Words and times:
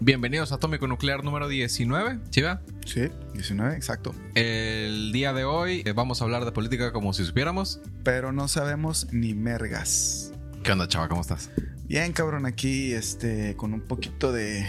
Bienvenidos 0.00 0.52
a 0.52 0.56
Atómico 0.56 0.86
Nuclear 0.86 1.24
número 1.24 1.48
19, 1.48 2.20
¿chiva? 2.30 2.62
Sí, 2.86 3.08
19, 3.34 3.74
exacto. 3.74 4.14
El 4.36 5.10
día 5.10 5.32
de 5.32 5.44
hoy 5.44 5.82
eh, 5.84 5.92
vamos 5.92 6.22
a 6.22 6.24
hablar 6.24 6.44
de 6.44 6.52
política 6.52 6.92
como 6.92 7.12
si 7.12 7.24
supiéramos. 7.24 7.80
Pero 8.04 8.30
no 8.30 8.46
sabemos 8.46 9.08
ni 9.10 9.34
mergas. 9.34 10.32
¿Qué 10.62 10.70
onda, 10.70 10.86
chava? 10.86 11.08
¿Cómo 11.08 11.20
estás? 11.20 11.50
Bien, 11.88 12.12
cabrón, 12.12 12.46
aquí 12.46 12.92
este, 12.92 13.56
con 13.56 13.74
un 13.74 13.80
poquito 13.80 14.30
de, 14.30 14.64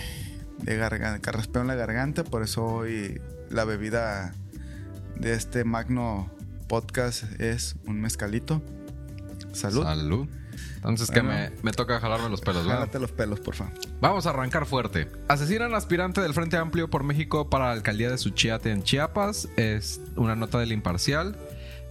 de 0.63 0.75
garganta, 0.75 1.21
carraspeo 1.21 1.61
en 1.61 1.67
la 1.67 1.75
garganta, 1.75 2.23
por 2.23 2.41
eso 2.41 2.65
hoy 2.65 3.21
la 3.51 3.65
bebida 3.65 4.33
de 5.15 5.33
este 5.33 5.63
magno 5.63 6.31
podcast 6.67 7.39
es 7.39 7.75
un 7.85 8.01
mezcalito. 8.01 8.63
Salud. 9.53 9.83
Salud. 9.83 10.27
Entonces, 10.75 11.11
que 11.11 11.21
me, 11.21 11.51
me, 11.61 11.71
toca 11.71 11.99
jalarme 11.99 12.29
los 12.29 12.39
pelos, 12.41 12.63
¿verdad? 12.63 12.79
Jálate 12.79 12.99
los 12.99 13.11
pelos, 13.11 13.39
por 13.41 13.55
favor. 13.55 13.73
Vamos 13.99 14.25
a 14.25 14.29
arrancar 14.29 14.65
fuerte. 14.65 15.07
Asesinan 15.27 15.75
aspirante 15.75 16.21
del 16.21 16.33
Frente 16.33 16.55
Amplio 16.57 16.89
por 16.89 17.03
México 17.03 17.49
para 17.49 17.65
la 17.65 17.71
alcaldía 17.71 18.09
de 18.09 18.17
Suchiate 18.17 18.71
en 18.71 18.83
Chiapas. 18.83 19.49
Es 19.57 19.99
una 20.15 20.35
nota 20.35 20.57
del 20.59 20.71
imparcial. 20.71 21.37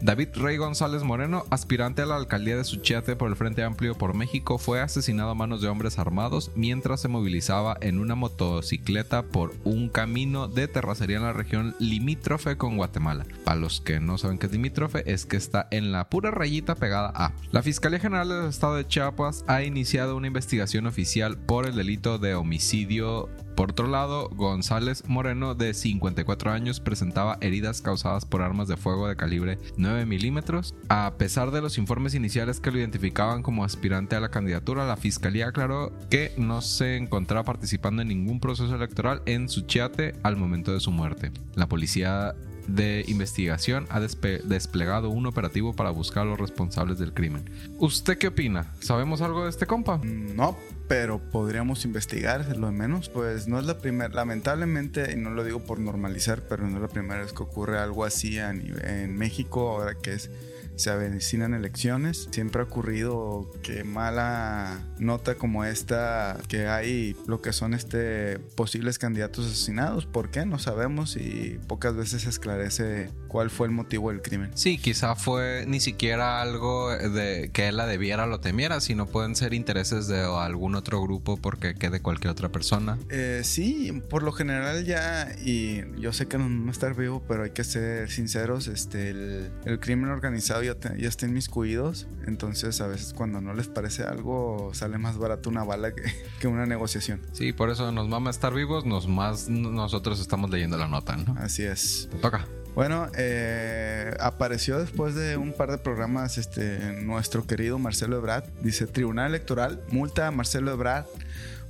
David 0.01 0.29
Rey 0.37 0.57
González 0.57 1.03
Moreno, 1.03 1.45
aspirante 1.51 2.03
a 2.03 2.07
la 2.07 2.15
alcaldía 2.15 2.57
de 2.57 2.63
Suchiate 2.63 3.17
por 3.17 3.29
el 3.29 3.37
Frente 3.37 3.65
Amplio 3.65 3.97
por 3.97 4.15
México, 4.15 4.57
fue 4.57 4.81
asesinado 4.81 5.31
a 5.31 5.35
manos 5.35 5.61
de 5.61 5.69
hombres 5.69 5.99
armados 5.99 6.53
mientras 6.55 7.01
se 7.01 7.09
movilizaba 7.09 7.77
en 7.81 7.99
una 7.99 8.15
motocicleta 8.15 9.25
por 9.25 9.55
un 9.65 9.89
camino 9.89 10.47
de 10.47 10.69
terracería 10.69 11.17
en 11.17 11.25
la 11.25 11.33
región 11.33 11.75
limítrofe 11.81 12.57
con 12.57 12.77
Guatemala. 12.77 13.27
Para 13.45 13.59
los 13.59 13.81
que 13.81 13.99
no 13.99 14.19
saben 14.19 14.39
qué 14.39 14.47
es 14.47 14.53
limítrofe, 14.53 15.03
es 15.13 15.27
que 15.27 15.37
está 15.37 15.67
en 15.73 15.91
la 15.91 16.09
pura 16.09 16.31
rayita 16.31 16.77
pegada 16.77 17.13
a. 17.15 17.33
La 17.51 17.63
Fiscalía 17.63 17.99
General 17.99 18.29
del 18.29 18.47
Estado 18.47 18.77
de 18.77 18.87
Chiapas 18.87 19.45
ha 19.49 19.65
iniciado 19.65 20.17
una 20.17 20.29
investigación 20.29 20.87
oficial 20.87 21.37
por 21.39 21.67
el 21.67 21.75
delito 21.75 22.19
de 22.19 22.37
homicidio 22.37 23.29
por 23.59 23.73
otro 23.73 23.89
lado, 23.89 24.29
González 24.29 25.03
Moreno, 25.09 25.57
de 25.57 25.75
54 25.75 26.53
años, 26.53 26.79
presentaba 26.79 27.39
heridas 27.41 27.83
causadas 27.83 28.25
por 28.25 28.41
armas 28.41 28.69
de 28.69 28.77
fuego 28.77 29.09
de 29.09 29.17
calibre 29.17 29.59
9 29.77 30.07
milímetros. 30.07 30.77
A 30.89 31.15
pesar 31.19 31.51
de 31.51 31.61
los 31.61 31.77
informes 31.77 32.15
iniciales 32.15 32.61
que 32.61 32.71
lo 32.71 32.79
identificaban 32.79 33.43
como 33.43 33.65
aspirante 33.65 34.15
a 34.15 34.21
la 34.21 34.29
candidatura, 34.29 34.87
la 34.87 34.97
fiscalía 34.97 35.49
aclaró 35.49 35.93
que 36.09 36.33
no 36.37 36.63
se 36.63 36.99
encontraba 36.99 37.43
participando 37.43 38.01
en 38.03 38.07
ningún 38.07 38.39
proceso 38.39 38.73
electoral 38.77 39.23
en 39.27 39.49
Suchiate 39.49 40.15
al 40.23 40.37
momento 40.37 40.73
de 40.73 40.79
su 40.79 40.93
muerte. 40.93 41.33
La 41.57 41.67
policía 41.67 42.37
de 42.69 43.05
investigación 43.09 43.87
ha 43.91 43.99
desplegado 43.99 45.11
un 45.11 45.27
operativo 45.27 45.75
para 45.75 45.91
buscar 45.91 46.23
a 46.23 46.31
los 46.31 46.39
responsables 46.39 47.01
del 47.01 47.13
crimen. 47.13 47.51
¿Usted 47.79 48.19
qué 48.19 48.29
opina? 48.29 48.73
¿Sabemos 48.79 49.21
algo 49.21 49.43
de 49.43 49.51
este 49.51 49.67
compa? 49.67 50.01
No, 50.05 50.57
pero 50.89 51.19
podríamos 51.19 51.85
investigar, 51.85 52.57
lo 52.57 52.67
de 52.67 52.73
menos. 52.73 53.09
Pues 53.09 53.47
no 53.47 53.59
es 53.59 53.67
la 53.67 53.79
primera, 53.79 54.13
lamentablemente, 54.13 55.13
y 55.13 55.17
no 55.17 55.31
lo 55.31 55.45
digo 55.45 55.61
por 55.61 55.79
normalizar, 55.79 56.43
pero 56.49 56.67
no 56.67 56.77
es 56.77 56.83
la 56.83 56.89
primera 56.89 57.21
vez 57.21 57.33
que 57.33 57.43
ocurre 57.43 57.79
algo 57.79 58.05
así 58.05 58.39
en 58.39 59.17
México, 59.17 59.69
ahora 59.69 59.95
que 59.95 60.15
es 60.15 60.31
se 60.79 60.91
avecinan 60.91 61.55
elecciones. 61.55 62.29
Siempre 62.31 62.63
ha 62.63 62.65
ocurrido 62.65 63.51
que 63.63 63.83
mala 63.83 64.81
nota 64.99 65.35
como 65.35 65.65
esta, 65.65 66.39
que 66.47 66.69
hay 66.69 67.17
lo 67.27 67.43
que 67.43 67.53
son 67.53 67.75
este 67.75 68.39
posibles 68.39 68.99
candidatos 68.99 69.47
asesinados. 69.47 70.07
¿Por 70.07 70.31
qué? 70.31 70.47
No 70.47 70.59
sabemos 70.59 71.17
y 71.17 71.59
pocas 71.67 71.97
veces 71.97 72.23
se 72.23 72.31
esclarece 72.31 73.11
cuál 73.29 73.51
fue 73.51 73.67
el 73.67 73.73
motivo 73.73 74.11
del 74.11 74.23
crimen. 74.23 74.51
Sí, 74.55 74.79
quizá 74.79 75.15
fue 75.15 75.65
ni 75.67 75.81
siquiera 75.81 76.41
algo 76.41 76.91
de 76.91 77.51
que 77.53 77.69
él 77.69 77.77
la 77.77 77.87
debiera 77.87 78.25
o 78.25 78.27
lo 78.27 78.41
temiera, 78.41 78.81
sino 78.81 79.07
pueden 79.07 79.37
ser 79.37 79.55
intereses 79.55 80.09
de 80.09 80.23
algún 80.23 80.75
otro 80.75 81.01
grupo 81.03 81.37
porque 81.37 81.75
quede 81.75 82.01
cualquier 82.01 82.33
otra 82.33 82.49
persona. 82.49 82.99
Eh, 83.11 83.43
sí, 83.45 84.03
por 84.09 84.23
lo 84.23 84.33
general 84.33 84.85
ya, 84.85 85.35
y 85.45 85.83
yo 86.01 86.13
sé 86.13 86.27
que 86.27 86.39
no 86.39 86.65
va 86.65 86.69
a 86.69 86.73
estar 86.73 86.97
vivo, 86.97 87.23
pero 87.29 87.45
hay 87.45 87.51
que 87.51 87.65
ser 87.65 88.11
sinceros, 88.11 88.69
este, 88.69 89.11
el, 89.11 89.51
el 89.65 89.79
crimen 89.81 90.11
organizado 90.11 90.63
ya, 90.63 90.75
te, 90.75 91.01
ya 91.01 91.09
está 91.09 91.27
inmiscuidos, 91.27 92.09
entonces 92.27 92.81
a 92.81 92.87
veces 92.87 93.13
cuando 93.13 93.41
no 93.41 93.55
les 93.55 93.69
parece 93.69 94.03
algo 94.03 94.71
sale 94.75 94.99
más 94.99 95.19
barato 95.19 95.51
una 95.51 95.65
bala 95.65 95.95
que, 95.95 96.03
que 96.41 96.49
una 96.49 96.67
negociación. 96.67 97.21
Sí, 97.33 97.53
por 97.53 97.71
eso 97.71 97.91
nos 97.93 98.09
mama 98.09 98.31
estar 98.31 98.55
vivos, 98.55 98.85
nos 98.85 99.07
más 99.07 99.49
nosotros 99.49 100.21
estamos 100.21 100.51
leyendo 100.51 100.77
la 100.79 100.89
nota, 100.89 101.17
¿no? 101.17 101.35
Así 101.39 101.65
es. 101.65 102.09
Te 102.11 102.19
toca. 102.19 102.47
Bueno, 102.79 103.11
eh, 103.17 104.15
apareció 104.21 104.79
después 104.79 105.17
de 105.17 105.37
un 105.37 105.53
par 105.53 105.69
de 105.69 105.79
programas 105.79 106.39
este, 106.39 106.79
nuestro 107.03 107.45
querido 107.45 107.81
Marcelo 107.81 108.17
Ebrard. 108.19 108.45
Dice, 108.61 108.87
Tribunal 108.87 109.31
Electoral 109.31 109.83
multa 109.91 110.29
a 110.29 110.31
Marcelo 110.31 110.71
Ebrard 110.71 111.07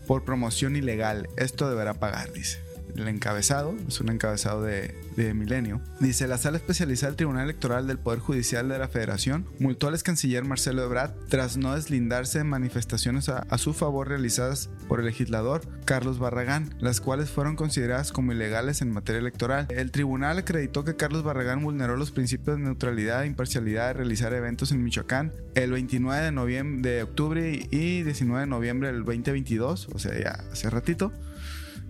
por 0.07 0.27
promoción 0.27 0.77
ilegal. 0.77 1.27
Esto 1.39 1.71
deberá 1.71 1.95
pagar, 1.95 2.31
dice 2.35 2.68
el 2.99 3.09
encabezado, 3.09 3.75
es 3.87 4.01
un 4.01 4.11
encabezado 4.11 4.63
de, 4.63 4.95
de, 5.17 5.35
Milenio. 5.35 5.81
Dice, 6.01 6.27
la 6.27 6.39
sala 6.39 6.57
especializada 6.57 7.11
del 7.11 7.17
Tribunal 7.17 7.45
Electoral 7.45 7.87
del 7.87 7.99
Poder 7.99 8.21
Judicial 8.21 8.69
de 8.69 8.79
la 8.79 8.89
Federación 8.89 9.47
multó 9.59 9.89
al 9.89 9.95
ex 9.95 10.03
canciller 10.03 10.45
Marcelo 10.45 10.85
Ebrard 10.85 11.13
tras 11.29 11.57
no 11.57 11.75
deslindarse 11.75 12.39
de 12.39 12.45
manifestaciones 12.45 13.29
a, 13.29 13.39
a, 13.39 13.59
su 13.59 13.75
favor 13.75 14.09
realizadas 14.09 14.71
por 14.89 15.01
el 15.01 15.07
legislador 15.07 15.63
Carlos 15.85 16.19
Barragán, 16.19 16.75
las 16.81 17.01
cuales 17.01 17.31
fueron 17.31 17.57
consideradas 17.57 18.13
como 18.13 18.33
ilegales 18.33 18.83
en 18.83 18.93
materia 18.93 19.21
electoral. 19.21 19.67
El 19.71 19.91
tribunal 19.91 20.39
acreditó 20.39 20.85
que 20.85 20.97
Carlos 20.97 21.23
Barragán 21.23 21.63
vulneró 21.63 21.97
los 21.97 22.11
principios 22.11 22.57
de 22.57 22.65
neutralidad 22.65 23.25
e 23.25 23.27
imparcialidad 23.27 23.89
de 23.89 23.93
realizar 23.95 24.33
eventos 24.33 24.73
en 24.73 24.83
Michoacán 24.83 25.33
el 25.55 25.73
29 25.73 26.23
de, 26.23 26.33
noviembre, 26.33 26.91
de 26.91 27.03
octubre 27.03 27.69
y 27.71 28.03
19 28.03 28.41
de 28.41 28.47
noviembre 28.47 28.93
del 28.93 29.05
2022, 29.05 29.89
o 29.93 29.99
sea, 29.99 30.19
ya 30.19 30.45
hace 30.53 30.71
ratito 30.71 31.13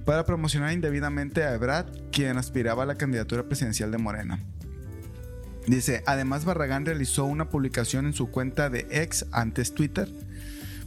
para 0.04 0.24
promocionar 0.24 0.72
indebidamente 0.72 1.44
a 1.44 1.54
Ebrard, 1.54 1.86
quien 2.10 2.38
aspiraba 2.38 2.82
a 2.82 2.86
la 2.86 2.96
candidatura 2.96 3.44
presidencial 3.44 3.90
de 3.90 3.98
Morena. 3.98 4.40
Dice, 5.66 6.02
además 6.06 6.46
Barragán 6.46 6.86
realizó 6.86 7.26
una 7.26 7.50
publicación 7.50 8.06
en 8.06 8.14
su 8.14 8.30
cuenta 8.30 8.70
de 8.70 8.86
ex 8.90 9.26
antes 9.32 9.74
Twitter 9.74 10.08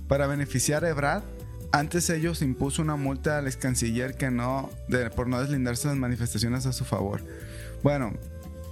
para 0.08 0.26
beneficiar 0.26 0.84
a 0.84 0.90
Ebrard. 0.90 1.24
Antes 1.72 2.10
ello 2.10 2.34
se 2.34 2.46
impuso 2.46 2.82
una 2.82 2.96
multa 2.96 3.38
al 3.38 3.48
ex 3.48 3.58
canciller 3.58 4.16
que 4.16 4.32
no, 4.32 4.72
de, 4.88 5.12
por 5.12 5.28
no 5.28 5.40
deslindarse 5.40 5.88
de 5.88 5.94
las 5.94 6.00
manifestaciones 6.00 6.66
a 6.66 6.74
su 6.74 6.84
favor. 6.84 7.22
Bueno, 7.84 8.14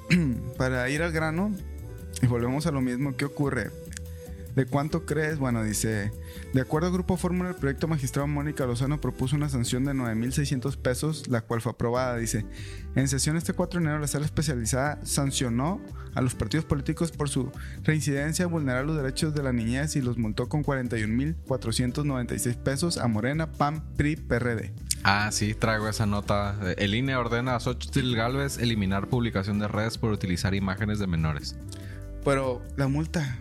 para 0.57 0.89
ir 0.89 1.03
al 1.03 1.11
grano, 1.11 1.53
y 2.21 2.27
volvemos 2.27 2.65
a 2.65 2.71
lo 2.71 2.81
mismo, 2.81 3.15
¿qué 3.15 3.25
ocurre? 3.25 3.69
¿De 4.55 4.65
cuánto 4.65 5.05
crees? 5.05 5.37
Bueno, 5.39 5.63
dice, 5.63 6.11
de 6.53 6.61
acuerdo 6.61 6.87
al 6.87 6.93
Grupo 6.93 7.17
Fórmula, 7.17 7.49
el 7.49 7.55
proyecto 7.55 7.87
magistrado 7.87 8.27
Mónica 8.27 8.65
Lozano 8.65 8.99
propuso 8.99 9.35
una 9.35 9.49
sanción 9.49 9.85
de 9.85 9.93
9.600 9.93 10.77
pesos, 10.77 11.27
la 11.27 11.41
cual 11.41 11.61
fue 11.61 11.71
aprobada. 11.71 12.17
Dice, 12.17 12.45
en 12.95 13.07
sesión 13.07 13.37
este 13.37 13.53
4 13.53 13.79
de 13.79 13.85
enero, 13.85 13.99
la 13.99 14.07
sala 14.07 14.25
especializada 14.25 14.99
sancionó 15.03 15.81
a 16.15 16.21
los 16.21 16.35
partidos 16.35 16.65
políticos 16.65 17.11
por 17.11 17.29
su 17.29 17.51
reincidencia, 17.83 18.47
vulnerar 18.47 18.85
los 18.85 18.97
derechos 18.97 19.33
de 19.33 19.43
la 19.43 19.53
niñez 19.53 19.95
y 19.95 20.01
los 20.01 20.17
multó 20.17 20.49
con 20.49 20.63
41.496 20.63 22.55
pesos 22.57 22.97
a 22.97 23.07
Morena, 23.07 23.51
PAM, 23.51 23.81
PRI, 23.95 24.15
PRD. 24.15 24.73
Ah, 25.03 25.29
sí, 25.31 25.53
traigo 25.53 25.87
esa 25.87 26.05
nota. 26.05 26.57
El 26.77 26.93
INE 26.93 27.15
ordena 27.15 27.55
a 27.55 27.59
Xochitl 27.59 28.15
Galvez 28.15 28.57
eliminar 28.57 29.07
publicación 29.07 29.59
de 29.59 29.67
redes 29.67 29.97
por 29.97 30.11
utilizar 30.11 30.53
imágenes 30.53 30.99
de 30.99 31.07
menores. 31.07 31.55
Pero 32.25 32.61
la 32.75 32.87
multa, 32.87 33.39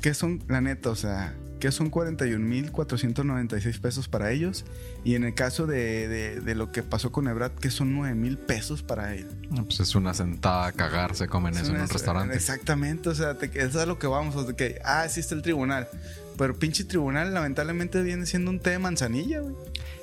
¿qué 0.00 0.14
son, 0.14 0.42
la 0.48 0.60
neta? 0.60 0.90
O 0.90 0.96
sea, 0.96 1.34
que 1.60 1.70
son 1.70 1.90
41.496 1.90 3.80
pesos 3.80 4.08
para 4.08 4.32
ellos. 4.32 4.64
Y 5.04 5.14
en 5.14 5.24
el 5.24 5.34
caso 5.34 5.66
de, 5.66 6.08
de, 6.08 6.40
de, 6.40 6.54
lo 6.54 6.72
que 6.72 6.82
pasó 6.82 7.12
con 7.12 7.28
Ebrard, 7.28 7.52
que 7.52 7.70
son 7.70 7.94
9.000 7.96 8.38
pesos 8.38 8.82
para 8.82 9.14
él. 9.14 9.28
Pues 9.64 9.80
es 9.80 9.94
una 9.94 10.14
sentada 10.14 10.66
a 10.66 10.72
cagar, 10.72 11.14
se 11.14 11.28
comen 11.28 11.54
eso 11.54 11.74
en 11.74 11.82
un 11.82 11.88
restaurante. 11.88 12.34
Exactamente, 12.34 13.08
o 13.08 13.14
sea, 13.14 13.38
te, 13.38 13.46
eso 13.62 13.80
es 13.80 13.86
lo 13.86 13.98
que 13.98 14.06
vamos, 14.06 14.34
o 14.36 14.44
sea, 14.44 14.56
que, 14.56 14.80
ah, 14.84 15.08
sí 15.08 15.20
está 15.20 15.34
el 15.34 15.42
tribunal. 15.42 15.88
Pero 16.36 16.58
pinche 16.58 16.84
tribunal 16.84 17.34
lamentablemente 17.34 18.02
viene 18.02 18.24
siendo 18.26 18.50
un 18.50 18.58
té 18.60 18.70
de 18.70 18.78
manzanilla, 18.78 19.40
güey. 19.40 19.54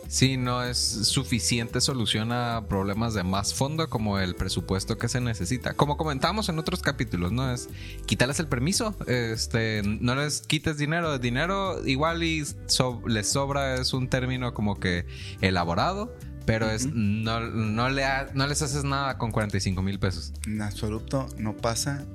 Sí, 0.07 0.37
no 0.37 0.63
es 0.63 0.77
suficiente 0.77 1.81
solución 1.81 2.31
a 2.31 2.65
problemas 2.67 3.13
de 3.13 3.23
más 3.23 3.53
fondo 3.53 3.89
como 3.89 4.19
el 4.19 4.35
presupuesto 4.35 4.97
que 4.97 5.09
se 5.09 5.19
necesita. 5.19 5.73
Como 5.73 5.97
comentamos 5.97 6.49
en 6.49 6.59
otros 6.59 6.81
capítulos, 6.81 7.31
¿no? 7.31 7.51
Es 7.51 7.69
quitarles 8.05 8.39
el 8.39 8.47
permiso, 8.47 8.95
este, 9.07 9.81
no 9.83 10.15
les 10.15 10.41
quites 10.41 10.77
dinero. 10.77 11.19
Dinero 11.19 11.85
igual 11.85 12.23
y 12.23 12.45
so, 12.67 13.01
les 13.05 13.27
sobra 13.29 13.75
es 13.75 13.93
un 13.93 14.07
término 14.07 14.53
como 14.53 14.79
que 14.79 15.05
elaborado, 15.41 16.15
pero 16.45 16.69
es 16.69 16.87
no, 16.87 17.41
no, 17.41 17.89
le 17.89 18.05
ha, 18.05 18.29
no 18.33 18.47
les 18.47 18.61
haces 18.61 18.83
nada 18.85 19.17
con 19.17 19.31
45 19.31 19.81
mil 19.81 19.99
pesos. 19.99 20.31
En 20.45 20.61
absoluto 20.61 21.27
no 21.37 21.55
pasa 21.55 22.05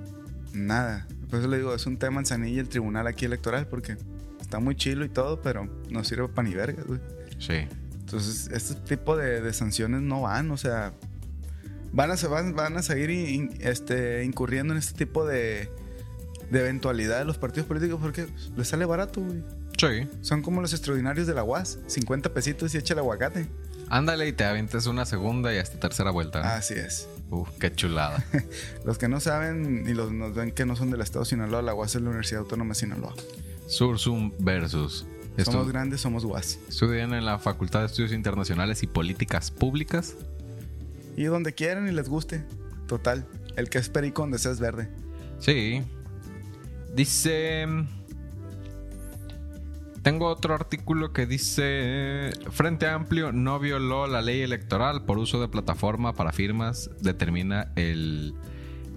nada. 0.54 1.06
Por 1.28 1.40
eso 1.40 1.48
le 1.48 1.58
digo, 1.58 1.74
es 1.74 1.86
un 1.86 1.98
tema 1.98 2.16
manzanilla 2.16 2.60
el 2.60 2.68
tribunal 2.68 3.06
aquí 3.06 3.26
electoral 3.26 3.66
porque 3.66 3.96
está 4.40 4.60
muy 4.60 4.76
chilo 4.76 5.04
y 5.04 5.08
todo, 5.08 5.40
pero 5.42 5.68
no 5.90 6.04
sirve 6.04 6.28
para 6.28 6.48
ni 6.48 6.54
vergas, 6.54 6.86
güey. 6.86 7.00
Sí. 7.38 7.66
Entonces, 8.12 8.50
este 8.52 8.74
tipo 8.74 9.16
de, 9.16 9.40
de, 9.40 9.52
sanciones 9.54 10.02
no 10.02 10.20
van, 10.20 10.50
o 10.50 10.58
sea, 10.58 10.92
van 11.92 12.10
a, 12.10 12.28
van, 12.28 12.54
van 12.54 12.76
a 12.76 12.82
seguir 12.82 13.08
in, 13.08 13.56
este, 13.60 14.22
incurriendo 14.24 14.74
en 14.74 14.78
este 14.78 14.92
tipo 14.92 15.24
de, 15.24 15.70
de 16.50 16.60
eventualidad 16.60 17.20
de 17.20 17.24
los 17.24 17.38
partidos 17.38 17.66
políticos 17.66 18.00
porque 18.02 18.26
les 18.54 18.68
sale 18.68 18.84
barato, 18.84 19.22
güey. 19.22 19.42
Sí. 19.78 20.08
Son 20.20 20.42
como 20.42 20.60
los 20.60 20.74
extraordinarios 20.74 21.26
de 21.26 21.32
la 21.32 21.42
UAS, 21.42 21.78
50 21.86 22.34
pesitos 22.34 22.74
y 22.74 22.78
echa 22.78 22.92
el 22.92 22.98
aguacate. 22.98 23.48
Ándale 23.88 24.28
y 24.28 24.32
te 24.34 24.44
avientes 24.44 24.84
una 24.84 25.06
segunda 25.06 25.54
y 25.54 25.56
hasta 25.56 25.80
tercera 25.80 26.10
vuelta. 26.10 26.54
Así 26.54 26.74
es. 26.74 27.08
Uf, 27.30 27.48
qué 27.58 27.72
chulada. 27.74 28.22
Los 28.84 28.98
que 28.98 29.08
no 29.08 29.20
saben 29.20 29.86
y 29.88 29.94
los 29.94 30.12
nos 30.12 30.34
ven 30.34 30.52
que 30.52 30.66
no 30.66 30.76
son 30.76 30.90
del 30.90 31.00
estado 31.00 31.24
de 31.24 31.30
Sinaloa, 31.30 31.62
la 31.62 31.72
UAS 31.72 31.94
es 31.94 32.02
la 32.02 32.08
Universidad 32.08 32.42
Autónoma 32.42 32.74
de 32.74 32.80
Sinaloa. 32.80 33.14
Sursum 33.66 34.32
versus. 34.38 35.06
Somos 35.38 35.68
grandes, 35.68 36.00
somos 36.00 36.24
UAS. 36.24 36.58
estudian 36.68 37.14
en 37.14 37.24
la 37.24 37.38
Facultad 37.38 37.80
de 37.80 37.86
Estudios 37.86 38.12
Internacionales 38.12 38.82
y 38.82 38.86
Políticas 38.86 39.50
Públicas. 39.50 40.16
Y 41.16 41.24
donde 41.24 41.54
quieran 41.54 41.88
y 41.88 41.92
les 41.92 42.08
guste. 42.08 42.44
Total. 42.86 43.26
El 43.56 43.68
que 43.68 43.78
es 43.78 43.88
perico 43.88 44.22
donde 44.22 44.38
sea 44.38 44.52
es 44.52 44.60
verde. 44.60 44.90
Sí. 45.38 45.82
Dice. 46.94 47.66
Tengo 50.02 50.26
otro 50.28 50.54
artículo 50.54 51.12
que 51.12 51.26
dice. 51.26 52.30
Frente 52.50 52.86
Amplio 52.86 53.32
no 53.32 53.58
violó 53.58 54.06
la 54.06 54.20
ley 54.20 54.42
electoral 54.42 55.04
por 55.04 55.18
uso 55.18 55.40
de 55.40 55.48
plataforma 55.48 56.12
para 56.14 56.32
firmas, 56.32 56.90
determina 57.00 57.72
el 57.76 58.34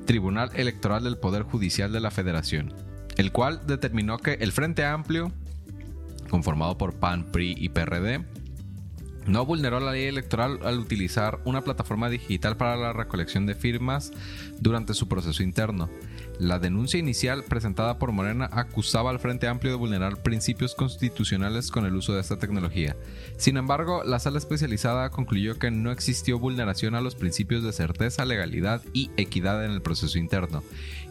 Tribunal 0.06 0.52
Electoral 0.56 1.04
del 1.04 1.18
Poder 1.18 1.44
Judicial 1.44 1.92
de 1.92 2.00
la 2.00 2.12
Federación, 2.12 2.74
el 3.18 3.32
cual 3.32 3.62
determinó 3.68 4.18
que 4.18 4.34
el 4.34 4.52
Frente 4.52 4.86
Amplio, 4.86 5.32
conformado 6.30 6.78
por 6.78 6.96
PAN, 6.96 7.32
PRI 7.32 7.56
y 7.58 7.70
PRD, 7.70 8.24
no 9.28 9.46
vulneró 9.46 9.80
la 9.80 9.92
ley 9.92 10.06
electoral 10.06 10.60
al 10.64 10.80
utilizar 10.80 11.40
una 11.46 11.62
plataforma 11.62 12.10
digital 12.10 12.58
para 12.58 12.76
la 12.76 12.94
recolección 12.94 13.46
de 13.46 13.56
firmas 13.56 14.12
durante 14.60 14.94
su 14.94 15.08
proceso 15.08 15.42
interno. 15.42 15.90
La 16.38 16.60
denuncia 16.60 17.00
inicial 17.00 17.44
presentada 17.44 17.98
por 17.98 18.12
Morena 18.12 18.50
acusaba 18.52 19.10
al 19.10 19.20
Frente 19.20 19.48
Amplio 19.48 19.72
de 19.72 19.78
vulnerar 19.78 20.22
principios 20.22 20.76
constitucionales 20.76 21.72
con 21.72 21.86
el 21.86 21.96
uso 21.96 22.14
de 22.14 22.20
esta 22.22 22.38
tecnología. 22.38 22.96
Sin 23.38 23.56
embargo, 23.56 24.04
la 24.04 24.20
sala 24.20 24.38
especializada 24.38 25.10
concluyó 25.12 25.58
que 25.58 25.72
no 25.72 25.92
existió 25.92 26.38
vulneración 26.38 26.94
a 26.94 27.02
los 27.02 27.16
principios 27.16 27.64
de 27.64 27.72
certeza, 27.72 28.26
legalidad 28.26 28.82
y 28.92 29.12
equidad 29.16 29.64
en 29.64 29.72
el 29.72 29.82
proceso 29.82 30.20
interno, 30.20 30.62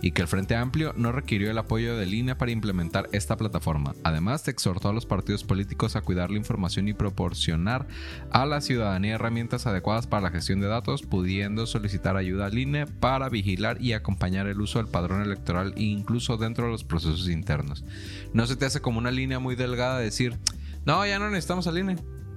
y 0.03 0.13
que 0.13 0.23
el 0.23 0.29
Frente 0.29 0.57
Amplio 0.57 0.93
no 0.97 1.13
requirió 1.13 1.51
el 1.51 1.59
apoyo 1.59 1.97
de 1.97 2.07
línea 2.07 2.39
para 2.39 2.53
implementar 2.53 3.09
esta 3.13 3.37
plataforma. 3.37 3.95
Además, 4.03 4.47
exhortó 4.49 4.89
a 4.89 4.93
los 4.93 5.07
partidos 5.07 5.45
políticos 5.45 5.97
a 5.97 6.03
cuidar 6.03 6.31
la 6.31 6.39
información 6.39 6.89
y 6.89 6.95
proporcionar 6.95 7.87
a 8.31 8.47
la 8.47 8.61
ciudadanía 8.61 9.15
herramientas 9.15 9.67
adecuadas 9.67 10.07
para 10.07 10.23
la 10.23 10.31
gestión 10.31 10.61
de 10.61 10.67
datos, 10.67 11.03
pudiendo 11.03 11.67
solicitar 11.67 12.17
ayuda 12.17 12.47
al 12.47 12.59
INE 12.59 12.87
para 12.87 13.29
vigilar 13.29 13.81
y 13.81 13.93
acompañar 13.93 14.47
el 14.47 14.61
uso 14.61 14.79
del 14.79 14.89
padrón 14.89 15.23
electoral 15.23 15.75
incluso 15.77 16.37
dentro 16.37 16.67
de 16.67 16.73
los 16.73 16.85
procesos 16.85 17.29
internos. 17.29 17.85
No 18.33 18.47
se 18.47 18.57
te 18.57 18.67
hace 18.67 18.81
como 18.81 18.99
una 18.99 19.11
línea 19.11 19.39
muy 19.39 19.57
delgada 19.57 19.99
de 19.99 20.05
decir, 20.05 20.39
no, 20.85 21.07
ya 21.07 21.19
no 21.19 21.31
necesitamos 21.31 21.67
al 21.67 21.79
INE. 21.79 21.97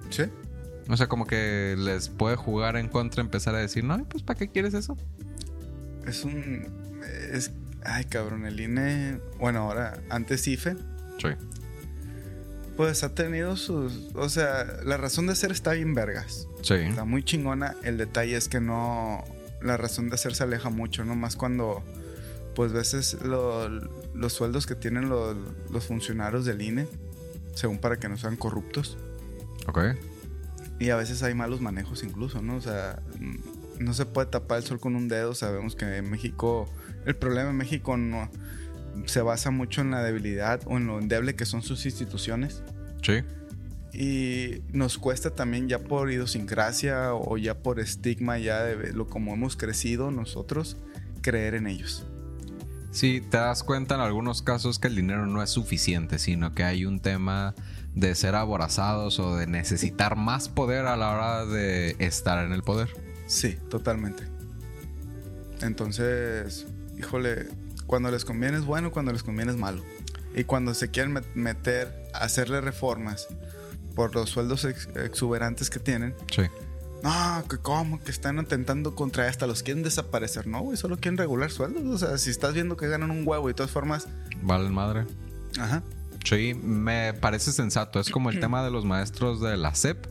¿Sí? 0.09 0.23
O 0.89 0.95
sea, 0.95 1.07
como 1.07 1.25
que 1.25 1.75
les 1.77 2.09
puede 2.09 2.35
jugar 2.35 2.77
en 2.77 2.87
contra, 2.87 3.21
empezar 3.21 3.55
a 3.55 3.59
decir, 3.59 3.83
no, 3.83 4.03
pues 4.05 4.23
¿para 4.23 4.39
qué 4.39 4.47
quieres 4.47 4.73
eso? 4.73 4.97
Es 6.05 6.23
un. 6.23 6.86
Es. 7.31 7.51
Ay, 7.83 8.05
cabrón, 8.05 8.45
el 8.45 8.59
INE. 8.59 9.19
Bueno, 9.39 9.59
ahora, 9.61 9.99
antes 10.09 10.47
IFE. 10.47 10.75
Sí. 11.19 11.29
Pues 12.75 13.03
ha 13.03 13.13
tenido 13.15 13.55
sus. 13.55 14.09
O 14.13 14.29
sea, 14.29 14.65
la 14.83 14.97
razón 14.97 15.27
de 15.27 15.35
ser 15.35 15.51
está 15.51 15.71
bien 15.73 15.93
vergas. 15.93 16.47
Sí. 16.61 16.75
Está 16.75 17.05
muy 17.05 17.23
chingona. 17.23 17.75
El 17.83 17.97
detalle 17.97 18.35
es 18.37 18.47
que 18.49 18.59
no. 18.61 19.23
La 19.61 19.77
razón 19.77 20.09
de 20.09 20.17
ser 20.17 20.35
se 20.35 20.43
aleja 20.43 20.69
mucho, 20.69 21.03
¿no? 21.05 21.15
Más 21.15 21.35
cuando. 21.35 21.83
Pues 22.55 22.71
veces 22.73 23.17
lo- 23.23 23.69
los 24.15 24.33
sueldos 24.33 24.65
que 24.65 24.73
tienen 24.75 25.09
los, 25.09 25.35
los 25.69 25.85
funcionarios 25.85 26.43
del 26.43 26.61
INE, 26.63 26.87
según 27.53 27.77
para 27.77 27.97
que 27.99 28.09
no 28.09 28.17
sean 28.17 28.35
corruptos. 28.35 28.97
Ok. 29.67 29.79
Y 30.79 30.89
a 30.89 30.95
veces 30.95 31.21
hay 31.21 31.35
malos 31.35 31.61
manejos 31.61 32.03
incluso, 32.03 32.41
¿no? 32.41 32.55
O 32.55 32.61
sea, 32.61 32.99
no 33.79 33.93
se 33.93 34.05
puede 34.07 34.27
tapar 34.29 34.57
el 34.59 34.63
sol 34.63 34.79
con 34.79 34.95
un 34.95 35.07
dedo. 35.07 35.35
Sabemos 35.35 35.75
que 35.75 35.97
en 35.97 36.09
México, 36.09 36.67
el 37.07 37.15
problema 37.15 37.51
en 37.51 37.55
México 37.55 37.95
no 37.95 38.29
se 39.05 39.21
basa 39.21 39.49
mucho 39.49 39.81
en 39.81 39.91
la 39.91 40.03
debilidad 40.03 40.61
o 40.65 40.75
en 40.75 40.87
lo 40.87 40.99
endeble 40.99 41.35
que 41.35 41.45
son 41.45 41.61
sus 41.61 41.85
instituciones. 41.85 42.63
Sí. 43.01 43.23
Y 43.93 44.61
nos 44.73 44.97
cuesta 44.97 45.31
también 45.31 45.69
ya 45.69 45.79
por 45.79 46.11
idiosincrasia 46.11 47.13
o 47.13 47.37
ya 47.37 47.59
por 47.59 47.79
estigma, 47.79 48.37
ya 48.37 48.63
de 48.63 48.91
lo 48.91 49.07
como 49.07 49.33
hemos 49.33 49.55
crecido 49.55 50.11
nosotros, 50.11 50.75
creer 51.21 51.55
en 51.55 51.67
ellos. 51.67 52.05
Sí, 52.91 53.21
te 53.21 53.37
das 53.37 53.63
cuenta 53.63 53.95
en 53.95 54.01
algunos 54.01 54.41
casos 54.41 54.77
que 54.77 54.87
el 54.87 54.95
dinero 54.95 55.27
no 55.27 55.41
es 55.41 55.49
suficiente, 55.49 56.19
sino 56.19 56.53
que 56.53 56.63
hay 56.63 56.85
un 56.85 56.99
tema 56.99 57.55
de 57.95 58.15
ser 58.15 58.35
aborazados 58.35 59.19
o 59.19 59.37
de 59.37 59.47
necesitar 59.47 60.17
más 60.17 60.49
poder 60.49 60.87
a 60.87 60.97
la 60.97 61.11
hora 61.11 61.45
de 61.45 61.95
estar 61.99 62.45
en 62.45 62.51
el 62.51 62.63
poder. 62.63 62.89
Sí, 63.27 63.57
totalmente. 63.69 64.23
Entonces, 65.61 66.67
híjole, 66.97 67.47
cuando 67.85 68.11
les 68.11 68.25
conviene 68.25 68.57
es 68.57 68.65
bueno, 68.65 68.91
cuando 68.91 69.11
les 69.13 69.23
conviene 69.23 69.51
es 69.51 69.57
malo. 69.57 69.83
Y 70.35 70.43
cuando 70.43 70.73
se 70.73 70.89
quieren 70.91 71.15
met- 71.15 71.33
meter, 71.33 72.09
hacerle 72.13 72.61
reformas 72.61 73.27
por 73.95 74.13
los 74.13 74.29
sueldos 74.29 74.65
ex- 74.65 74.87
exuberantes 74.95 75.69
que 75.69 75.79
tienen, 75.79 76.13
Sí. 76.31 76.43
no, 77.01 77.43
que 77.49 77.57
cómo, 77.57 77.99
que 78.03 78.11
están 78.11 78.37
atentando 78.39 78.93
contra 78.93 79.27
hasta 79.27 79.47
los 79.47 79.63
quieren 79.63 79.83
desaparecer. 79.83 80.45
No, 80.47 80.61
güey, 80.61 80.77
solo 80.77 80.97
quieren 80.97 81.17
regular 81.17 81.49
sueldos. 81.49 81.83
O 81.85 81.97
sea, 81.97 82.17
si 82.17 82.29
estás 82.29 82.53
viendo 82.53 82.77
que 82.77 82.87
ganan 82.87 83.09
un 83.11 83.27
huevo 83.27 83.47
y 83.49 83.51
de 83.51 83.55
todas 83.55 83.71
formas, 83.71 84.07
Vale, 84.41 84.69
madre. 84.69 85.05
ajá, 85.59 85.81
Sí, 86.25 86.53
me 86.61 87.13
parece 87.13 87.53
sensato. 87.53 87.99
Es 88.01 88.09
como 88.09 88.29
el 88.29 88.39
tema 88.41 88.63
de 88.63 88.69
los 88.69 88.83
maestros 88.85 89.39
de 89.41 89.55
la 89.55 89.73
SEP, 89.73 90.05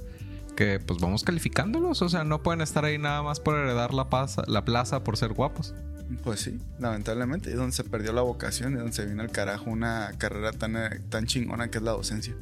que 0.57 0.81
pues 0.81 0.99
vamos 0.99 1.23
calificándolos. 1.25 2.01
O 2.03 2.09
sea, 2.09 2.25
no 2.25 2.43
pueden 2.43 2.63
estar 2.63 2.85
ahí 2.87 2.97
nada 2.97 3.23
más 3.23 3.39
por 3.39 3.55
heredar 3.59 3.93
la, 3.93 4.09
pasa- 4.09 4.45
la 4.47 4.65
plaza 4.65 5.05
por 5.05 5.17
ser 5.19 5.35
guapos. 5.35 5.75
Pues 6.23 6.41
sí, 6.41 6.59
lamentablemente, 6.79 7.51
y 7.51 7.55
donde 7.55 7.73
se 7.75 7.85
perdió 7.85 8.13
la 8.13 8.23
vocación 8.23 8.75
y 8.75 8.77
donde 8.77 8.93
se 8.93 9.05
vino 9.07 9.23
al 9.23 9.31
carajo 9.31 9.71
una 9.71 10.13
carrera 10.19 10.53
tan, 10.53 10.77
eh, 10.77 11.01
tan 11.09 11.27
chingona 11.27 11.69
que 11.71 11.79
es 11.79 11.85
la 11.85 11.93
docencia. 11.93 12.35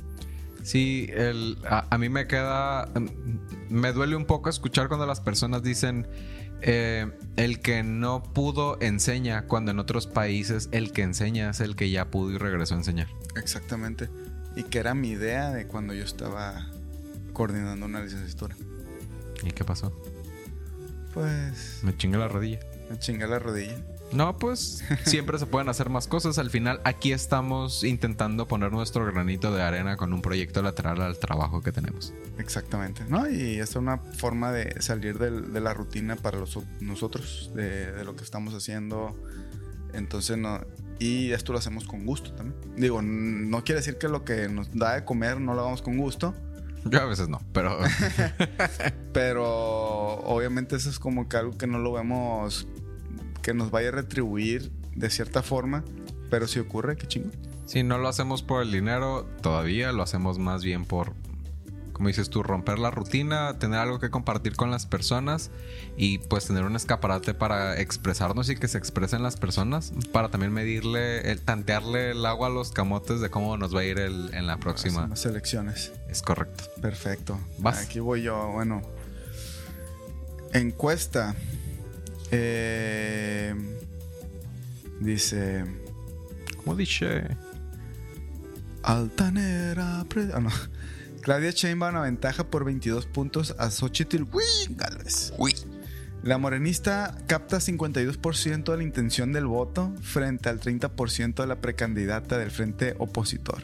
Sí, 0.62 1.08
el, 1.12 1.58
a, 1.68 1.86
a 1.90 1.98
mí 1.98 2.08
me 2.08 2.26
queda. 2.26 2.88
Me 3.68 3.92
duele 3.92 4.16
un 4.16 4.24
poco 4.24 4.48
escuchar 4.48 4.88
cuando 4.88 5.06
las 5.06 5.20
personas 5.20 5.62
dicen. 5.62 6.06
eh, 6.66 7.10
el 7.36 7.60
que 7.60 7.82
no 7.82 8.22
pudo 8.22 8.78
enseña, 8.80 9.42
cuando 9.46 9.70
en 9.72 9.78
otros 9.78 10.06
países 10.06 10.70
el 10.72 10.92
que 10.92 11.02
enseña 11.02 11.50
es 11.50 11.60
el 11.60 11.76
que 11.76 11.90
ya 11.90 12.10
pudo 12.10 12.30
y 12.32 12.38
regresó 12.38 12.74
a 12.74 12.78
enseñar. 12.78 13.08
Exactamente. 13.36 14.08
Y 14.56 14.62
que 14.62 14.78
era 14.78 14.94
mi 14.94 15.10
idea 15.10 15.50
de 15.50 15.66
cuando 15.66 15.92
yo 15.92 16.04
estaba 16.04 16.66
coordinando 17.34 17.84
una 17.84 18.02
licenciatura. 18.02 18.56
¿Y 19.42 19.50
qué 19.50 19.64
pasó? 19.64 19.92
Pues 21.12 21.80
Me 21.82 21.94
chingué 21.96 22.16
la 22.18 22.28
rodilla. 22.28 22.60
Me 22.90 22.98
chingué 22.98 23.26
la 23.26 23.38
rodilla. 23.38 23.76
No, 24.12 24.36
pues 24.38 24.84
siempre 25.04 25.38
se 25.38 25.46
pueden 25.46 25.68
hacer 25.68 25.88
más 25.90 26.06
cosas. 26.06 26.38
Al 26.38 26.50
final, 26.50 26.80
aquí 26.84 27.12
estamos 27.12 27.82
intentando 27.84 28.46
poner 28.46 28.70
nuestro 28.70 29.04
granito 29.06 29.52
de 29.52 29.62
arena 29.62 29.96
con 29.96 30.12
un 30.12 30.22
proyecto 30.22 30.62
lateral 30.62 31.00
al 31.02 31.18
trabajo 31.18 31.62
que 31.62 31.72
tenemos. 31.72 32.12
Exactamente. 32.38 33.02
¿No? 33.08 33.28
Y 33.28 33.54
esta 33.54 33.62
es 33.62 33.76
una 33.76 33.98
forma 33.98 34.52
de 34.52 34.80
salir 34.82 35.18
del- 35.18 35.52
de 35.52 35.60
la 35.60 35.74
rutina 35.74 36.16
para 36.16 36.38
los, 36.38 36.58
nosotros, 36.80 37.50
de, 37.54 37.92
de 37.92 38.04
lo 38.04 38.14
que 38.14 38.22
estamos 38.24 38.54
haciendo. 38.54 39.16
Entonces, 39.92 40.36
no. 40.38 40.60
Y 40.98 41.32
esto 41.32 41.52
lo 41.52 41.58
hacemos 41.58 41.84
con 41.84 42.04
gusto 42.06 42.32
también. 42.34 42.56
Digo, 42.76 43.02
no 43.02 43.64
quiere 43.64 43.80
decir 43.80 43.98
que 43.98 44.08
lo 44.08 44.24
que 44.24 44.48
nos 44.48 44.72
da 44.72 44.94
de 44.94 45.04
comer 45.04 45.40
no 45.40 45.54
lo 45.54 45.60
hagamos 45.62 45.82
con 45.82 45.96
gusto. 45.96 46.34
Yo 46.84 47.00
a 47.00 47.06
veces 47.06 47.28
no, 47.28 47.40
pero 47.52 47.78
Pero 49.12 49.44
obviamente 50.20 50.76
eso 50.76 50.90
es 50.90 50.98
como 50.98 51.28
que 51.28 51.36
algo 51.36 51.56
que 51.56 51.66
no 51.66 51.78
lo 51.78 51.92
vemos 51.92 52.66
que 53.42 53.54
nos 53.54 53.70
vaya 53.70 53.88
a 53.88 53.92
retribuir 53.92 54.72
de 54.94 55.10
cierta 55.10 55.42
forma. 55.42 55.84
Pero 56.30 56.48
si 56.48 56.58
ocurre, 56.58 56.96
qué 56.96 57.06
chingo. 57.06 57.30
si 57.66 57.82
no 57.82 57.98
lo 57.98 58.08
hacemos 58.08 58.42
por 58.42 58.62
el 58.62 58.72
dinero, 58.72 59.26
todavía 59.42 59.92
lo 59.92 60.02
hacemos 60.02 60.38
más 60.38 60.64
bien 60.64 60.84
por, 60.84 61.12
como 61.94 62.08
dices 62.08 62.28
tú, 62.28 62.42
romper 62.42 62.78
la 62.78 62.90
rutina, 62.90 63.58
tener 63.58 63.78
algo 63.78 63.98
que 64.00 64.10
compartir 64.10 64.54
con 64.56 64.70
las 64.70 64.84
personas 64.84 65.50
y 65.96 66.18
pues 66.18 66.44
tener 66.46 66.64
un 66.64 66.76
escaparate 66.76 67.32
para 67.32 67.80
expresarnos 67.80 68.50
y 68.50 68.56
que 68.56 68.68
se 68.68 68.76
expresen 68.76 69.22
las 69.22 69.36
personas, 69.36 69.92
para 70.12 70.28
también 70.28 70.52
medirle, 70.52 71.30
el, 71.30 71.40
tantearle 71.40 72.10
el 72.10 72.26
agua 72.26 72.48
a 72.48 72.50
los 72.50 72.72
camotes 72.72 73.20
de 73.20 73.30
cómo 73.30 73.56
nos 73.56 73.74
va 73.74 73.80
a 73.80 73.84
ir 73.84 73.98
el- 73.98 74.34
en 74.34 74.46
la 74.46 74.58
próxima. 74.58 75.06
Las 75.06 75.24
elecciones. 75.24 75.92
Es 76.10 76.20
correcto. 76.20 76.64
Perfecto. 76.82 77.38
Vas. 77.58 77.78
Aquí 77.86 78.00
voy 78.00 78.22
yo. 78.22 78.50
Bueno. 78.52 78.82
Encuesta. 80.52 81.34
Eh, 82.30 83.54
dice. 85.00 85.64
¿Cómo 86.58 86.74
dice? 86.76 87.36
Altanera. 88.82 90.04
pre- 90.08 90.30
ah, 90.34 90.40
no. 90.40 90.50
Claudia 91.24 91.52
Sheinbaum 91.52 91.96
aventaja 91.96 92.44
por 92.50 92.66
22 92.66 93.06
puntos 93.06 93.56
a 93.58 93.70
Xochitl 93.70 94.24
Galvez. 94.68 95.32
La 96.22 96.36
morenista 96.36 97.16
capta 97.26 97.60
52% 97.60 98.70
de 98.70 98.76
la 98.76 98.82
intención 98.82 99.32
del 99.32 99.46
voto 99.46 99.94
frente 100.02 100.50
al 100.50 100.60
30% 100.60 101.36
de 101.36 101.46
la 101.46 101.62
precandidata 101.62 102.36
del 102.36 102.50
frente 102.50 102.94
opositor. 102.98 103.62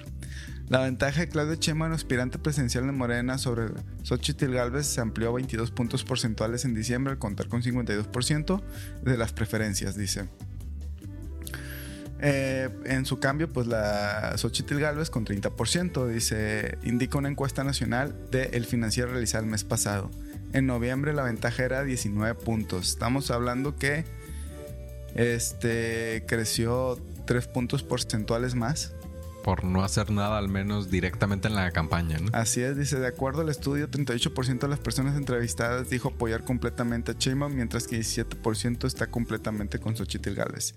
La 0.70 0.80
ventaja 0.80 1.20
de 1.20 1.28
Claudio 1.28 1.56
Sheinbaum, 1.56 1.92
aspirante 1.92 2.38
presidencial 2.38 2.86
de 2.86 2.92
Morena, 2.92 3.36
sobre 3.36 3.66
Xochitl 4.04 4.54
Galvez 4.54 4.86
se 4.86 5.02
amplió 5.02 5.28
a 5.28 5.32
22 5.32 5.70
puntos 5.70 6.02
porcentuales 6.02 6.64
en 6.64 6.72
diciembre 6.72 7.12
al 7.12 7.18
contar 7.18 7.48
con 7.48 7.62
52% 7.62 8.62
de 9.02 9.18
las 9.18 9.34
preferencias, 9.34 9.98
dice. 9.98 10.30
Eh, 12.22 12.68
en 12.84 13.06
su 13.06 13.18
cambio, 13.18 13.48
pues 13.48 13.66
la 13.66 14.36
Xochitl 14.36 14.78
Galvez 14.78 15.08
con 15.08 15.24
30%, 15.24 16.06
dice, 16.06 16.76
indica 16.82 17.16
una 17.18 17.30
encuesta 17.30 17.64
nacional 17.64 18.14
de 18.30 18.50
El 18.52 18.66
Financiero 18.66 19.10
realizada 19.10 19.42
el 19.44 19.50
mes 19.50 19.64
pasado. 19.64 20.10
En 20.52 20.66
noviembre 20.66 21.14
la 21.14 21.22
ventaja 21.22 21.64
era 21.64 21.82
19 21.82 22.34
puntos. 22.34 22.88
Estamos 22.88 23.30
hablando 23.30 23.76
que 23.76 24.04
este 25.14 26.24
creció 26.26 26.98
3 27.26 27.46
puntos 27.48 27.82
porcentuales 27.82 28.54
más. 28.54 28.92
Por 29.42 29.64
no 29.64 29.82
hacer 29.82 30.10
nada, 30.10 30.36
al 30.36 30.48
menos 30.48 30.90
directamente 30.90 31.48
en 31.48 31.54
la 31.54 31.70
campaña, 31.70 32.18
¿no? 32.18 32.28
Así 32.34 32.60
es, 32.60 32.76
dice, 32.76 32.98
de 32.98 33.06
acuerdo 33.06 33.40
al 33.40 33.48
estudio, 33.48 33.90
38% 33.90 34.58
de 34.58 34.68
las 34.68 34.80
personas 34.80 35.16
entrevistadas 35.16 35.88
dijo 35.88 36.08
apoyar 36.08 36.44
completamente 36.44 37.12
a 37.12 37.14
Sheinbaum, 37.18 37.54
mientras 37.54 37.86
que 37.86 37.98
17% 37.98 38.86
está 38.86 39.06
completamente 39.06 39.78
con 39.78 39.96
Xochitl 39.96 40.34
Galvez. 40.34 40.74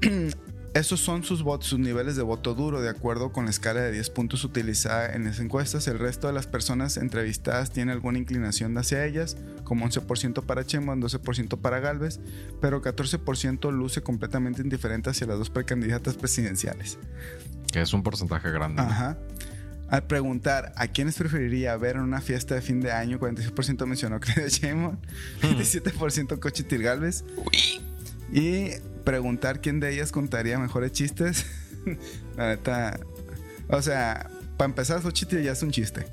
Esos 0.76 1.00
son 1.00 1.24
sus 1.24 1.42
votos, 1.42 1.68
sus 1.68 1.78
niveles 1.78 2.16
de 2.16 2.22
voto 2.22 2.54
duro, 2.54 2.82
de 2.82 2.90
acuerdo 2.90 3.32
con 3.32 3.46
la 3.46 3.50
escala 3.50 3.80
de 3.80 3.92
10 3.92 4.10
puntos 4.10 4.44
utilizada 4.44 5.14
en 5.14 5.24
las 5.24 5.40
encuestas. 5.40 5.88
El 5.88 5.98
resto 5.98 6.26
de 6.26 6.34
las 6.34 6.46
personas 6.46 6.98
entrevistadas 6.98 7.70
tiene 7.70 7.92
alguna 7.92 8.18
inclinación 8.18 8.76
hacia 8.76 9.06
ellas, 9.06 9.38
como 9.64 9.88
11% 9.88 10.44
para 10.44 10.64
Sheinbaum, 10.64 11.00
12% 11.00 11.58
para 11.62 11.80
Galvez, 11.80 12.20
pero 12.60 12.82
14% 12.82 13.72
luce 13.72 14.02
completamente 14.02 14.60
indiferente 14.60 15.08
hacia 15.08 15.26
las 15.26 15.38
dos 15.38 15.48
precandidatas 15.48 16.16
presidenciales. 16.16 16.98
Que 17.72 17.80
es 17.80 17.94
un 17.94 18.02
porcentaje 18.02 18.50
grande. 18.50 18.82
Ajá. 18.82 19.16
Al 19.88 20.06
preguntar 20.06 20.74
a 20.76 20.88
quiénes 20.88 21.16
preferiría 21.16 21.74
ver 21.78 21.96
en 21.96 22.02
una 22.02 22.20
fiesta 22.20 22.54
de 22.54 22.60
fin 22.60 22.82
de 22.82 22.92
año, 22.92 23.18
46% 23.18 23.86
mencionó 23.86 24.20
Claudia 24.20 24.48
Sheinbaum, 24.48 24.98
27% 25.40 26.38
Xochitl 26.38 26.82
Galvez. 26.82 27.24
Y 28.30 28.72
preguntar 29.06 29.60
quién 29.62 29.80
de 29.80 29.90
ellas 29.94 30.12
contaría 30.12 30.58
mejores 30.58 30.92
chistes. 30.92 31.46
La 32.36 32.48
neta. 32.48 33.00
O 33.68 33.80
sea, 33.80 34.28
para 34.58 34.68
empezar, 34.68 35.00
Xochitl 35.00 35.40
ya 35.40 35.52
es 35.52 35.62
un 35.62 35.70
chiste. 35.70 36.04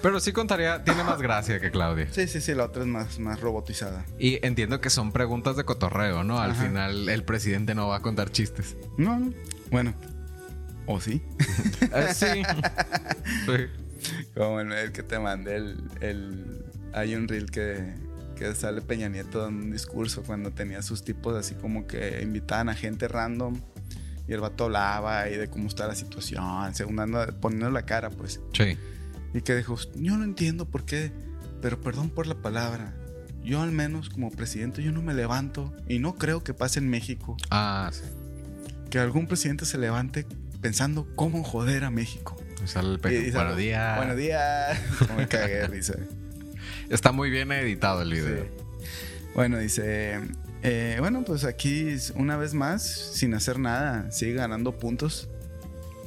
Pero 0.00 0.18
sí 0.20 0.32
contaría, 0.32 0.82
tiene 0.82 1.04
más 1.04 1.20
gracia 1.20 1.60
que 1.60 1.70
Claudia. 1.70 2.08
Sí, 2.10 2.26
sí, 2.26 2.40
sí, 2.40 2.54
la 2.54 2.64
otra 2.64 2.82
es 2.82 2.88
más, 2.88 3.18
más 3.18 3.38
robotizada. 3.40 4.06
Y 4.18 4.38
entiendo 4.46 4.80
que 4.80 4.88
son 4.88 5.12
preguntas 5.12 5.56
de 5.56 5.64
cotorreo, 5.64 6.24
¿no? 6.24 6.38
Al 6.40 6.52
Ajá. 6.52 6.62
final 6.64 7.08
el 7.10 7.22
presidente 7.24 7.74
no 7.74 7.88
va 7.88 7.96
a 7.96 8.00
contar 8.00 8.30
chistes. 8.30 8.76
No, 8.96 9.18
no. 9.18 9.34
Bueno. 9.70 9.92
¿O 10.86 11.00
sí? 11.00 11.20
Eh, 11.92 12.14
sí. 12.14 12.26
Sí. 13.46 14.24
Como 14.34 14.60
el, 14.60 14.72
el 14.72 14.92
que 14.92 15.02
te 15.02 15.18
mandé, 15.18 15.56
el, 15.56 15.82
el- 16.00 16.64
hay 16.94 17.14
un 17.14 17.28
reel 17.28 17.50
que, 17.50 17.92
que 18.40 18.54
sale 18.54 18.80
Peña 18.80 19.10
Nieto 19.10 19.46
en 19.46 19.54
un 19.54 19.70
discurso 19.70 20.22
cuando 20.22 20.50
tenía 20.50 20.80
sus 20.80 21.04
tipos 21.04 21.36
así 21.36 21.54
como 21.54 21.86
que 21.86 22.20
invitaban 22.22 22.70
a 22.70 22.74
gente 22.74 23.06
random 23.06 23.60
y 24.26 24.32
el 24.32 24.40
vato 24.40 24.64
hablaba 24.64 25.28
y 25.28 25.36
de 25.36 25.48
cómo 25.48 25.68
está 25.68 25.86
la 25.86 25.94
situación, 25.94 26.74
según 26.74 27.00
anda 27.00 27.26
poniendo 27.38 27.68
la 27.70 27.82
cara, 27.82 28.08
pues. 28.08 28.40
Sí. 28.54 28.78
Y 29.34 29.42
que 29.42 29.54
dijo, 29.56 29.76
yo 29.96 30.16
no 30.16 30.24
entiendo 30.24 30.64
por 30.70 30.86
qué, 30.86 31.12
pero 31.60 31.80
perdón 31.82 32.08
por 32.08 32.26
la 32.26 32.36
palabra. 32.36 32.94
Yo 33.44 33.60
al 33.60 33.72
menos 33.72 34.08
como 34.08 34.30
presidente 34.30 34.82
yo 34.82 34.90
no 34.90 35.02
me 35.02 35.12
levanto 35.12 35.74
y 35.86 35.98
no 35.98 36.14
creo 36.14 36.42
que 36.42 36.54
pase 36.54 36.78
en 36.78 36.88
México 36.88 37.36
Ah, 37.50 37.90
sí. 37.92 38.02
que 38.88 38.98
algún 38.98 39.26
presidente 39.26 39.66
se 39.66 39.76
levante 39.76 40.26
pensando 40.62 41.06
cómo 41.14 41.44
joder 41.44 41.84
a 41.84 41.90
México. 41.90 42.40
Sale 42.64 42.98
el 43.02 43.26
Y 43.26 43.30
Buenos 43.32 43.56
días. 43.58 43.96
Buenos 43.98 44.16
días. 44.16 44.78
me 45.16 45.28
cagué, 45.28 45.68
dice. 45.68 46.19
Está 46.90 47.12
muy 47.12 47.30
bien 47.30 47.50
editado 47.52 48.02
el 48.02 48.12
video. 48.12 48.44
Sí. 48.44 48.50
Bueno, 49.34 49.58
dice. 49.58 50.20
eh, 50.62 50.96
bueno, 50.98 51.22
pues 51.24 51.44
aquí 51.44 51.94
una 52.16 52.36
vez 52.36 52.52
más, 52.52 52.82
sin 52.82 53.32
hacer 53.34 53.58
nada, 53.58 54.10
sigue 54.10 54.34
ganando 54.34 54.76
puntos 54.76 55.28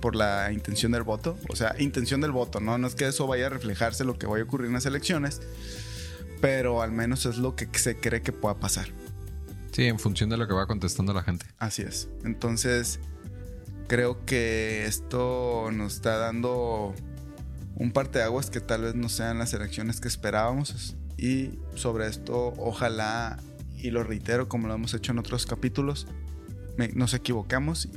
por 0.02 0.16
la 0.18 0.52
intención 0.52 0.92
del 0.92 1.04
voto. 1.04 1.38
O 1.48 1.56
sea, 1.56 1.74
intención 1.80 2.20
del 2.20 2.34
voto, 2.34 2.60
¿no? 2.60 2.78
No 2.78 2.88
es 2.88 2.96
que 2.96 3.08
eso 3.08 3.26
vaya 3.26 3.46
a 3.46 3.50
reflejarse 3.50 4.04
lo 4.04 4.20
que 4.20 4.28
vaya 4.28 4.44
a 4.44 4.46
ocurrir 4.46 4.68
en 4.68 4.74
las 4.74 4.86
elecciones, 4.86 5.42
pero 6.42 6.82
al 6.82 6.92
menos 6.92 7.26
es 7.26 7.38
lo 7.38 7.56
que 7.56 7.70
se 7.80 7.96
cree 7.96 8.22
que 8.22 8.34
pueda 8.34 8.56
pasar. 8.60 8.88
Sí, 9.72 9.86
en 9.86 9.98
función 9.98 10.30
de 10.30 10.36
lo 10.36 10.46
que 10.48 10.54
va 10.54 10.68
contestando 10.68 11.14
la 11.14 11.24
gente. 11.24 11.46
Así 11.58 11.82
es. 11.82 12.10
Entonces, 12.26 13.00
creo 13.88 14.26
que 14.26 14.86
esto 14.86 15.70
nos 15.72 15.96
está 15.96 16.18
dando 16.18 16.94
un 17.76 17.92
parteaguas 17.92 18.50
que 18.50 18.60
tal 18.62 18.82
vez 18.84 18.96
no 18.96 19.10
sean 19.10 19.40
las 19.40 19.54
elecciones 19.54 20.00
que 20.00 20.08
esperábamos. 20.08 20.96
Y 21.18 21.52
sobre 21.76 22.08
esto, 22.08 22.54
ojalá, 22.58 23.40
y 23.78 23.92
lo 23.92 24.04
reitero 24.04 24.48
como 24.50 24.68
lo 24.68 24.74
hemos 24.76 24.94
hecho 24.94 25.12
en 25.12 25.20
otros 25.20 25.46
capítulos, 25.46 26.08
me- 26.78 26.90
nos 26.90 27.14
equivocamos 27.14 27.88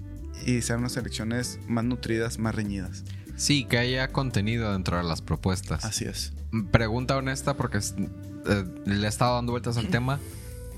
y 0.44 0.60
sean 0.62 0.80
unas 0.80 0.96
elecciones 0.96 1.58
más 1.66 1.84
nutridas, 1.84 2.38
más 2.38 2.54
reñidas. 2.54 3.04
Sí, 3.36 3.64
que 3.64 3.78
haya 3.78 4.08
contenido 4.08 4.72
dentro 4.72 4.96
de 4.96 5.04
las 5.04 5.20
propuestas. 5.22 5.84
Así 5.84 6.04
es. 6.04 6.32
Pregunta 6.72 7.16
honesta 7.16 7.54
porque 7.54 7.78
eh, 7.78 8.64
le 8.86 9.04
he 9.06 9.08
estado 9.08 9.34
dando 9.36 9.52
vueltas 9.52 9.76
al 9.76 9.88
tema. 9.90 10.18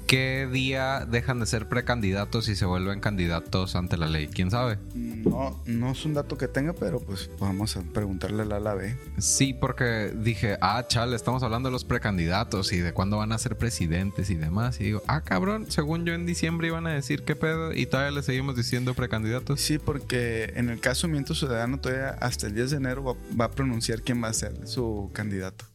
¿Qué 0.08 0.48
día 0.50 1.04
dejan 1.04 1.38
de 1.38 1.44
ser 1.44 1.68
precandidatos 1.68 2.48
y 2.48 2.56
se 2.56 2.64
vuelven 2.64 2.98
candidatos 2.98 3.76
ante 3.76 3.98
la 3.98 4.06
ley? 4.06 4.26
¿Quién 4.26 4.50
sabe? 4.50 4.78
No, 4.94 5.62
no 5.66 5.90
es 5.90 6.02
un 6.06 6.14
dato 6.14 6.38
que 6.38 6.48
tenga, 6.48 6.72
pero 6.72 6.98
pues 6.98 7.28
vamos 7.38 7.76
a 7.76 7.82
preguntarle 7.82 8.42
a 8.44 8.58
la 8.58 8.72
B. 8.72 8.96
Sí, 9.18 9.52
porque 9.52 10.10
dije, 10.16 10.56
ah, 10.62 10.82
chale, 10.88 11.14
estamos 11.14 11.42
hablando 11.42 11.68
de 11.68 11.74
los 11.74 11.84
precandidatos 11.84 12.72
y 12.72 12.78
de 12.78 12.94
cuándo 12.94 13.18
van 13.18 13.32
a 13.32 13.38
ser 13.38 13.58
presidentes 13.58 14.30
y 14.30 14.36
demás. 14.36 14.80
Y 14.80 14.84
digo, 14.84 15.02
ah, 15.08 15.20
cabrón, 15.20 15.66
según 15.68 16.06
yo 16.06 16.14
en 16.14 16.24
diciembre 16.24 16.68
iban 16.68 16.86
a 16.86 16.94
decir 16.94 17.24
qué 17.24 17.36
pedo 17.36 17.74
y 17.74 17.84
todavía 17.84 18.12
le 18.12 18.22
seguimos 18.22 18.56
diciendo 18.56 18.94
precandidatos. 18.94 19.60
Sí, 19.60 19.78
porque 19.78 20.54
en 20.56 20.70
el 20.70 20.80
caso 20.80 21.06
de 21.06 21.12
Miento 21.12 21.34
Ciudadano 21.34 21.80
todavía 21.80 22.16
hasta 22.22 22.46
el 22.46 22.54
10 22.54 22.70
de 22.70 22.76
enero 22.78 23.04
va, 23.04 23.14
va 23.38 23.44
a 23.44 23.50
pronunciar 23.50 24.00
quién 24.00 24.24
va 24.24 24.28
a 24.28 24.32
ser 24.32 24.66
su 24.66 25.10
candidato. 25.12 25.66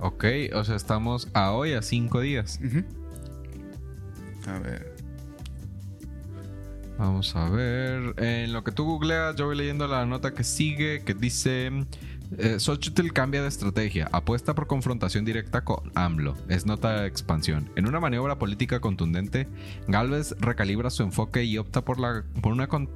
Ok, 0.00 0.24
o 0.54 0.64
sea, 0.64 0.76
estamos 0.76 1.28
a 1.34 1.52
hoy 1.52 1.74
a 1.74 1.82
cinco 1.82 2.20
días. 2.20 2.58
Ujú. 2.64 3.03
A 4.48 4.58
ver. 4.58 4.94
Vamos 6.98 7.34
a 7.34 7.48
ver. 7.48 8.14
En 8.18 8.52
lo 8.52 8.62
que 8.62 8.70
tú 8.72 8.84
googleas, 8.84 9.34
yo 9.36 9.46
voy 9.46 9.56
leyendo 9.56 9.88
la 9.88 10.06
nota 10.06 10.32
que 10.32 10.44
sigue, 10.44 11.02
que 11.04 11.14
dice... 11.14 11.70
Eh, 12.38 12.58
cambia 13.12 13.42
de 13.42 13.48
estrategia, 13.48 14.08
apuesta 14.10 14.54
por 14.54 14.66
confrontación 14.66 15.24
directa 15.24 15.62
con 15.62 15.92
AMLO. 15.94 16.34
Es 16.48 16.66
nota 16.66 17.02
de 17.02 17.06
expansión. 17.06 17.70
En 17.76 17.86
una 17.86 18.00
maniobra 18.00 18.38
política 18.38 18.80
contundente, 18.80 19.46
Galvez 19.86 20.34
recalibra 20.40 20.90
su 20.90 21.02
enfoque 21.04 21.44
y 21.44 21.58
opta 21.58 21.84
por 21.84 22.00
la 22.00 22.24
por 22.40 22.52
una 22.52 22.66
con- 22.66 22.88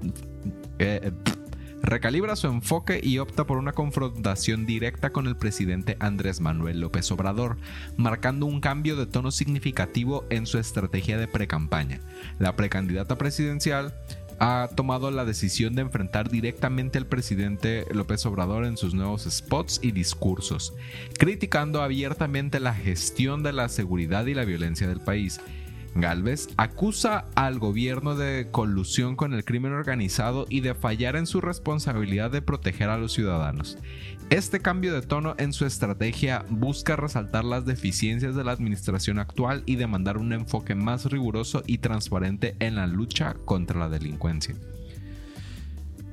eh, 0.79 1.01
eh, 1.05 1.13
recalibra 1.83 2.37
su 2.37 2.47
enfoque 2.47 3.01
y 3.03 3.19
opta 3.19 3.47
por 3.47 3.59
una 3.59 3.73
confrontación 3.73 4.67
directa 4.67 5.11
con 5.11 5.27
el 5.27 5.37
presidente 5.37 5.97
Andrés 6.01 6.41
Manuel 6.41 6.81
López 6.81 7.11
Obrador, 7.11 7.57
marcando 7.97 8.47
un 8.47 8.61
cambio 8.61 8.97
de 8.97 9.07
tono 9.07 9.31
significativo 9.31 10.25
en 10.31 10.47
su 10.47 10.59
estrategia 10.59 11.19
de 11.19 11.29
precampaña. 11.29 12.01
La 12.39 12.57
precandidata 12.57 13.19
presidencial 13.19 13.95
ha 14.41 14.69
tomado 14.75 15.11
la 15.11 15.25
decisión 15.25 15.75
de 15.75 15.83
enfrentar 15.83 16.31
directamente 16.31 16.99
al 16.99 17.07
presidente 17.07 17.87
López 17.93 18.25
Obrador 18.27 18.65
en 18.65 18.77
sus 18.77 18.95
nuevos 18.95 19.27
spots 19.29 19.81
y 19.83 19.91
discursos, 19.91 20.75
criticando 21.19 21.83
abiertamente 21.83 22.61
la 22.61 22.75
gestión 22.75 23.43
de 23.43 23.53
la 23.53 23.69
seguridad 23.69 24.27
y 24.27 24.35
la 24.35 24.45
violencia 24.45 24.87
del 24.87 25.01
país. 25.01 25.41
Galvez 26.01 26.49
acusa 26.57 27.27
al 27.35 27.59
gobierno 27.59 28.15
de 28.15 28.49
colusión 28.51 29.17
con 29.17 29.35
el 29.35 29.45
crimen 29.45 29.73
organizado 29.73 30.47
y 30.49 30.61
de 30.61 30.75
fallar 30.75 31.17
en 31.17 31.27
su 31.27 31.41
responsabilidad 31.41 32.31
de 32.31 32.43
proteger 32.43 32.89
a 32.89 32.99
los 32.99 33.13
ciudadanos. 33.13 33.79
Este 34.31 34.61
cambio 34.61 34.93
de 34.93 35.03
tono 35.03 35.35
en 35.39 35.53
su 35.53 35.65
estrategia 35.65 36.45
busca 36.51 36.97
resaltar 36.97 37.45
las 37.45 37.65
deficiencias 37.65 38.35
de 38.35 38.45
la 38.45 38.53
administración 38.53 39.19
actual 39.19 39.63
y 39.65 39.77
demandar 39.77 40.19
un 40.19 40.33
enfoque 40.33 40.75
más 40.75 41.07
riguroso 41.07 41.63
y 41.67 41.79
transparente 41.79 42.55
en 42.59 42.77
la 42.77 42.87
lucha 42.87 43.35
contra 43.45 43.79
la 43.79 43.89
delincuencia. 43.89 44.55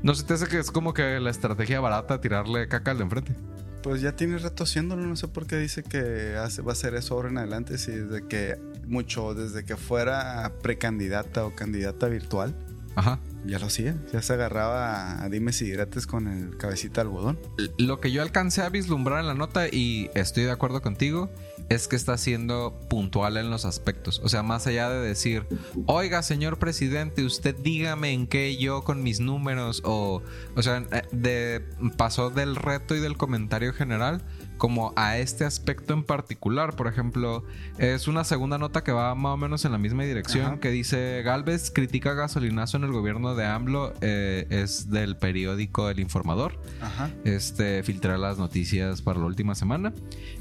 ¿No 0.02 0.14
se 0.16 0.24
te 0.24 0.36
hace 0.36 0.48
que 0.48 0.60
es 0.60 0.72
como 0.72 0.94
que 0.94 1.20
la 1.20 1.30
estrategia 1.30 1.80
barata 1.80 2.22
tirarle 2.22 2.68
caca 2.68 2.92
al 2.92 2.98
de 2.98 3.04
enfrente? 3.04 3.36
Pues 3.84 4.02
ya 4.02 4.16
tiene 4.16 4.38
rato 4.38 4.64
haciéndolo, 4.64 5.06
no 5.06 5.16
sé 5.16 5.28
por 5.28 5.46
qué 5.46 5.58
dice 5.58 5.84
que 5.84 6.36
va 6.36 6.44
a 6.44 6.72
hacer 6.72 6.96
eso 6.96 7.16
ahora 7.16 7.30
en 7.30 7.38
adelante, 7.38 7.78
si 7.78 7.92
desde 7.92 8.28
que 8.28 8.56
mucho, 8.88 9.34
desde 9.34 9.66
que 9.66 9.78
fuera 9.78 10.54
precandidata 10.62 11.46
o 11.46 11.56
candidata 11.56 12.08
virtual, 12.08 12.56
Ajá. 12.96 13.20
Ya 13.46 13.60
lo 13.60 13.68
hacía, 13.68 13.96
ya 14.12 14.22
se 14.22 14.34
agarraba 14.34 15.22
a 15.22 15.30
dimes 15.30 15.62
y 15.62 15.66
diretes 15.66 16.08
con 16.08 16.28
el 16.28 16.58
cabecita 16.58 17.04
de 17.04 17.10
algodón. 17.10 17.40
Lo 17.78 18.00
que 18.00 18.12
yo 18.12 18.22
alcancé 18.22 18.64
a 18.64 18.70
vislumbrar 18.70 19.20
en 19.20 19.28
la 19.28 19.36
nota, 19.36 19.68
y 19.68 20.10
estoy 20.16 20.46
de 20.46 20.52
acuerdo 20.52 20.82
contigo, 20.82 21.30
es 21.70 21.88
que 21.88 21.96
está 21.96 22.18
siendo 22.18 22.80
puntual 22.90 23.38
en 23.38 23.52
los 23.52 23.66
aspectos. 23.66 24.20
O 24.24 24.30
sea, 24.30 24.42
más 24.42 24.66
allá 24.66 24.90
de 24.90 25.06
decir, 25.06 25.46
oiga, 25.86 26.24
señor 26.24 26.58
presidente, 26.58 27.24
usted 27.24 27.56
dígame 27.56 28.14
en 28.14 28.26
qué 28.28 28.56
yo 28.58 28.84
con 28.84 29.04
mis 29.04 29.20
números, 29.20 29.82
o, 29.84 30.24
o 30.56 30.62
sea, 30.64 30.84
eh, 30.92 31.04
de, 31.12 31.66
pasó 31.98 32.32
del 32.32 32.56
reto 32.56 32.96
y 32.96 33.00
del 33.00 33.18
comentario 33.18 33.74
general 33.74 34.24
como 34.58 34.94
a 34.96 35.18
este 35.18 35.46
aspecto 35.46 35.94
en 35.94 36.04
particular. 36.04 36.76
Por 36.76 36.88
ejemplo, 36.88 37.44
es 37.78 38.08
una 38.08 38.24
segunda 38.24 38.58
nota 38.58 38.84
que 38.84 38.92
va 38.92 39.14
más 39.16 39.34
o 39.34 39.38
menos 39.38 39.66
en 39.66 39.72
la 39.72 39.78
misma 39.78 40.04
dirección 40.04 40.60
que 40.60 40.70
dice 40.70 41.22
Galvez 41.24 41.72
critica 41.72 42.14
gasolinazo 42.14 42.78
en 42.78 42.84
el 42.84 42.92
gobierno 42.92 43.36
de 43.36 43.46
AMLO. 43.46 43.94
Eh, 44.02 44.48
es 44.50 44.90
del 44.90 45.18
periódico 45.18 45.90
El 45.90 46.00
Informador. 46.00 46.60
Ajá. 46.82 47.10
Este 47.24 47.84
filtra 47.84 48.18
las 48.18 48.38
noticias 48.38 49.02
para 49.02 49.20
la 49.20 49.26
última 49.26 49.56
semana. 49.56 49.94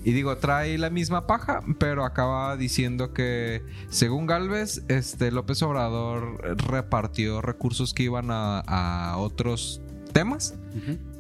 Y 0.04 0.12
digo, 0.12 0.36
trae 0.36 0.78
la 0.78 0.90
misma 0.90 1.26
paja, 1.26 1.62
pero 1.78 2.04
acaba 2.04 2.56
diciendo 2.56 3.12
que 3.12 3.62
según 3.88 4.26
Galvez, 4.26 4.82
este 4.88 5.30
López 5.30 5.62
Obrador 5.62 6.56
repartió 6.68 7.42
recursos 7.42 7.94
que 7.94 8.04
iban 8.04 8.28
a, 8.30 9.14
otros 9.16 9.80
temas 10.12 10.54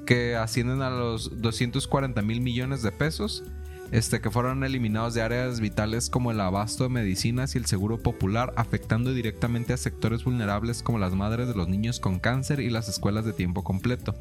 que 0.04 0.36
ascienden 0.36 0.82
a 0.82 0.90
los 0.90 1.40
240 1.40 2.20
mil 2.22 2.40
millones 2.40 2.82
de 2.82 2.92
pesos, 2.92 3.44
este, 3.90 4.20
que 4.20 4.30
fueron 4.30 4.64
eliminados 4.64 5.14
de 5.14 5.22
áreas 5.22 5.60
vitales 5.60 6.10
como 6.10 6.30
el 6.30 6.40
abasto 6.40 6.84
de 6.84 6.90
medicinas 6.90 7.54
y 7.54 7.58
el 7.58 7.66
seguro 7.66 7.98
popular, 7.98 8.52
afectando 8.56 9.12
directamente 9.12 9.72
a 9.72 9.76
sectores 9.76 10.24
vulnerables 10.24 10.82
como 10.82 10.98
las 10.98 11.14
madres 11.14 11.48
de 11.48 11.54
los 11.54 11.68
niños 11.68 12.00
con 12.00 12.18
cáncer 12.18 12.60
y 12.60 12.70
las 12.70 12.88
escuelas 12.88 13.24
de 13.24 13.32
tiempo 13.32 13.62
completo. 13.62 14.14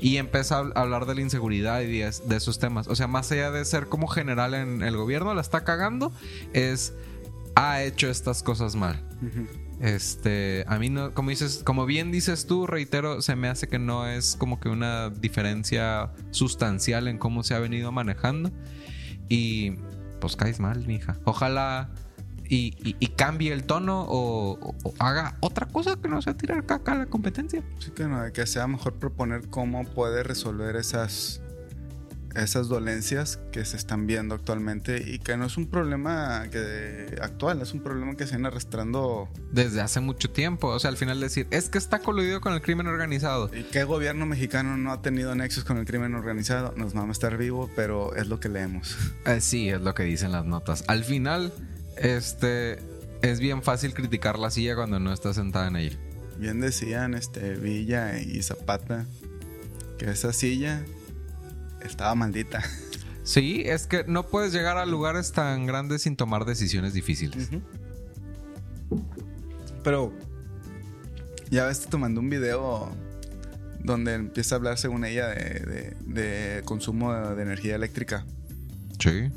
Y 0.00 0.16
empieza 0.16 0.58
a 0.58 0.80
hablar 0.80 1.06
de 1.06 1.14
la 1.14 1.20
inseguridad 1.20 1.80
y 1.82 1.98
de 1.98 2.36
esos 2.36 2.58
temas. 2.58 2.88
O 2.88 2.94
sea, 2.94 3.06
más 3.06 3.30
allá 3.32 3.50
de 3.50 3.64
ser 3.64 3.88
como 3.88 4.06
general 4.06 4.54
en 4.54 4.82
el 4.82 4.96
gobierno, 4.96 5.34
la 5.34 5.40
está 5.40 5.64
cagando, 5.64 6.12
es 6.52 6.94
ha 7.54 7.82
hecho 7.82 8.08
estas 8.08 8.42
cosas 8.42 8.76
mal. 8.76 9.00
Este, 9.82 10.64
a 10.68 10.78
mí 10.78 10.90
no, 10.90 11.12
como 11.12 11.30
dices, 11.30 11.62
como 11.64 11.86
bien 11.86 12.12
dices 12.12 12.46
tú, 12.46 12.68
reitero, 12.68 13.20
se 13.20 13.34
me 13.34 13.48
hace 13.48 13.66
que 13.66 13.80
no 13.80 14.06
es 14.06 14.36
como 14.36 14.60
que 14.60 14.68
una 14.68 15.10
diferencia 15.10 16.12
sustancial 16.30 17.08
en 17.08 17.18
cómo 17.18 17.42
se 17.42 17.54
ha 17.54 17.58
venido 17.58 17.90
manejando. 17.90 18.52
Y 19.28 19.72
pues 20.20 20.36
caes 20.36 20.60
mal, 20.60 20.86
mija. 20.86 21.18
Ojalá 21.24 21.90
y, 22.48 23.06
cambie 23.16 23.52
el 23.52 23.64
tono 23.64 24.06
o, 24.08 24.74
haga 25.00 25.36
otra 25.40 25.66
cosa 25.66 25.96
que 25.96 26.08
no 26.08 26.22
sea 26.22 26.34
tirar 26.34 26.64
caca 26.64 26.92
a 26.92 26.94
la 26.96 27.06
competencia. 27.06 27.64
Sí, 27.80 27.90
que 27.90 28.04
no, 28.04 28.32
que 28.32 28.46
sea 28.46 28.68
mejor 28.68 28.94
proponer 28.94 29.48
cómo 29.48 29.84
puede 29.84 30.22
resolver 30.22 30.76
esas 30.76 31.42
esas 32.34 32.68
dolencias 32.68 33.38
que 33.52 33.64
se 33.64 33.76
están 33.76 34.06
viendo 34.06 34.34
actualmente 34.34 35.02
y 35.06 35.18
que 35.18 35.36
no 35.36 35.46
es 35.46 35.56
un 35.56 35.66
problema 35.66 36.48
que, 36.50 37.16
actual, 37.20 37.62
es 37.62 37.72
un 37.72 37.82
problema 37.82 38.16
que 38.16 38.26
se 38.26 38.32
viene 38.32 38.48
arrastrando 38.48 39.28
desde 39.50 39.80
hace 39.80 40.00
mucho 40.00 40.30
tiempo. 40.30 40.68
O 40.68 40.78
sea, 40.78 40.90
al 40.90 40.96
final 40.96 41.20
decir, 41.20 41.46
es 41.50 41.68
que 41.68 41.78
está 41.78 42.00
coludido 42.00 42.40
con 42.40 42.52
el 42.52 42.62
crimen 42.62 42.86
organizado. 42.86 43.50
¿Y 43.54 43.64
qué 43.64 43.84
gobierno 43.84 44.26
mexicano 44.26 44.76
no 44.76 44.92
ha 44.92 45.02
tenido 45.02 45.34
nexos 45.34 45.64
con 45.64 45.78
el 45.78 45.84
crimen 45.84 46.14
organizado? 46.14 46.74
Nos 46.76 46.94
vamos 46.94 47.10
a 47.10 47.12
estar 47.12 47.36
vivo, 47.36 47.70
pero 47.76 48.14
es 48.16 48.26
lo 48.26 48.40
que 48.40 48.48
leemos. 48.48 48.96
Eh, 49.24 49.40
sí, 49.40 49.68
es 49.68 49.80
lo 49.80 49.94
que 49.94 50.02
dicen 50.02 50.32
las 50.32 50.44
notas. 50.44 50.84
Al 50.88 51.04
final, 51.04 51.52
este 51.96 52.78
es 53.22 53.38
bien 53.38 53.62
fácil 53.62 53.94
criticar 53.94 54.38
la 54.38 54.50
silla 54.50 54.74
cuando 54.74 54.98
no 54.98 55.12
está 55.12 55.32
sentada 55.32 55.68
en 55.68 55.76
ella. 55.76 55.98
Bien 56.38 56.60
decían 56.60 57.14
este 57.14 57.54
Villa 57.54 58.18
y 58.18 58.42
Zapata 58.42 59.06
que 59.98 60.10
esa 60.10 60.32
silla 60.32 60.82
estaba 61.84 62.14
maldita. 62.14 62.62
Sí, 63.24 63.62
es 63.64 63.86
que 63.86 64.04
no 64.06 64.26
puedes 64.26 64.52
llegar 64.52 64.78
a 64.78 64.86
lugares 64.86 65.32
tan 65.32 65.66
grandes 65.66 66.02
sin 66.02 66.16
tomar 66.16 66.44
decisiones 66.44 66.92
difíciles. 66.92 67.50
Pero 69.84 70.12
ya 71.50 71.66
ves, 71.66 71.80
te 71.80 71.96
mandó 71.96 72.20
un 72.20 72.30
video 72.30 72.90
donde 73.84 74.14
empieza 74.14 74.54
a 74.54 74.58
hablar, 74.58 74.78
según 74.78 75.04
ella, 75.04 75.28
de, 75.28 76.62
consumo 76.64 77.12
de, 77.14 77.42
energía 77.42 77.76
eléctrica. 77.76 78.24
Sí. 78.98 79.30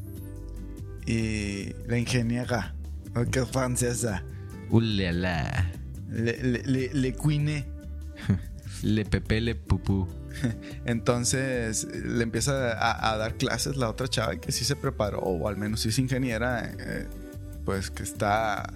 Y 1.06 1.74
la 1.88 1.98
ingeniera, 1.98 2.75
qué 3.32 3.46
francesa. 3.46 4.24
Ulala. 4.69 5.72
Le, 6.10 6.41
le, 6.43 6.63
le, 6.63 6.93
le 6.93 7.13
cuine. 7.13 7.65
le 8.86 9.04
pepe, 9.04 9.41
le 9.41 9.56
pupú. 9.56 10.08
Entonces 10.86 11.86
le 11.86 12.24
empieza 12.24 12.54
a, 13.12 13.17
dar 13.17 13.36
clases 13.36 13.78
la 13.78 13.89
otra 13.89 14.08
chava 14.08 14.36
que 14.38 14.52
sí 14.52 14.63
se 14.63 14.76
preparó, 14.76 15.19
o 15.19 15.48
al 15.48 15.58
menos 15.58 15.82
sí 15.82 15.89
es 15.89 16.00
ingeniera, 16.00 16.71
eh, 16.80 17.08
pues 17.65 17.89
que 17.89 18.04
está 18.04 18.71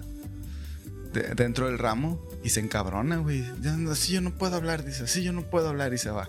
dentro 1.36 1.66
del 1.66 1.78
ramo 1.78 2.20
y 2.42 2.50
se 2.50 2.60
encabrona, 2.60 3.18
güey. 3.18 3.44
Así 3.90 4.12
yo 4.12 4.20
no 4.20 4.32
puedo 4.32 4.56
hablar, 4.56 4.84
dice, 4.84 5.04
así 5.04 5.22
yo 5.22 5.32
no 5.32 5.42
puedo 5.42 5.68
hablar 5.68 5.94
y 5.94 5.98
se 5.98 6.10
va. 6.10 6.28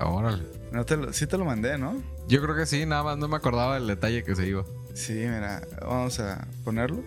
Órale. 0.00 0.42
No 0.72 0.84
te 0.84 1.12
sí 1.12 1.28
te 1.28 1.38
lo 1.38 1.44
mandé, 1.44 1.78
¿no? 1.78 2.02
Yo 2.26 2.42
creo 2.42 2.56
que 2.56 2.66
sí, 2.66 2.84
nada 2.86 3.04
más 3.04 3.18
no 3.18 3.28
me 3.28 3.36
acordaba 3.36 3.74
del 3.74 3.86
detalle 3.86 4.24
que 4.24 4.34
se 4.34 4.48
iba. 4.48 4.64
Sí, 4.94 5.12
mira, 5.12 5.62
vamos 5.80 6.18
a 6.18 6.48
ponerlo. 6.64 7.04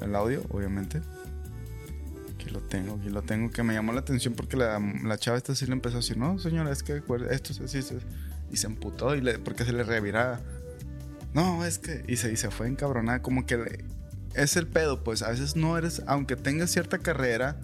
El 0.00 0.14
audio, 0.14 0.42
obviamente 0.50 1.02
lo 2.56 2.62
tengo, 2.62 2.94
aquí 2.94 3.10
lo 3.10 3.22
tengo, 3.22 3.50
que 3.50 3.62
me 3.62 3.74
llamó 3.74 3.92
la 3.92 4.00
atención 4.00 4.34
porque 4.34 4.56
la, 4.56 4.78
la 5.04 5.18
chava 5.18 5.36
esta 5.36 5.54
sí 5.54 5.66
le 5.66 5.72
empezó 5.72 5.96
a 5.96 6.00
decir, 6.00 6.16
no, 6.16 6.38
señora, 6.38 6.72
es 6.72 6.82
que 6.82 7.02
esto 7.30 7.52
es 7.52 7.60
así, 7.60 7.80
y 8.50 8.56
se 8.56 8.66
emputó 8.66 9.14
y 9.14 9.20
le, 9.20 9.38
porque 9.38 9.64
se 9.64 9.72
le 9.72 9.82
reviraba. 9.82 10.40
No, 11.34 11.64
es 11.64 11.78
que, 11.78 12.02
y 12.08 12.16
se, 12.16 12.32
y 12.32 12.36
se 12.36 12.50
fue 12.50 12.66
encabronada, 12.66 13.20
como 13.20 13.44
que 13.44 13.84
es 14.34 14.56
el 14.56 14.66
pedo, 14.66 15.04
pues 15.04 15.22
a 15.22 15.30
veces 15.30 15.54
no 15.54 15.76
eres, 15.76 16.02
aunque 16.06 16.36
tengas 16.36 16.70
cierta 16.70 16.98
carrera, 16.98 17.60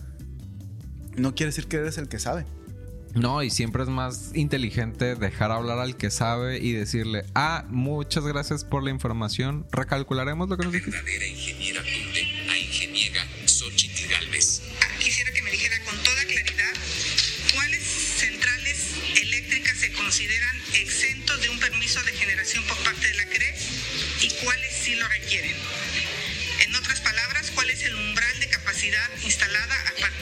no 1.17 1.35
quiere 1.35 1.49
decir 1.49 1.67
que 1.69 1.79
eres 1.79 1.97
el 1.97 2.09
que 2.09 2.19
sabe. 2.19 2.45
No, 3.15 3.43
y 3.43 3.51
siempre 3.51 3.83
es 3.83 3.89
más 3.89 4.33
inteligente 4.35 5.17
dejar 5.17 5.51
hablar 5.51 5.79
al 5.79 5.97
que 5.97 6.11
sabe 6.11 6.59
y 6.59 6.73
decirle, 6.73 7.25
ah, 7.35 7.67
muchas 7.69 8.25
gracias 8.27 8.65
por 8.65 8.83
la 8.83 8.91
información, 8.91 9.67
recalcularemos 9.71 10.49
lo 10.49 10.57
que 10.57 10.65
nos 10.65 10.73
dijiste. 10.73 10.99
instalada 10.99 11.81
a 11.81 12.32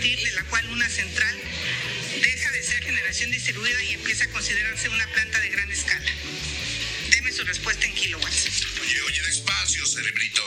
partir 0.00 0.18
de 0.18 0.32
la 0.32 0.44
cual 0.44 0.66
una 0.70 0.88
central 0.88 1.36
deja 2.22 2.50
de 2.52 2.62
ser 2.62 2.82
generación 2.82 3.30
distribuida 3.32 3.82
y 3.82 3.92
empieza 3.92 4.24
a 4.24 4.28
considerarse 4.28 4.88
una 4.88 5.06
planta 5.08 5.38
de 5.40 5.50
gran 5.50 5.70
escala. 5.70 6.10
Deme 7.10 7.30
su 7.30 7.44
respuesta 7.44 7.84
en 7.84 7.94
kilowatts. 7.94 8.48
Oye, 8.80 9.02
oye, 9.02 9.20
despacio, 9.20 9.84
cerebrito. 9.84 10.42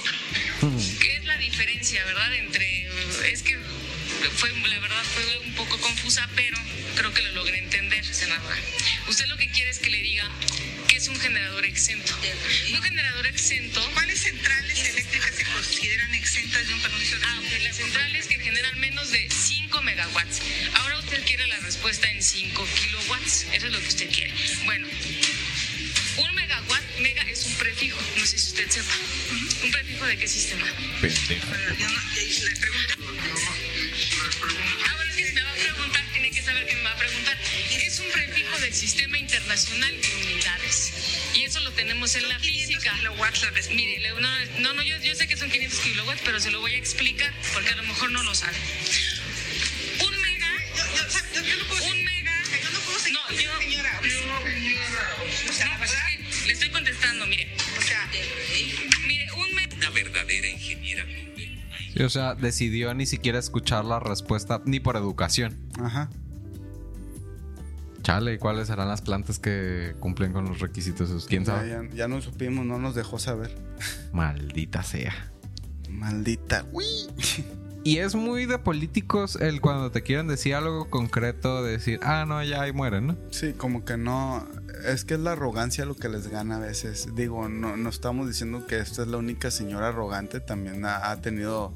¿Qué 1.00 1.18
es 1.18 1.26
la 1.26 1.38
diferencia, 1.38 2.04
verdad? 2.04 2.34
Entre. 2.34 2.88
Es 3.32 3.44
que 3.44 3.60
fue, 4.38 4.50
la 4.50 4.80
verdad 4.80 5.04
fue 5.14 5.38
un 5.46 5.54
poco 5.54 5.80
confusa, 5.80 6.28
pero 6.36 6.58
creo 6.96 7.14
que 7.14 7.22
lo 7.22 7.34
logré 7.34 7.60
entender, 7.60 8.04
senadora. 8.04 8.58
Usted 9.08 9.28
lo 9.28 9.38
que 9.38 9.52
quiere 9.52 9.70
es 9.70 9.78
que 9.78 9.92
le 9.92 10.02
diga 10.02 10.32
que 10.88 10.96
es 10.96 11.08
un 11.10 11.20
generador 11.20 11.64
exento. 11.64 12.18
Un 12.74 12.82
generador 12.82 13.28
exento. 13.28 13.88
¿Cuáles 13.94 14.20
centrales 14.20 14.80
eléctricas 14.80 15.36
se 15.36 15.46
consideran 15.46 16.16
exentas 16.16 16.68
de 16.68 16.74
un 16.74 16.82
permiso 16.82 17.20
de 17.20 17.26
Ah, 17.26 17.40
ok, 17.40 17.64
las 17.64 17.76
centrales 17.76 18.26
que 18.26 18.40
generan 18.40 18.80
menos 18.80 19.12
de 19.12 19.28
5 19.30 19.33
megawatts. 19.84 20.42
Ahora 20.76 21.00
usted 21.00 21.24
quiere 21.26 21.48
la 21.48 21.58
respuesta 21.60 22.10
en 22.10 22.22
5 22.22 22.68
kilowatts. 22.76 23.48
Eso 23.54 23.68
es 23.68 23.74
lo 23.74 23.80
que 23.80 23.88
usted 23.88 24.10
quiere. 24.10 24.34
Bueno, 24.66 24.88
un 26.18 26.36
megawatt, 26.36 26.84
mega 27.00 27.24
es 27.24 27.46
un 27.46 27.54
prefijo, 27.56 28.00
no 28.18 28.26
sé 28.26 28.38
si 28.38 28.48
usted 28.48 28.70
sepa. 28.70 28.94
¿Un 29.64 29.72
prefijo 29.72 30.06
de 30.06 30.18
qué 30.18 30.28
sistema? 30.28 30.66
Yo 30.66 31.90
no, 31.90 32.02
le 32.16 32.56
pregunto. 32.56 32.94
Ah, 34.86 34.94
bueno, 34.96 35.12
es 35.12 35.16
que 35.18 35.28
si 35.28 35.34
me 35.34 35.42
va 35.42 35.52
a 35.52 35.56
preguntar, 35.56 36.06
tiene 36.14 36.32
que 36.32 36.42
saber 36.42 36.66
que 36.66 36.76
me 36.76 36.84
va 36.84 36.92
a 36.92 36.98
preguntar. 36.98 37.38
Es 37.72 38.00
un 38.00 38.12
prefijo 38.12 38.58
del 38.60 38.74
Sistema 38.74 39.18
Internacional 39.18 40.02
de 40.02 40.16
Unidades. 40.16 40.94
Y 41.36 41.44
eso 41.44 41.60
lo 41.62 41.72
tenemos 41.72 42.16
en 42.16 42.28
la 42.30 42.40
física. 42.40 42.94
Mire, 43.72 44.10
no, 44.60 44.74
no, 44.74 44.84
yo, 44.84 44.98
yo 45.02 45.16
sé 45.16 45.28
que 45.28 45.38
son 45.38 45.50
500 45.50 45.80
kilowatts, 45.80 46.22
pero 46.24 46.40
se 46.40 46.52
lo 46.52 46.60
voy 46.60 46.74
a 46.74 46.78
explicar 46.78 47.34
porque 47.54 47.70
a 47.70 47.76
lo 47.76 47.84
mejor 47.84 48.12
no 48.12 48.24
lo 48.24 48.36
sabe. 48.36 48.58
Sí, 61.94 62.02
o 62.04 62.10
sea, 62.10 62.36
decidió 62.36 62.94
ni 62.94 63.06
siquiera 63.06 63.38
escuchar 63.40 63.86
la 63.86 64.00
respuesta 64.00 64.62
ni 64.66 64.80
por 64.80 64.96
educación. 64.98 65.58
Ajá. 65.80 66.10
Chale, 68.02 68.34
¿y 68.34 68.38
cuáles 68.38 68.68
serán 68.68 68.90
las 68.90 69.02
plantas 69.02 69.40
que 69.40 69.96
cumplen 70.00 70.34
con 70.34 70.46
los 70.46 70.60
requisitos? 70.60 71.10
esos? 71.10 71.26
¿Quién 71.26 71.46
Ya, 71.46 71.56
sabe? 71.56 71.70
ya, 71.70 71.84
ya 71.96 72.08
no 72.08 72.22
supimos, 72.22 72.66
no 72.66 72.78
nos 72.78 72.96
dejó 72.96 73.18
saber. 73.18 73.56
Maldita 74.12 74.84
sea. 74.84 75.32
Maldita. 75.90 76.66
Uy. 76.72 76.86
Y 77.86 77.98
es 77.98 78.16
muy 78.16 78.46
de 78.46 78.58
políticos 78.60 79.36
el 79.36 79.60
cuando 79.60 79.92
te 79.92 80.04
quieren 80.04 80.26
decir 80.30 80.56
algo 80.56 80.90
concreto, 80.90 81.62
decir, 81.66 82.00
ah, 82.02 82.24
no, 82.26 82.42
ya 82.42 82.62
ahí 82.62 82.72
mueren, 82.72 83.08
¿no? 83.08 83.18
Sí, 83.30 83.52
como 83.52 83.84
que 83.84 83.98
no. 83.98 84.48
Es 84.86 85.04
que 85.04 85.16
es 85.16 85.20
la 85.20 85.34
arrogancia 85.34 85.84
lo 85.84 85.94
que 85.98 86.08
les 86.08 86.30
gana 86.30 86.56
a 86.56 86.60
veces. 86.62 87.10
Digo, 87.14 87.50
no, 87.50 87.76
no 87.76 87.90
estamos 87.90 88.30
diciendo 88.30 88.66
que 88.68 88.80
esta 88.80 89.02
es 89.02 89.10
la 89.10 89.18
única 89.18 89.52
señora 89.52 89.90
arrogante. 89.90 90.40
También 90.40 90.86
ha, 90.86 91.12
ha 91.12 91.20
tenido. 91.20 91.74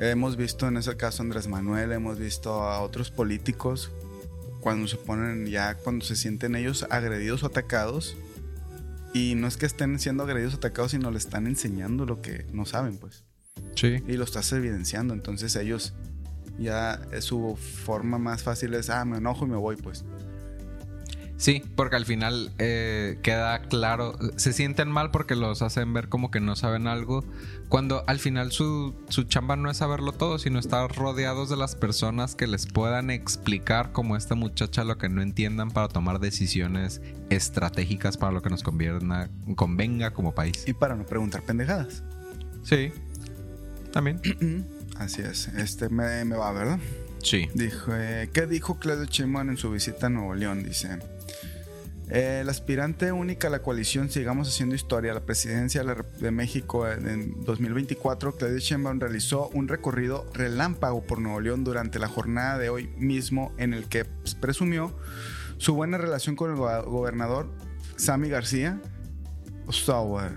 Hemos 0.00 0.38
visto 0.38 0.66
en 0.66 0.78
ese 0.78 0.96
caso 0.96 1.22
a 1.22 1.26
Andrés 1.26 1.46
Manuel, 1.46 1.92
hemos 1.92 2.18
visto 2.18 2.62
a 2.62 2.80
otros 2.80 3.10
políticos 3.10 3.92
cuando 4.60 4.88
se 4.88 4.96
ponen 4.96 5.44
ya, 5.44 5.74
cuando 5.74 6.06
se 6.06 6.16
sienten 6.16 6.54
ellos 6.56 6.86
agredidos 6.88 7.42
o 7.42 7.46
atacados. 7.46 8.16
Y 9.12 9.34
no 9.34 9.46
es 9.46 9.58
que 9.58 9.66
estén 9.66 9.98
siendo 9.98 10.22
agredidos 10.22 10.54
o 10.54 10.56
atacados, 10.56 10.92
sino 10.92 11.10
le 11.10 11.18
están 11.18 11.46
enseñando 11.46 12.06
lo 12.06 12.22
que 12.22 12.46
no 12.50 12.64
saben, 12.64 12.96
pues. 12.96 13.24
Sí. 13.74 14.02
Y 14.08 14.14
lo 14.14 14.24
estás 14.24 14.50
evidenciando. 14.52 15.12
Entonces 15.12 15.54
ellos 15.56 15.92
ya 16.58 17.02
eh, 17.12 17.20
su 17.20 17.56
forma 17.56 18.16
más 18.16 18.42
fácil 18.42 18.72
es, 18.72 18.88
ah, 18.88 19.04
me 19.04 19.18
enojo 19.18 19.44
y 19.44 19.50
me 19.50 19.56
voy, 19.56 19.76
pues. 19.76 20.06
Sí, 21.40 21.62
porque 21.74 21.96
al 21.96 22.04
final 22.04 22.52
eh, 22.58 23.18
queda 23.22 23.62
claro, 23.62 24.18
se 24.36 24.52
sienten 24.52 24.90
mal 24.90 25.10
porque 25.10 25.34
los 25.34 25.62
hacen 25.62 25.94
ver 25.94 26.10
como 26.10 26.30
que 26.30 26.38
no 26.38 26.54
saben 26.54 26.86
algo, 26.86 27.24
cuando 27.70 28.04
al 28.06 28.18
final 28.18 28.52
su, 28.52 28.94
su 29.08 29.22
chamba 29.22 29.56
no 29.56 29.70
es 29.70 29.78
saberlo 29.78 30.12
todo, 30.12 30.38
sino 30.38 30.58
estar 30.58 30.94
rodeados 30.94 31.48
de 31.48 31.56
las 31.56 31.76
personas 31.76 32.34
que 32.34 32.46
les 32.46 32.66
puedan 32.66 33.08
explicar 33.08 33.92
como 33.92 34.18
esta 34.18 34.34
muchacha 34.34 34.84
lo 34.84 34.98
que 34.98 35.08
no 35.08 35.22
entiendan 35.22 35.70
para 35.70 35.88
tomar 35.88 36.20
decisiones 36.20 37.00
estratégicas 37.30 38.18
para 38.18 38.32
lo 38.32 38.42
que 38.42 38.50
nos 38.50 38.62
convenga, 38.62 39.30
convenga 39.56 40.10
como 40.10 40.34
país. 40.34 40.64
Y 40.66 40.74
para 40.74 40.94
no 40.94 41.06
preguntar 41.06 41.40
pendejadas. 41.40 42.02
Sí, 42.64 42.92
también. 43.94 44.20
Así 44.98 45.22
es, 45.22 45.48
este 45.48 45.88
me, 45.88 46.22
me 46.26 46.36
va, 46.36 46.52
¿verdad? 46.52 46.78
Sí. 47.22 47.48
Dijo, 47.54 47.92
eh, 47.94 48.28
¿qué 48.30 48.46
dijo 48.46 48.78
Claudio 48.78 49.06
Sheinbaum 49.06 49.48
en 49.48 49.56
su 49.56 49.70
visita 49.70 50.08
a 50.08 50.10
Nuevo 50.10 50.34
León? 50.34 50.64
Dice, 50.64 50.98
el 52.10 52.48
aspirante 52.48 53.12
única 53.12 53.46
a 53.48 53.50
la 53.50 53.62
coalición 53.62 54.10
Sigamos 54.10 54.48
Haciendo 54.48 54.74
Historia 54.74 55.14
la 55.14 55.24
presidencia 55.24 55.84
de, 55.84 56.02
de 56.20 56.30
México 56.30 56.88
en, 56.88 57.08
en 57.08 57.44
2024, 57.44 58.36
Claudio 58.36 58.58
Sheinbaum 58.58 58.98
realizó 59.00 59.48
un 59.50 59.68
recorrido 59.68 60.26
relámpago 60.34 61.02
por 61.04 61.20
Nuevo 61.20 61.40
León 61.40 61.62
durante 61.64 61.98
la 61.98 62.08
jornada 62.08 62.58
de 62.58 62.68
hoy 62.68 62.88
mismo 62.96 63.52
en 63.58 63.74
el 63.74 63.84
que 63.88 64.04
pues, 64.04 64.34
presumió 64.34 64.96
su 65.58 65.74
buena 65.74 65.98
relación 65.98 66.34
con 66.36 66.50
el 66.50 66.56
go- 66.56 66.82
gobernador 66.84 67.48
Sammy 67.96 68.28
García 68.28 68.80
Sauer 69.70 70.32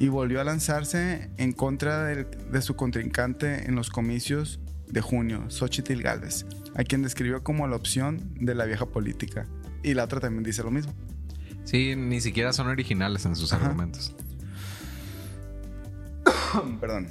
y 0.00 0.08
volvió 0.08 0.40
a 0.40 0.44
lanzarse 0.44 1.30
en 1.36 1.52
contra 1.52 2.04
del- 2.04 2.26
de 2.50 2.62
su 2.62 2.74
contrincante 2.74 3.66
en 3.66 3.74
los 3.76 3.90
comicios 3.90 4.58
de 4.88 5.02
junio, 5.02 5.44
Xochitl 5.50 6.02
Galvez, 6.02 6.46
a 6.74 6.82
quien 6.82 7.02
describió 7.02 7.44
como 7.44 7.68
la 7.68 7.76
opción 7.76 8.32
de 8.40 8.54
la 8.56 8.64
vieja 8.64 8.86
política. 8.86 9.46
Y 9.82 9.94
la 9.94 10.04
otra 10.04 10.20
también 10.20 10.42
dice 10.42 10.62
lo 10.62 10.70
mismo. 10.70 10.92
Sí, 11.64 11.94
ni 11.96 12.20
siquiera 12.20 12.52
son 12.52 12.68
originales 12.68 13.24
en 13.26 13.36
sus 13.36 13.52
Ajá. 13.52 13.66
argumentos. 13.66 14.14
Perdón. 16.80 17.08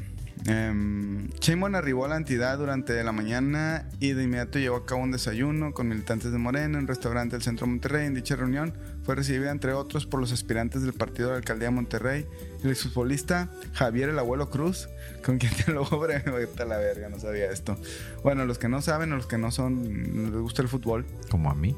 Um, 0.47 1.27
Sheinbaum 1.41 1.75
arribó 1.75 2.05
a 2.05 2.07
la 2.07 2.15
entidad 2.15 2.57
durante 2.57 3.03
la 3.03 3.11
mañana 3.11 3.89
y 3.99 4.13
de 4.13 4.23
inmediato 4.23 4.57
llevó 4.57 4.77
a 4.77 4.85
cabo 4.85 5.01
un 5.01 5.11
desayuno 5.11 5.73
con 5.73 5.89
militantes 5.89 6.31
de 6.31 6.37
Morena 6.37 6.77
en 6.77 6.83
un 6.83 6.87
restaurante 6.87 7.35
del 7.35 7.43
centro 7.43 7.65
de 7.65 7.71
Monterrey. 7.73 8.07
En 8.07 8.13
dicha 8.13 8.37
reunión 8.37 8.73
fue 9.03 9.15
recibida, 9.15 9.51
entre 9.51 9.73
otros, 9.73 10.05
por 10.05 10.21
los 10.21 10.31
aspirantes 10.31 10.81
del 10.81 10.93
partido 10.93 11.27
de 11.27 11.33
la 11.33 11.37
alcaldía 11.39 11.67
de 11.67 11.75
Monterrey, 11.75 12.25
el 12.63 12.69
exfutbolista 12.69 13.49
Javier 13.73 14.09
el 14.09 14.19
Abuelo 14.19 14.49
Cruz, 14.49 14.87
con 15.25 15.39
quien 15.39 15.53
te 15.65 15.73
lo 15.73 15.83
a 15.83 16.65
la 16.65 16.77
verga, 16.77 17.09
no 17.09 17.19
sabía 17.19 17.51
esto. 17.51 17.77
Bueno, 18.23 18.45
los 18.45 18.57
que 18.57 18.69
no 18.69 18.81
saben 18.81 19.11
o 19.11 19.17
los 19.17 19.27
que 19.27 19.37
no 19.37 19.51
son, 19.51 20.23
no 20.23 20.31
les 20.31 20.39
gusta 20.41 20.61
el 20.61 20.69
fútbol, 20.69 21.05
Como 21.29 21.51
a 21.51 21.55
mí. 21.55 21.75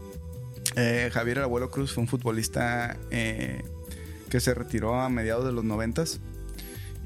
eh, 0.76 1.10
Javier 1.14 1.40
el 1.40 1.44
Abuelo 1.44 1.70
Cruz 1.70 1.94
fue 1.94 2.02
un 2.02 2.08
futbolista 2.08 2.98
eh, 3.10 3.64
que 4.30 4.40
se 4.40 4.54
retiró 4.54 5.00
a 5.00 5.10
mediados 5.10 5.46
de 5.46 5.52
los 5.52 5.64
noventas 5.64 6.22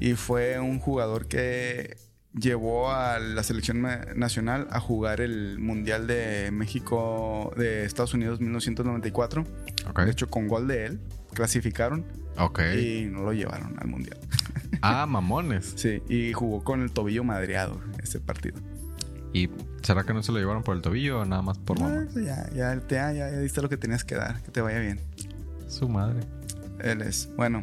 y 0.00 0.14
fue 0.14 0.58
un 0.58 0.78
jugador 0.78 1.26
que 1.26 1.96
llevó 2.38 2.90
a 2.90 3.18
la 3.18 3.42
selección 3.42 3.82
nacional 4.14 4.68
a 4.70 4.80
jugar 4.80 5.20
el 5.20 5.58
Mundial 5.58 6.06
de 6.06 6.50
México 6.52 7.52
de 7.56 7.84
Estados 7.84 8.14
Unidos 8.14 8.40
1994. 8.40 9.44
Ok. 9.88 10.00
De 10.00 10.10
hecho, 10.10 10.28
con 10.28 10.46
gol 10.48 10.68
de 10.68 10.86
él, 10.86 11.00
clasificaron 11.32 12.04
y 12.76 13.06
no 13.06 13.22
lo 13.22 13.32
llevaron 13.32 13.76
al 13.80 13.88
Mundial. 13.88 14.18
Ah, 14.82 15.06
mamones. 15.06 15.72
Sí, 15.76 16.02
y 16.08 16.32
jugó 16.32 16.62
con 16.64 16.82
el 16.82 16.90
tobillo 16.90 17.24
madreado 17.24 17.80
ese 18.02 18.20
partido. 18.20 18.58
¿Y 19.32 19.48
será 19.86 20.04
que 20.04 20.12
no 20.12 20.22
se 20.22 20.32
lo 20.32 20.38
llevaron 20.38 20.62
por 20.62 20.74
el 20.76 20.82
tobillo 20.82 21.20
o 21.20 21.24
nada 21.24 21.42
más 21.42 21.58
por 21.58 21.78
Ah, 21.78 21.82
mamón? 21.84 22.08
ya, 22.24 22.48
ya, 22.54 22.78
te- 22.80 22.96
ya, 22.96 23.12
ya 23.12 23.28
diste 23.30 23.62
lo 23.62 23.68
que 23.68 23.76
tenías 23.76 24.04
que 24.04 24.14
dar, 24.16 24.42
que 24.42 24.50
te 24.50 24.60
vaya 24.60 24.78
bien. 24.80 25.00
Su 25.68 25.88
madre. 25.88 26.20
Él 26.80 27.02
es. 27.02 27.28
Bueno, 27.36 27.62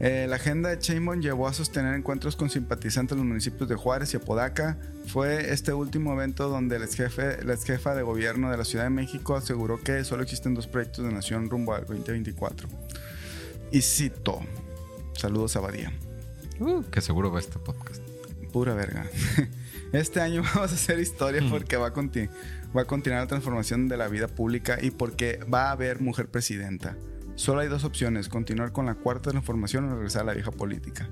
eh, 0.00 0.26
la 0.28 0.36
agenda 0.36 0.68
de 0.70 0.76
Sheinbaum 0.80 1.20
llevó 1.20 1.48
a 1.48 1.52
sostener 1.52 1.94
encuentros 1.94 2.36
con 2.36 2.50
simpatizantes 2.50 3.12
en 3.12 3.18
los 3.18 3.26
municipios 3.26 3.68
de 3.68 3.74
Juárez 3.74 4.12
y 4.14 4.16
Apodaca. 4.18 4.78
Fue 5.06 5.52
este 5.52 5.72
último 5.72 6.12
evento 6.12 6.48
donde 6.48 6.76
el 6.76 6.82
ex 6.82 6.94
jefe, 6.96 7.42
la 7.44 7.54
ex 7.54 7.64
jefa 7.64 7.94
de 7.94 8.02
gobierno 8.02 8.50
de 8.50 8.56
la 8.56 8.64
Ciudad 8.64 8.84
de 8.84 8.90
México 8.90 9.34
aseguró 9.36 9.80
que 9.82 10.04
solo 10.04 10.22
existen 10.22 10.54
dos 10.54 10.66
proyectos 10.66 11.04
de 11.04 11.12
nación 11.12 11.48
rumbo 11.50 11.74
al 11.74 11.86
2024. 11.86 12.68
Y 13.72 13.80
cito. 13.82 14.40
Saludos 15.16 15.56
a 15.56 15.60
Badía. 15.60 15.92
Uh, 16.60 16.82
que 16.84 17.00
seguro 17.00 17.32
va 17.32 17.40
este 17.40 17.58
podcast. 17.58 18.02
Pura 18.52 18.74
verga. 18.74 19.06
Este 19.94 20.20
año 20.20 20.42
vamos 20.54 20.72
a 20.72 20.74
hacer 20.74 20.98
historia 20.98 21.40
porque 21.48 21.76
va 21.76 21.86
a, 21.86 21.92
va 21.92 22.82
a 22.82 22.84
continuar 22.84 23.22
la 23.22 23.28
transformación 23.28 23.86
de 23.86 23.96
la 23.96 24.08
vida 24.08 24.26
pública 24.26 24.76
y 24.82 24.90
porque 24.90 25.38
va 25.52 25.68
a 25.68 25.70
haber 25.70 26.00
mujer 26.00 26.28
presidenta. 26.28 26.96
Solo 27.36 27.60
hay 27.60 27.68
dos 27.68 27.84
opciones, 27.84 28.28
continuar 28.28 28.72
con 28.72 28.86
la 28.86 28.96
cuarta 28.96 29.30
transformación 29.30 29.84
o 29.84 29.94
regresar 29.94 30.22
a 30.22 30.24
la 30.24 30.34
vieja 30.34 30.50
política. 30.50 31.08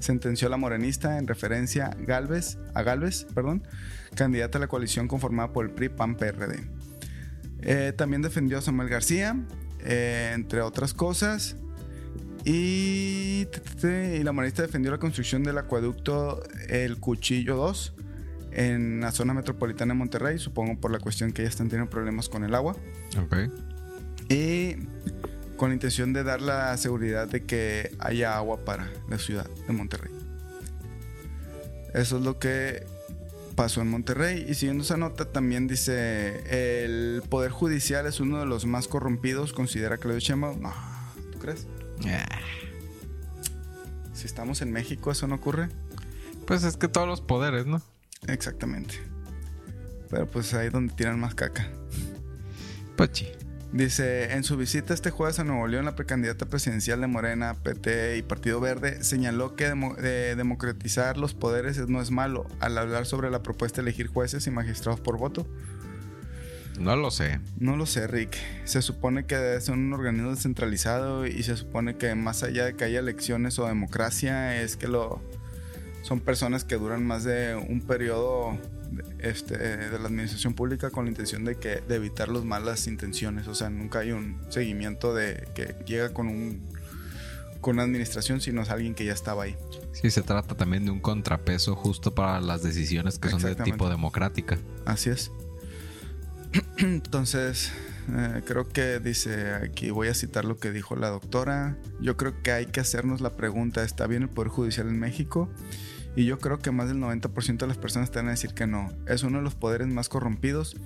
Sentenció 0.00 0.50
la 0.50 0.58
morenista 0.58 1.16
en 1.16 1.26
referencia 1.26 1.96
Galvez, 2.00 2.58
a 2.74 2.82
Galvez, 2.82 3.26
perdón, 3.34 3.66
candidata 4.14 4.58
a 4.58 4.60
la 4.60 4.68
coalición 4.68 5.08
conformada 5.08 5.54
por 5.54 5.64
el 5.64 5.72
PRI, 5.72 5.88
PAN, 5.88 6.16
PRD. 6.16 6.68
Eh, 7.62 7.94
también 7.96 8.20
defendió 8.20 8.58
a 8.58 8.60
Samuel 8.60 8.90
García, 8.90 9.34
eh, 9.80 10.32
entre 10.34 10.60
otras 10.60 10.92
cosas. 10.92 11.56
Y, 12.44 13.48
y 13.82 14.22
la 14.22 14.32
morenista 14.32 14.60
defendió 14.60 14.90
la 14.90 14.98
construcción 14.98 15.42
del 15.42 15.56
acueducto 15.56 16.42
El 16.68 17.00
Cuchillo 17.00 17.56
2 17.56 17.94
en 18.56 19.00
la 19.00 19.12
zona 19.12 19.34
metropolitana 19.34 19.92
de 19.92 19.98
Monterrey, 19.98 20.38
supongo 20.38 20.80
por 20.80 20.90
la 20.90 20.98
cuestión 20.98 21.32
que 21.32 21.42
ya 21.42 21.48
están 21.48 21.68
teniendo 21.68 21.90
problemas 21.90 22.30
con 22.30 22.42
el 22.42 22.54
agua. 22.54 22.74
Ok. 23.22 23.36
Y 24.30 24.76
con 25.58 25.68
la 25.68 25.74
intención 25.74 26.14
de 26.14 26.24
dar 26.24 26.40
la 26.40 26.74
seguridad 26.78 27.28
de 27.28 27.44
que 27.44 27.94
haya 27.98 28.34
agua 28.34 28.64
para 28.64 28.90
la 29.10 29.18
ciudad 29.18 29.46
de 29.66 29.72
Monterrey. 29.74 30.10
Eso 31.92 32.16
es 32.16 32.24
lo 32.24 32.38
que 32.38 32.86
pasó 33.56 33.82
en 33.82 33.90
Monterrey. 33.90 34.46
Y 34.48 34.54
siguiendo 34.54 34.84
esa 34.84 34.96
nota, 34.96 35.26
también 35.26 35.66
dice: 35.66 36.42
el 36.48 37.22
Poder 37.28 37.50
Judicial 37.50 38.06
es 38.06 38.20
uno 38.20 38.40
de 38.40 38.46
los 38.46 38.64
más 38.64 38.88
corrompidos, 38.88 39.52
considera 39.52 39.98
Claudio 39.98 40.20
Sheinbaum. 40.20 40.62
No, 40.62 40.72
¿tú 41.30 41.38
crees? 41.38 41.66
Ah, 42.06 42.40
Si 44.14 44.26
estamos 44.26 44.62
en 44.62 44.72
México, 44.72 45.10
eso 45.10 45.26
no 45.26 45.34
ocurre. 45.34 45.68
Pues 46.46 46.64
es 46.64 46.78
que 46.78 46.88
todos 46.88 47.06
los 47.06 47.20
poderes, 47.20 47.66
¿no? 47.66 47.82
Exactamente. 48.28 48.94
Pero 50.10 50.26
pues 50.26 50.54
ahí 50.54 50.68
es 50.68 50.72
donde 50.72 50.94
tiran 50.94 51.18
más 51.18 51.34
caca. 51.34 51.68
Pues 52.96 53.10
sí. 53.12 53.28
Dice, 53.72 54.32
en 54.32 54.44
su 54.44 54.56
visita 54.56 54.94
este 54.94 55.10
jueves 55.10 55.38
a 55.38 55.44
Nuevo 55.44 55.66
León, 55.66 55.84
la 55.84 55.96
precandidata 55.96 56.46
presidencial 56.46 57.00
de 57.00 57.08
Morena, 57.08 57.54
PT 57.62 58.16
y 58.16 58.22
Partido 58.22 58.60
Verde 58.60 59.02
señaló 59.02 59.54
que 59.56 59.68
demo- 59.68 59.96
de 59.96 60.34
democratizar 60.36 61.18
los 61.18 61.34
poderes 61.34 61.76
no 61.88 62.00
es 62.00 62.10
malo 62.10 62.46
al 62.60 62.78
hablar 62.78 63.04
sobre 63.06 63.28
la 63.30 63.42
propuesta 63.42 63.82
de 63.82 63.88
elegir 63.88 64.06
jueces 64.06 64.46
y 64.46 64.50
magistrados 64.50 65.00
por 65.00 65.18
voto. 65.18 65.46
No 66.78 66.94
lo 66.94 67.10
sé. 67.10 67.40
No 67.58 67.76
lo 67.76 67.86
sé, 67.86 68.06
Rick. 68.06 68.36
Se 68.64 68.82
supone 68.82 69.26
que 69.26 69.60
ser 69.60 69.74
un 69.74 69.92
organismo 69.92 70.30
descentralizado 70.30 71.26
y 71.26 71.42
se 71.42 71.56
supone 71.56 71.96
que 71.96 72.14
más 72.14 72.42
allá 72.44 72.66
de 72.66 72.76
que 72.76 72.84
haya 72.84 73.00
elecciones 73.00 73.58
o 73.58 73.66
democracia, 73.66 74.60
es 74.62 74.76
que 74.76 74.86
lo 74.86 75.20
son 76.06 76.20
personas 76.20 76.62
que 76.64 76.76
duran 76.76 77.04
más 77.04 77.24
de 77.24 77.56
un 77.56 77.80
periodo 77.80 78.56
de- 78.92 79.28
este, 79.28 79.58
de 79.58 79.98
la 79.98 80.06
administración 80.06 80.54
pública 80.54 80.90
con 80.90 81.04
la 81.06 81.10
intención 81.10 81.44
de 81.44 81.56
que 81.56 81.80
de 81.88 81.96
evitar 81.96 82.28
las 82.28 82.44
malas 82.44 82.86
intenciones. 82.86 83.48
O 83.48 83.54
sea, 83.56 83.70
nunca 83.70 83.98
hay 83.98 84.12
un 84.12 84.38
seguimiento 84.48 85.12
de 85.14 85.48
que 85.56 85.74
llega 85.84 86.12
con 86.14 86.28
un 86.28 86.62
con 87.60 87.74
una 87.76 87.82
administración, 87.82 88.40
sino 88.40 88.62
es 88.62 88.70
alguien 88.70 88.94
que 88.94 89.04
ya 89.04 89.12
estaba 89.12 89.42
ahí. 89.42 89.56
Sí, 89.90 90.10
se 90.12 90.22
trata 90.22 90.54
también 90.56 90.84
de 90.84 90.92
un 90.92 91.00
contrapeso 91.00 91.74
justo 91.74 92.14
para 92.14 92.40
las 92.40 92.62
decisiones 92.62 93.18
que 93.18 93.28
son 93.28 93.42
de 93.42 93.56
tipo 93.56 93.88
democrática. 93.90 94.56
Así 94.84 95.10
es. 95.10 95.32
Entonces, 96.78 97.72
eh, 98.14 98.42
creo 98.46 98.68
que 98.68 99.00
dice 99.00 99.52
aquí, 99.54 99.90
voy 99.90 100.08
a 100.08 100.14
citar 100.14 100.44
lo 100.44 100.58
que 100.58 100.70
dijo 100.70 100.94
la 100.94 101.08
doctora. 101.08 101.76
Yo 102.00 102.16
creo 102.16 102.40
que 102.42 102.52
hay 102.52 102.66
que 102.66 102.78
hacernos 102.80 103.20
la 103.20 103.36
pregunta, 103.36 103.82
¿está 103.82 104.06
bien 104.06 104.22
el 104.22 104.28
Poder 104.28 104.48
Judicial 104.50 104.86
en 104.88 105.00
México? 105.00 105.48
Y 106.16 106.24
yo 106.24 106.38
creo 106.38 106.58
que 106.58 106.70
más 106.70 106.88
del 106.88 106.96
90% 106.98 107.58
de 107.58 107.66
las 107.66 107.76
personas 107.76 108.10
te 108.10 108.18
van 108.18 108.28
a 108.28 108.30
decir 108.32 108.54
que 108.54 108.66
no. 108.66 108.90
Es 109.06 109.22
uno 109.22 109.38
de 109.38 109.44
los 109.44 109.54
poderes 109.54 109.86
más 109.88 110.08
corrompidos 110.08 110.76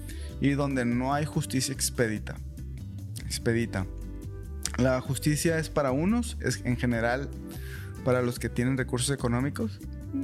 y 0.41 0.51
donde 0.51 0.85
no 0.85 1.15
hay 1.15 1.25
justicia 1.25 1.73
expedita. 1.73 2.37
Expedita. 3.25 3.87
La 4.77 5.01
justicia 5.01 5.59
es 5.59 5.69
para 5.71 5.93
unos, 5.93 6.37
es 6.41 6.61
en 6.65 6.77
general 6.77 7.29
para 8.05 8.23
los 8.23 8.39
que 8.39 8.49
tienen 8.49 8.77
recursos 8.77 9.11
económicos, 9.15 9.79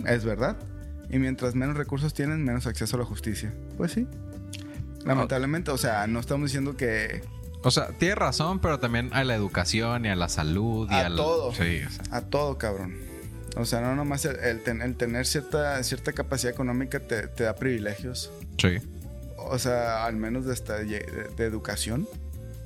es 0.07 0.25
verdad. 0.25 0.57
Y 1.09 1.19
mientras 1.21 1.55
menos 1.55 1.77
recursos 1.77 2.12
tienen, 2.14 2.42
menos 2.45 2.66
acceso 2.66 2.97
a 2.97 3.01
la 3.01 3.05
justicia. 3.05 3.55
Pues 3.77 3.92
sí. 3.92 4.07
Lamentablemente, 5.05 5.71
o 5.71 5.79
sea, 5.79 6.07
no 6.09 6.19
estamos 6.19 6.49
diciendo 6.51 6.77
que 6.77 7.23
O 7.62 7.71
sea, 7.71 7.88
tiene 7.99 8.16
razón, 8.16 8.59
pero 8.61 8.81
también 8.81 9.11
a 9.12 9.23
la 9.23 9.37
educación 9.37 10.05
y 10.05 10.09
a 10.09 10.16
la 10.16 10.29
salud 10.29 10.88
y 10.90 10.95
A 10.95 11.07
al- 11.07 11.16
todo. 11.16 11.53
Sí, 11.55 11.81
o 11.87 11.90
sea, 11.90 12.16
a 12.16 12.23
todo, 12.23 12.59
cabrón. 12.59 12.95
O 13.57 13.64
sea, 13.64 13.81
no 13.81 13.97
nomás 13.97 14.25
el, 14.27 14.37
el 14.37 14.62
ten- 14.62 14.83
el 14.83 14.97
tener 14.97 15.27
cierta, 15.27 15.83
cierta 15.83 16.12
capacidad 16.12 16.53
económica 16.53 17.01
te, 17.01 17.27
te 17.29 17.45
da 17.45 17.55
privilegios. 17.55 18.31
sí. 18.59 18.77
O 19.49 19.59
sea, 19.61 20.05
al 20.07 20.16
menos 20.16 20.45
de, 20.47 20.55
esta- 20.55 20.79
de, 20.79 21.29
de 21.37 21.45
educación, 21.45 22.09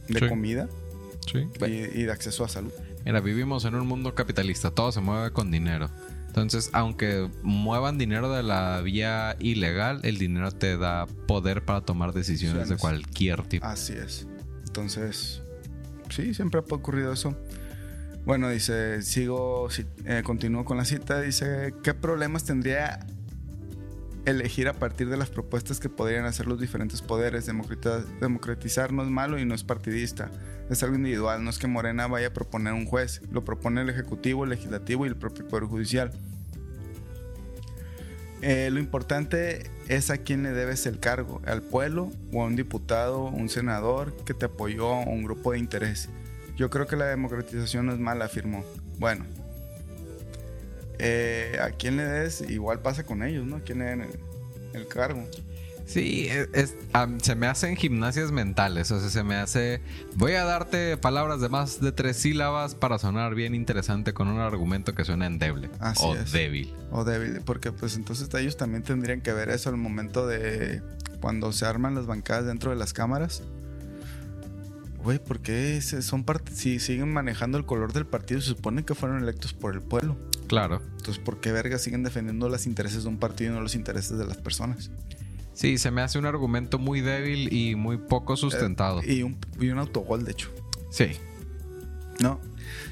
de 0.09 0.21
Sí. 0.21 0.29
comida 0.29 0.67
Sí. 1.31 1.47
y, 1.67 2.01
y 2.01 2.03
de 2.05 2.13
acceso 2.13 2.43
a 2.45 2.49
salud. 2.49 2.73
Mira, 3.05 3.21
vivimos 3.21 3.65
en 3.67 3.75
un 3.75 3.87
mundo 3.87 4.15
capitalista, 4.15 4.71
todo 4.71 4.91
se 4.91 5.01
mueve 5.01 5.31
con 5.33 5.51
dinero. 5.51 5.91
Entonces, 6.29 6.71
aunque 6.73 7.29
muevan 7.43 7.99
dinero 7.99 8.33
de 8.33 8.43
la 8.45 8.81
vía 8.83 9.37
ilegal, 9.41 10.01
el 10.05 10.17
dinero 10.17 10.53
te 10.53 10.79
da 10.79 11.07
poder 11.27 11.65
para 11.65 11.81
tomar 11.83 12.13
decisiones 12.15 12.69
de 12.69 12.77
cualquier 12.77 13.43
tipo. 13.43 13.67
Así 13.67 13.93
es. 13.93 14.27
Entonces, 14.67 15.43
sí, 16.09 16.33
siempre 16.35 16.61
ha 16.61 16.75
ocurrido 16.75 17.13
eso. 17.13 17.37
Bueno, 18.25 18.49
dice, 18.51 19.03
sigo, 19.03 19.71
si- 19.71 19.87
eh, 20.05 20.23
continúo 20.25 20.65
con 20.65 20.77
la 20.77 20.85
cita. 20.85 21.21
Dice, 21.21 21.75
¿qué 21.83 21.95
problemas 21.95 22.45
tendría 22.45 23.01
elegir 24.27 24.69
a 24.69 24.75
partir 24.75 25.09
de 25.09 25.17
las 25.17 25.31
propuestas 25.31 25.81
que 25.81 25.89
podrían 25.89 26.27
hacer 26.27 26.47
los 26.47 26.61
diferentes 26.61 27.01
poderes? 27.03 27.47
Democratizar 27.47 28.93
no 28.93 29.03
es 29.03 29.09
malo 29.09 29.39
y 29.39 29.45
no 29.45 29.55
es 29.55 29.65
partidista. 29.65 30.31
Es 30.69 30.83
algo 30.83 30.97
individual. 30.97 31.43
No 31.43 31.51
es 31.51 31.59
que 31.59 31.67
Morena 31.67 32.07
vaya 32.07 32.29
a 32.29 32.33
proponer 32.33 32.75
un 32.75 32.85
juez. 32.87 33.23
Lo 33.33 33.45
propone 33.45 33.81
el 33.81 33.89
Ejecutivo, 33.89 34.45
el 34.45 34.51
Legislativo 34.51 35.07
y 35.07 35.09
el 35.09 35.17
propio 35.17 35.49
Poder 35.49 35.65
Judicial. 35.65 36.13
Eh, 38.43 38.71
lo 38.73 38.81
importante 38.81 39.71
es 39.89 40.09
a 40.11 40.19
quién 40.19 40.43
le 40.43 40.53
debes 40.53 40.87
el 40.87 40.99
cargo, 40.99 41.43
al 41.45 41.61
pueblo 41.63 42.11
o 42.33 42.43
a 42.43 42.47
un 42.47 42.57
diputado, 42.57 43.25
un 43.25 43.49
senador 43.51 44.15
que 44.25 44.33
te 44.33 44.47
apoyó 44.47 44.89
o 44.89 45.11
un 45.11 45.25
grupo 45.25 45.53
de 45.53 45.59
interés. 45.59 46.09
Yo 46.61 46.69
creo 46.69 46.87
que 46.87 46.95
la 46.95 47.07
democratización 47.07 47.87
no 47.87 47.95
es 47.95 47.99
mala, 47.99 48.27
afirmó. 48.27 48.63
Bueno, 48.99 49.25
eh, 50.99 51.59
a 51.59 51.71
quién 51.71 51.97
le 51.97 52.05
des, 52.05 52.43
igual 52.51 52.81
pasa 52.81 53.03
con 53.03 53.23
ellos, 53.23 53.47
¿no? 53.47 53.57
A 53.57 53.61
quién 53.61 53.79
le 53.79 53.87
den 53.87 54.03
el, 54.03 54.11
el 54.75 54.87
cargo. 54.87 55.25
Sí, 55.87 56.29
es, 56.29 56.75
se 57.23 57.35
me 57.35 57.47
hacen 57.47 57.77
gimnasias 57.77 58.31
mentales. 58.31 58.91
O 58.91 59.01
sea, 59.01 59.09
se 59.09 59.25
me 59.25 59.37
hace. 59.37 59.81
Voy 60.17 60.33
a 60.33 60.45
darte 60.45 60.99
palabras 60.99 61.41
de 61.41 61.49
más 61.49 61.81
de 61.81 61.93
tres 61.93 62.19
sílabas 62.19 62.75
para 62.75 62.99
sonar 62.99 63.35
bien 63.35 63.55
interesante 63.55 64.13
con 64.13 64.29
un 64.29 64.39
argumento 64.39 64.95
que 64.95 65.07
suena 65.07 65.25
endeble 65.25 65.71
Así 65.79 66.05
o 66.05 66.15
es. 66.15 66.31
débil. 66.31 66.75
O 66.91 67.05
débil, 67.05 67.41
porque 67.41 67.73
pues 67.73 67.97
entonces 67.97 68.29
ellos 68.35 68.59
también 68.59 68.83
tendrían 68.83 69.23
que 69.23 69.33
ver 69.33 69.49
eso 69.49 69.71
al 69.71 69.79
momento 69.79 70.27
de 70.27 70.83
cuando 71.23 71.53
se 71.53 71.65
arman 71.65 71.95
las 71.95 72.05
bancadas 72.05 72.45
dentro 72.45 72.71
de 72.71 72.77
las 72.77 72.93
cámaras. 72.93 73.43
Güey, 75.03 75.19
¿por 75.19 75.41
qué 75.41 75.81
son 75.81 76.27
part- 76.27 76.49
si 76.53 76.79
siguen 76.79 77.13
manejando 77.13 77.57
el 77.59 77.65
color 77.65 77.93
del 77.93 78.07
partido? 78.07 78.41
Se 78.41 78.49
supone 78.49 78.85
que 78.85 78.95
fueron 78.95 79.23
electos 79.23 79.53
por 79.55 79.75
el 79.75 79.81
pueblo. 79.83 80.17
Claro. 80.47 80.83
Entonces, 80.99 81.19
¿por 81.19 81.41
qué 81.41 81.53
verga 81.53 81.79
siguen 81.79 82.03
defendiendo 82.03 82.49
los 82.49 82.67
intereses 82.67 83.05
de 83.05 83.09
un 83.09 83.19
partido 83.19 83.53
y 83.53 83.55
no 83.55 83.61
los 83.63 83.75
intereses 83.75 84.19
de 84.19 84.27
las 84.27 84.37
personas? 84.37 84.91
Sí, 85.55 85.79
se 85.79 85.91
me 85.91 86.03
hace 86.03 86.19
un 86.19 86.27
argumento 86.27 86.79
muy 86.79 87.01
débil 87.01 87.53
y 87.53 87.75
muy 87.77 87.97
poco 87.99 88.37
sustentado. 88.37 89.01
Eh, 89.03 89.15
y, 89.15 89.23
un, 89.23 89.37
y 89.59 89.69
un 89.69 89.79
autogol, 89.79 90.25
de 90.25 90.33
hecho. 90.33 90.51
Sí. 90.91 91.07
No. 92.21 92.41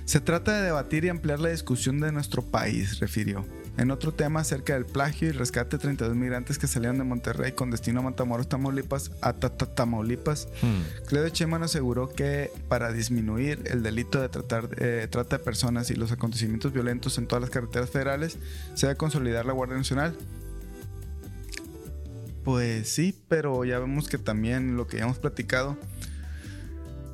Se 0.05 0.21
trata 0.21 0.57
de 0.59 0.63
debatir 0.63 1.05
y 1.05 1.09
ampliar 1.09 1.41
la 1.41 1.51
discusión 1.51 2.01
de 2.01 2.11
nuestro 2.13 2.43
país, 2.43 2.99
refirió. 3.01 3.45
En 3.79 3.91
otro 3.93 4.13
tema 4.13 4.41
acerca 4.41 4.75
del 4.75 4.85
plagio 4.87 5.29
y 5.29 5.31
rescate 5.33 5.77
de 5.77 5.83
32 5.83 6.17
migrantes 6.17 6.59
que 6.59 6.67
salieron 6.67 6.99
de 6.99 7.05
Monterrey 7.05 7.53
con 7.53 7.71
destino 7.71 8.01
a 8.01 8.03
Matamoros, 8.03 8.49
Tamaulipas, 8.49 9.13
a 9.23 9.33
Ta- 9.35 9.57
Ta- 9.57 9.73
Tamaulipas, 9.73 10.49
Hmm. 10.61 11.07
Cleo 11.07 11.29
Cheman 11.29 11.63
aseguró 11.63 12.09
que 12.09 12.51
para 12.69 12.93
disminuir 12.93 13.63
el 13.67 13.83
delito 13.85 14.21
de 14.21 14.29
tratar, 14.29 14.69
eh, 14.79 15.07
trata 15.09 15.39
de 15.39 15.45
personas 15.45 15.91
y 15.91 15.95
los 15.95 16.11
acontecimientos 16.11 16.73
violentos 16.73 17.19
en 17.19 17.29
todas 17.29 17.41
las 17.41 17.51
carreteras 17.51 17.89
federales, 17.89 18.37
se 18.75 18.87
debe 18.89 18.97
consolidar 18.97 19.47
la 19.47 19.53
Guardia 19.53 19.77
Nacional. 19.77 20.17
Pues 22.45 22.89
sí, 22.89 23.15
pero 23.29 23.65
ya 23.65 23.79
vemos 23.79 24.09
que 24.09 24.19
también 24.19 24.77
lo 24.77 24.87
que 24.87 24.97
ya 24.97 25.05
hemos 25.05 25.19
platicado, 25.19 25.77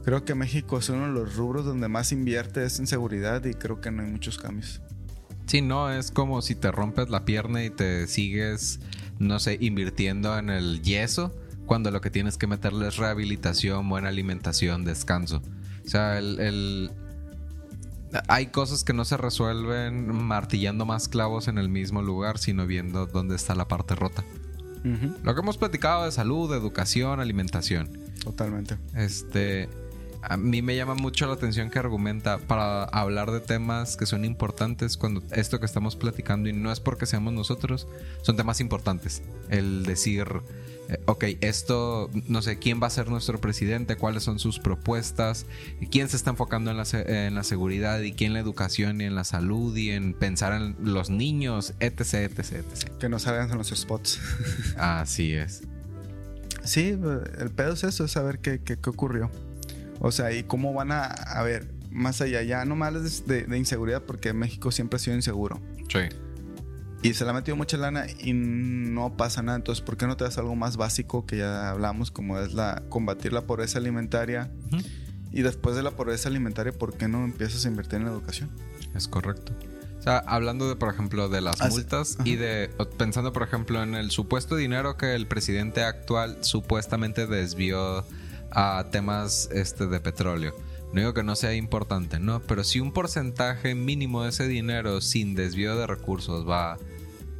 creo 0.04 0.24
que 0.24 0.34
México 0.34 0.78
es 0.78 0.88
uno 0.88 1.06
de 1.08 1.12
los 1.12 1.36
rubros 1.36 1.64
donde 1.64 1.88
más 1.88 2.12
invierte 2.12 2.64
es 2.64 2.78
en 2.78 2.86
seguridad 2.86 3.44
y 3.44 3.54
creo 3.54 3.80
que 3.80 3.90
no 3.90 4.02
hay 4.02 4.08
muchos 4.10 4.38
cambios. 4.38 4.80
Sí, 5.46 5.60
no, 5.60 5.90
es 5.92 6.10
como 6.10 6.40
si 6.42 6.54
te 6.54 6.70
rompes 6.72 7.10
la 7.10 7.24
pierna 7.24 7.64
y 7.64 7.70
te 7.70 8.06
sigues, 8.06 8.80
no 9.18 9.38
sé, 9.40 9.58
invirtiendo 9.60 10.38
en 10.38 10.48
el 10.50 10.82
yeso, 10.82 11.34
cuando 11.66 11.90
lo 11.90 12.00
que 12.00 12.10
tienes 12.10 12.36
que 12.38 12.46
meterle 12.46 12.88
es 12.88 12.96
rehabilitación, 12.96 13.88
buena 13.88 14.08
alimentación, 14.08 14.84
descanso. 14.84 15.42
O 15.84 15.88
sea, 15.88 16.18
el, 16.18 16.40
el- 16.40 16.90
hay 18.28 18.46
cosas 18.46 18.84
que 18.84 18.92
no 18.92 19.04
se 19.04 19.16
resuelven 19.16 20.14
martillando 20.14 20.86
más 20.86 21.08
clavos 21.08 21.48
en 21.48 21.58
el 21.58 21.68
mismo 21.68 22.00
lugar, 22.00 22.38
sino 22.38 22.66
viendo 22.66 23.06
dónde 23.06 23.34
está 23.34 23.54
la 23.54 23.66
parte 23.68 23.94
rota. 23.96 24.24
Lo 25.22 25.34
que 25.34 25.40
hemos 25.40 25.56
platicado 25.56 26.04
de 26.04 26.12
salud, 26.12 26.50
de 26.50 26.58
educación, 26.58 27.18
alimentación. 27.18 27.88
Totalmente. 28.22 28.76
Este, 28.94 29.68
a 30.28 30.36
mí 30.36 30.62
me 30.62 30.76
llama 30.76 30.94
mucho 30.94 31.26
la 31.26 31.34
atención 31.34 31.70
que 31.70 31.78
argumenta 31.78 32.38
para 32.38 32.84
hablar 32.84 33.30
de 33.30 33.40
temas 33.40 33.96
que 33.96 34.06
son 34.06 34.24
importantes 34.24 34.96
cuando 34.96 35.22
esto 35.32 35.60
que 35.60 35.66
estamos 35.66 35.96
platicando 35.96 36.48
y 36.48 36.52
no 36.52 36.72
es 36.72 36.80
porque 36.80 37.06
seamos 37.06 37.32
nosotros, 37.32 37.86
son 38.22 38.36
temas 38.36 38.60
importantes. 38.60 39.22
El 39.50 39.84
decir, 39.84 40.26
eh, 40.88 41.00
ok, 41.06 41.24
esto, 41.40 42.10
no 42.28 42.42
sé, 42.42 42.58
quién 42.58 42.82
va 42.82 42.86
a 42.86 42.90
ser 42.90 43.08
nuestro 43.08 43.40
presidente, 43.40 43.96
cuáles 43.96 44.22
son 44.22 44.38
sus 44.38 44.58
propuestas, 44.58 45.46
quién 45.90 46.08
se 46.08 46.16
está 46.16 46.30
enfocando 46.30 46.70
en 46.70 46.76
la, 46.76 46.84
en 46.92 47.34
la 47.34 47.44
seguridad 47.44 48.00
y 48.00 48.12
quién 48.12 48.28
en 48.28 48.34
la 48.34 48.40
educación 48.40 49.00
y 49.00 49.04
en 49.04 49.14
la 49.14 49.24
salud 49.24 49.76
y 49.76 49.90
en 49.90 50.14
pensar 50.14 50.52
en 50.54 50.76
los 50.80 51.10
niños, 51.10 51.74
etc, 51.80 52.14
etc, 52.14 52.38
etc. 52.38 52.98
Que 52.98 53.08
no 53.08 53.18
salgan 53.18 53.50
en 53.50 53.58
los 53.58 53.68
spots. 53.68 54.20
Así 54.76 55.34
es. 55.34 55.62
Sí, 56.64 56.98
el 57.38 57.50
pedo 57.50 57.74
es 57.74 57.84
eso, 57.84 58.06
es 58.06 58.12
saber 58.12 58.38
qué, 58.38 58.58
qué, 58.58 58.78
qué 58.78 58.90
ocurrió. 58.90 59.30
O 60.00 60.12
sea, 60.12 60.32
y 60.32 60.42
cómo 60.44 60.72
van 60.74 60.92
a, 60.92 61.04
a 61.06 61.42
ver, 61.42 61.72
más 61.90 62.20
allá, 62.20 62.42
ya 62.42 62.64
no 62.64 62.76
más 62.76 63.26
de, 63.26 63.44
de 63.44 63.58
inseguridad, 63.58 64.02
porque 64.02 64.32
México 64.32 64.70
siempre 64.70 64.96
ha 64.96 65.00
sido 65.00 65.16
inseguro. 65.16 65.60
Sí. 65.88 66.00
Y 67.02 67.12
se 67.14 67.24
le 67.24 67.30
ha 67.30 67.32
metido 67.34 67.54
mucha 67.56 67.76
lana 67.76 68.06
y 68.18 68.32
no 68.32 69.16
pasa 69.16 69.42
nada. 69.42 69.56
Entonces, 69.56 69.84
¿por 69.84 69.96
qué 69.96 70.06
no 70.06 70.16
te 70.16 70.24
das 70.24 70.38
algo 70.38 70.56
más 70.56 70.76
básico 70.78 71.26
que 71.26 71.36
ya 71.38 71.68
hablamos, 71.70 72.10
como 72.10 72.38
es 72.38 72.54
la 72.54 72.82
combatir 72.88 73.32
la 73.32 73.42
pobreza 73.42 73.78
alimentaria? 73.78 74.50
Y 75.30 75.42
después 75.42 75.76
de 75.76 75.82
la 75.82 75.90
pobreza 75.90 76.28
alimentaria, 76.28 76.72
¿por 76.72 76.96
qué 76.96 77.06
no 77.08 77.24
empiezas 77.24 77.64
a 77.64 77.68
invertir 77.68 77.98
en 77.98 78.06
la 78.06 78.10
educación? 78.12 78.50
Es 78.94 79.06
correcto. 79.06 79.52
O 79.98 80.02
sea, 80.02 80.18
hablando 80.18 80.68
de, 80.68 80.76
por 80.76 80.92
ejemplo, 80.92 81.28
de 81.28 81.40
las 81.40 81.60
As- 81.60 81.72
multas 81.72 82.14
ajá. 82.18 82.28
y 82.28 82.36
de, 82.36 82.70
pensando, 82.98 83.32
por 83.32 83.42
ejemplo, 83.42 83.82
en 83.82 83.94
el 83.94 84.10
supuesto 84.10 84.56
dinero 84.56 84.96
que 84.96 85.14
el 85.14 85.26
presidente 85.26 85.82
actual 85.82 86.38
supuestamente 86.42 87.26
desvió 87.26 88.04
a 88.54 88.86
temas 88.90 89.48
este, 89.52 89.86
de 89.86 90.00
petróleo. 90.00 90.54
No 90.92 91.00
digo 91.00 91.14
que 91.14 91.24
no 91.24 91.34
sea 91.34 91.54
importante, 91.54 92.20
¿no? 92.20 92.40
Pero 92.40 92.62
si 92.62 92.80
un 92.80 92.92
porcentaje 92.92 93.74
mínimo 93.74 94.22
de 94.22 94.30
ese 94.30 94.46
dinero 94.46 95.00
sin 95.00 95.34
desvío 95.34 95.76
de 95.76 95.86
recursos 95.88 96.48
va 96.48 96.78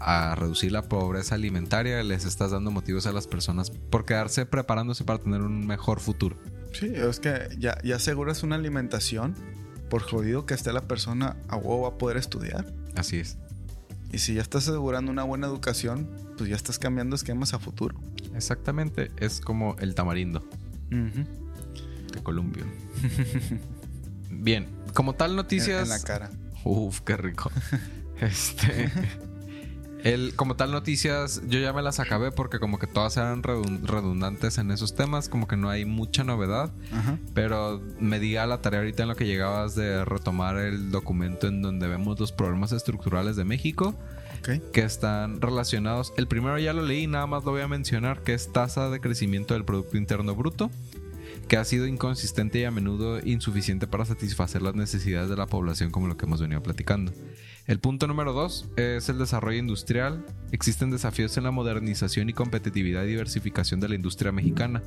a 0.01 0.35
reducir 0.35 0.73
la 0.73 0.83
pobreza 0.83 1.37
alimentaria, 1.37 2.03
les 2.03 2.25
estás 2.25 2.51
dando 2.51 2.71
motivos 2.71 3.07
a 3.07 3.13
las 3.13 3.27
personas 3.27 3.71
por 3.71 4.05
quedarse 4.05 4.45
preparándose 4.45 5.05
para 5.05 5.21
tener 5.21 5.41
un 5.41 5.67
mejor 5.67 6.01
futuro. 6.01 6.37
Sí, 6.73 6.93
es 6.95 7.21
que 7.21 7.49
ya, 7.59 7.79
ya 7.85 7.97
aseguras 7.97 8.43
una 8.43 8.57
alimentación, 8.57 9.35
por 9.89 10.03
jodido 10.03 10.47
que 10.47 10.55
esté 10.55 10.73
la 10.73 10.83
persona, 10.83 11.37
a 11.49 11.57
huevo 11.57 11.83
va 11.83 11.89
a 11.91 11.99
poder 11.99 12.17
estudiar. 12.17 12.67
Así 12.97 13.19
es. 13.19 13.39
Y 14.13 14.19
si 14.19 14.35
ya 14.35 14.43
estás 14.43 14.69
asegurando 14.69 15.13
una 15.13 15.23
buena 15.23 15.47
educación, 15.47 16.09
pues 16.37 16.51
ya 16.51 16.57
estás 16.57 16.79
cambiando 16.79 17.15
esquemas 17.17 17.55
a 17.55 17.59
futuro. 17.59 17.97
Exactamente. 18.35 19.11
Es 19.17 19.41
como 19.41 19.77
el 19.79 19.95
tamarindo. 19.95 20.45
De 20.95 22.23
Columbia. 22.23 22.65
Bien, 24.31 24.67
como 24.95 25.15
tal 25.15 25.37
noticias... 25.37 25.83
en 25.83 25.89
la 25.89 26.01
cara. 26.01 26.31
Uf, 26.65 27.01
qué 27.01 27.17
rico. 27.17 27.51
Este. 28.21 28.91
El, 30.05 30.37
como 30.37 30.55
tal, 30.55 30.71
noticias, 30.71 31.43
yo 31.49 31.59
ya 31.59 31.73
me 31.73 31.83
las 31.83 31.99
acabé 31.99 32.31
porque 32.31 32.61
como 32.61 32.79
que 32.79 32.87
todas 32.87 33.17
eran 33.17 33.43
redun- 33.43 33.83
redundantes 33.83 34.59
en 34.59 34.71
esos 34.71 34.95
temas, 34.95 35.29
como 35.29 35.49
que 35.49 35.57
no 35.57 35.69
hay 35.69 35.85
mucha 35.85 36.23
novedad, 36.25 36.71
Ajá. 36.93 37.19
pero 37.35 37.83
me 37.99 38.21
di 38.21 38.37
a 38.37 38.47
la 38.47 38.61
tarea 38.61 38.81
ahorita 38.81 39.03
en 39.03 39.09
lo 39.09 39.17
que 39.17 39.27
llegabas 39.27 39.75
de 39.75 40.05
retomar 40.05 40.59
el 40.59 40.91
documento 40.93 41.49
en 41.49 41.61
donde 41.63 41.89
vemos 41.89 42.21
los 42.21 42.33
problemas 42.33 42.71
estructurales 42.73 43.35
de 43.35 43.45
México 43.45 43.95
Que 44.73 44.83
están 44.83 45.41
relacionados. 45.41 46.13
El 46.19 46.29
primero 46.29 46.59
ya 46.59 46.75
lo 46.75 46.83
leí, 46.83 47.07
nada 47.07 47.27
más 47.27 47.45
lo 47.45 47.53
voy 47.53 47.63
a 47.63 47.69
mencionar, 47.69 48.23
que 48.23 48.35
es 48.35 48.53
tasa 48.53 48.91
de 48.91 49.01
crecimiento 49.01 49.55
del 49.55 49.65
Producto 49.65 49.97
Interno 49.97 50.35
Bruto, 50.35 50.71
que 51.49 51.57
ha 51.57 51.65
sido 51.65 51.87
inconsistente 51.87 52.59
y 52.59 52.65
a 52.65 52.71
menudo 52.71 53.21
insuficiente 53.25 53.87
para 53.87 54.05
satisfacer 54.05 54.61
las 54.61 54.75
necesidades 54.75 55.31
de 55.31 55.37
la 55.37 55.47
población, 55.47 55.91
como 55.91 56.09
lo 56.09 56.19
que 56.19 56.27
hemos 56.27 56.43
venido 56.43 56.63
platicando. 56.63 57.13
El 57.67 57.79
punto 57.79 58.07
número 58.07 58.35
dos 58.35 58.69
es 58.77 59.09
el 59.09 59.19
desarrollo 59.19 59.59
industrial. 59.59 60.27
Existen 60.53 60.91
desafíos 60.91 61.39
en 61.39 61.45
la 61.45 61.51
modernización 61.51 62.29
y 62.29 62.35
competitividad 62.35 63.05
y 63.05 63.09
diversificación 63.09 63.81
de 63.81 63.89
la 63.89 63.95
industria 63.95 64.33
mexicana. 64.33 64.83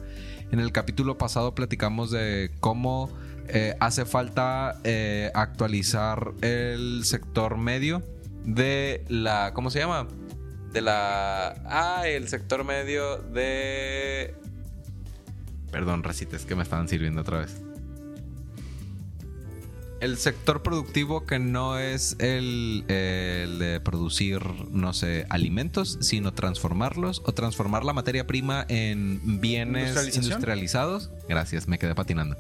En 0.52 0.60
el 0.60 0.72
capítulo 0.72 1.18
pasado 1.18 1.56
platicamos 1.56 2.12
de 2.12 2.52
cómo 2.60 3.10
eh, 3.48 3.76
hace 3.80 4.06
falta 4.06 4.80
eh, 4.84 5.32
actualizar 5.34 6.34
el 6.42 7.04
sector 7.04 7.58
medio 7.58 8.04
de 8.48 9.04
la. 9.10 9.52
¿Cómo 9.54 9.70
se 9.70 9.78
llama? 9.80 10.08
De 10.72 10.82
la. 10.82 11.50
Ah, 11.66 12.08
el 12.08 12.28
sector 12.28 12.64
medio 12.64 13.18
de. 13.18 14.34
Perdón, 15.72 16.02
recites 16.02 16.46
que 16.46 16.56
me 16.56 16.64
estaban 16.64 16.88
sirviendo 16.88 17.22
otra 17.22 17.40
vez. 17.40 17.62
El 20.00 20.18
sector 20.18 20.62
productivo 20.62 21.26
que 21.26 21.40
no 21.40 21.80
es 21.80 22.16
el, 22.20 22.86
el 22.88 23.58
de 23.58 23.82
producir, 23.84 24.42
no 24.70 24.94
sé, 24.94 25.26
alimentos, 25.30 25.98
sino 26.02 26.34
transformarlos 26.34 27.24
o 27.26 27.34
transformar 27.34 27.84
la 27.84 27.94
materia 27.94 28.28
prima 28.28 28.66
en 28.70 29.42
bienes 29.42 30.16
industrializados. 30.16 31.10
Gracias, 31.28 31.68
me 31.68 31.80
quedé 31.80 31.96
patinando. 31.96 32.38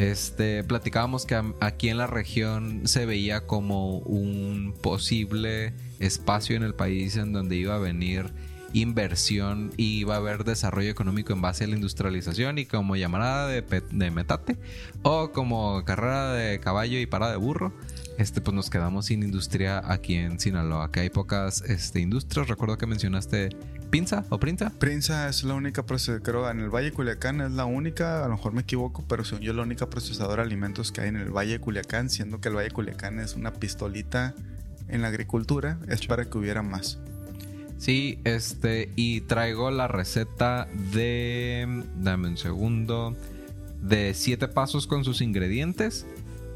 Este, 0.00 0.64
platicábamos 0.64 1.26
que 1.26 1.38
aquí 1.60 1.90
en 1.90 1.98
la 1.98 2.06
región 2.06 2.88
se 2.88 3.04
veía 3.04 3.46
como 3.46 3.98
un 3.98 4.74
posible 4.80 5.74
espacio 5.98 6.56
en 6.56 6.62
el 6.62 6.74
país 6.74 7.16
en 7.16 7.34
donde 7.34 7.56
iba 7.56 7.74
a 7.74 7.78
venir 7.78 8.32
inversión 8.72 9.72
y 9.76 9.98
iba 9.98 10.14
a 10.14 10.16
haber 10.16 10.44
desarrollo 10.44 10.88
económico 10.88 11.34
en 11.34 11.42
base 11.42 11.64
a 11.64 11.66
la 11.66 11.74
industrialización 11.74 12.56
y 12.56 12.64
como 12.64 12.96
llamada 12.96 13.46
de, 13.46 13.60
de 13.60 14.10
metate 14.10 14.56
o 15.02 15.32
como 15.32 15.84
carrera 15.84 16.32
de 16.32 16.60
caballo 16.60 16.98
y 16.98 17.04
parada 17.04 17.32
de 17.32 17.38
burro, 17.38 17.74
este 18.16 18.40
pues 18.40 18.54
nos 18.54 18.70
quedamos 18.70 19.04
sin 19.04 19.22
industria 19.22 19.82
aquí 19.84 20.14
en 20.14 20.40
Sinaloa, 20.40 20.90
que 20.90 21.00
hay 21.00 21.10
pocas 21.10 21.60
este, 21.60 22.00
industrias. 22.00 22.48
Recuerdo 22.48 22.78
que 22.78 22.86
mencionaste 22.86 23.50
pinza 23.90 24.24
o 24.30 24.38
printa. 24.38 24.70
Prinza 24.70 25.28
es 25.28 25.42
la 25.44 25.54
única 25.54 25.84
procesadora, 25.84 26.22
creo, 26.22 26.50
en 26.50 26.60
el 26.60 26.70
Valle 26.70 26.86
de 26.86 26.92
Culiacán 26.92 27.40
es 27.40 27.52
la 27.52 27.64
única, 27.64 28.24
a 28.24 28.28
lo 28.28 28.36
mejor 28.36 28.52
me 28.52 28.62
equivoco, 28.62 29.04
pero 29.08 29.24
según 29.24 29.42
yo 29.42 29.50
es 29.52 29.56
la 29.56 29.62
única 29.62 29.90
procesadora 29.90 30.42
de 30.42 30.48
alimentos 30.48 30.92
que 30.92 31.02
hay 31.02 31.08
en 31.08 31.16
el 31.16 31.30
Valle 31.30 31.52
de 31.52 31.60
Culiacán, 31.60 32.08
siendo 32.08 32.40
que 32.40 32.48
el 32.48 32.56
Valle 32.56 32.68
de 32.68 32.74
Culiacán 32.74 33.18
es 33.20 33.34
una 33.34 33.52
pistolita 33.52 34.34
en 34.88 35.02
la 35.02 35.08
agricultura, 35.08 35.78
es 35.88 36.06
para 36.06 36.24
que 36.24 36.38
hubiera 36.38 36.62
más. 36.62 36.98
Sí, 37.78 38.20
este, 38.24 38.90
y 38.94 39.22
traigo 39.22 39.70
la 39.70 39.88
receta 39.88 40.68
de, 40.92 41.82
dame 41.96 42.28
un 42.28 42.36
segundo, 42.36 43.16
de 43.80 44.12
siete 44.14 44.48
pasos 44.48 44.86
con 44.86 45.04
sus 45.04 45.22
ingredientes, 45.22 46.04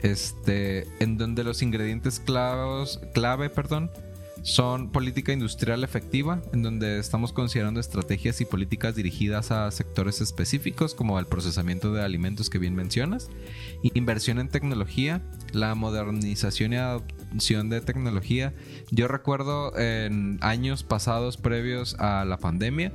este, 0.02 0.86
en 1.00 1.16
donde 1.16 1.42
los 1.42 1.62
ingredientes 1.62 2.20
clavos, 2.20 3.00
clave, 3.14 3.48
perdón, 3.48 3.90
son 4.44 4.90
política 4.90 5.32
industrial 5.32 5.84
efectiva, 5.84 6.42
en 6.52 6.62
donde 6.62 6.98
estamos 6.98 7.32
considerando 7.32 7.80
estrategias 7.80 8.42
y 8.42 8.44
políticas 8.44 8.94
dirigidas 8.94 9.50
a 9.50 9.70
sectores 9.70 10.20
específicos 10.20 10.94
como 10.94 11.18
el 11.18 11.24
procesamiento 11.24 11.94
de 11.94 12.02
alimentos 12.02 12.50
que 12.50 12.58
bien 12.58 12.74
mencionas, 12.74 13.30
inversión 13.82 14.38
en 14.38 14.48
tecnología, 14.48 15.22
la 15.52 15.74
modernización 15.74 16.74
y 16.74 16.76
adopción 16.76 17.70
de 17.70 17.80
tecnología. 17.80 18.52
Yo 18.90 19.08
recuerdo 19.08 19.76
en 19.78 20.38
años 20.42 20.82
pasados 20.82 21.38
previos 21.38 21.94
a 21.98 22.26
la 22.26 22.36
pandemia 22.36 22.92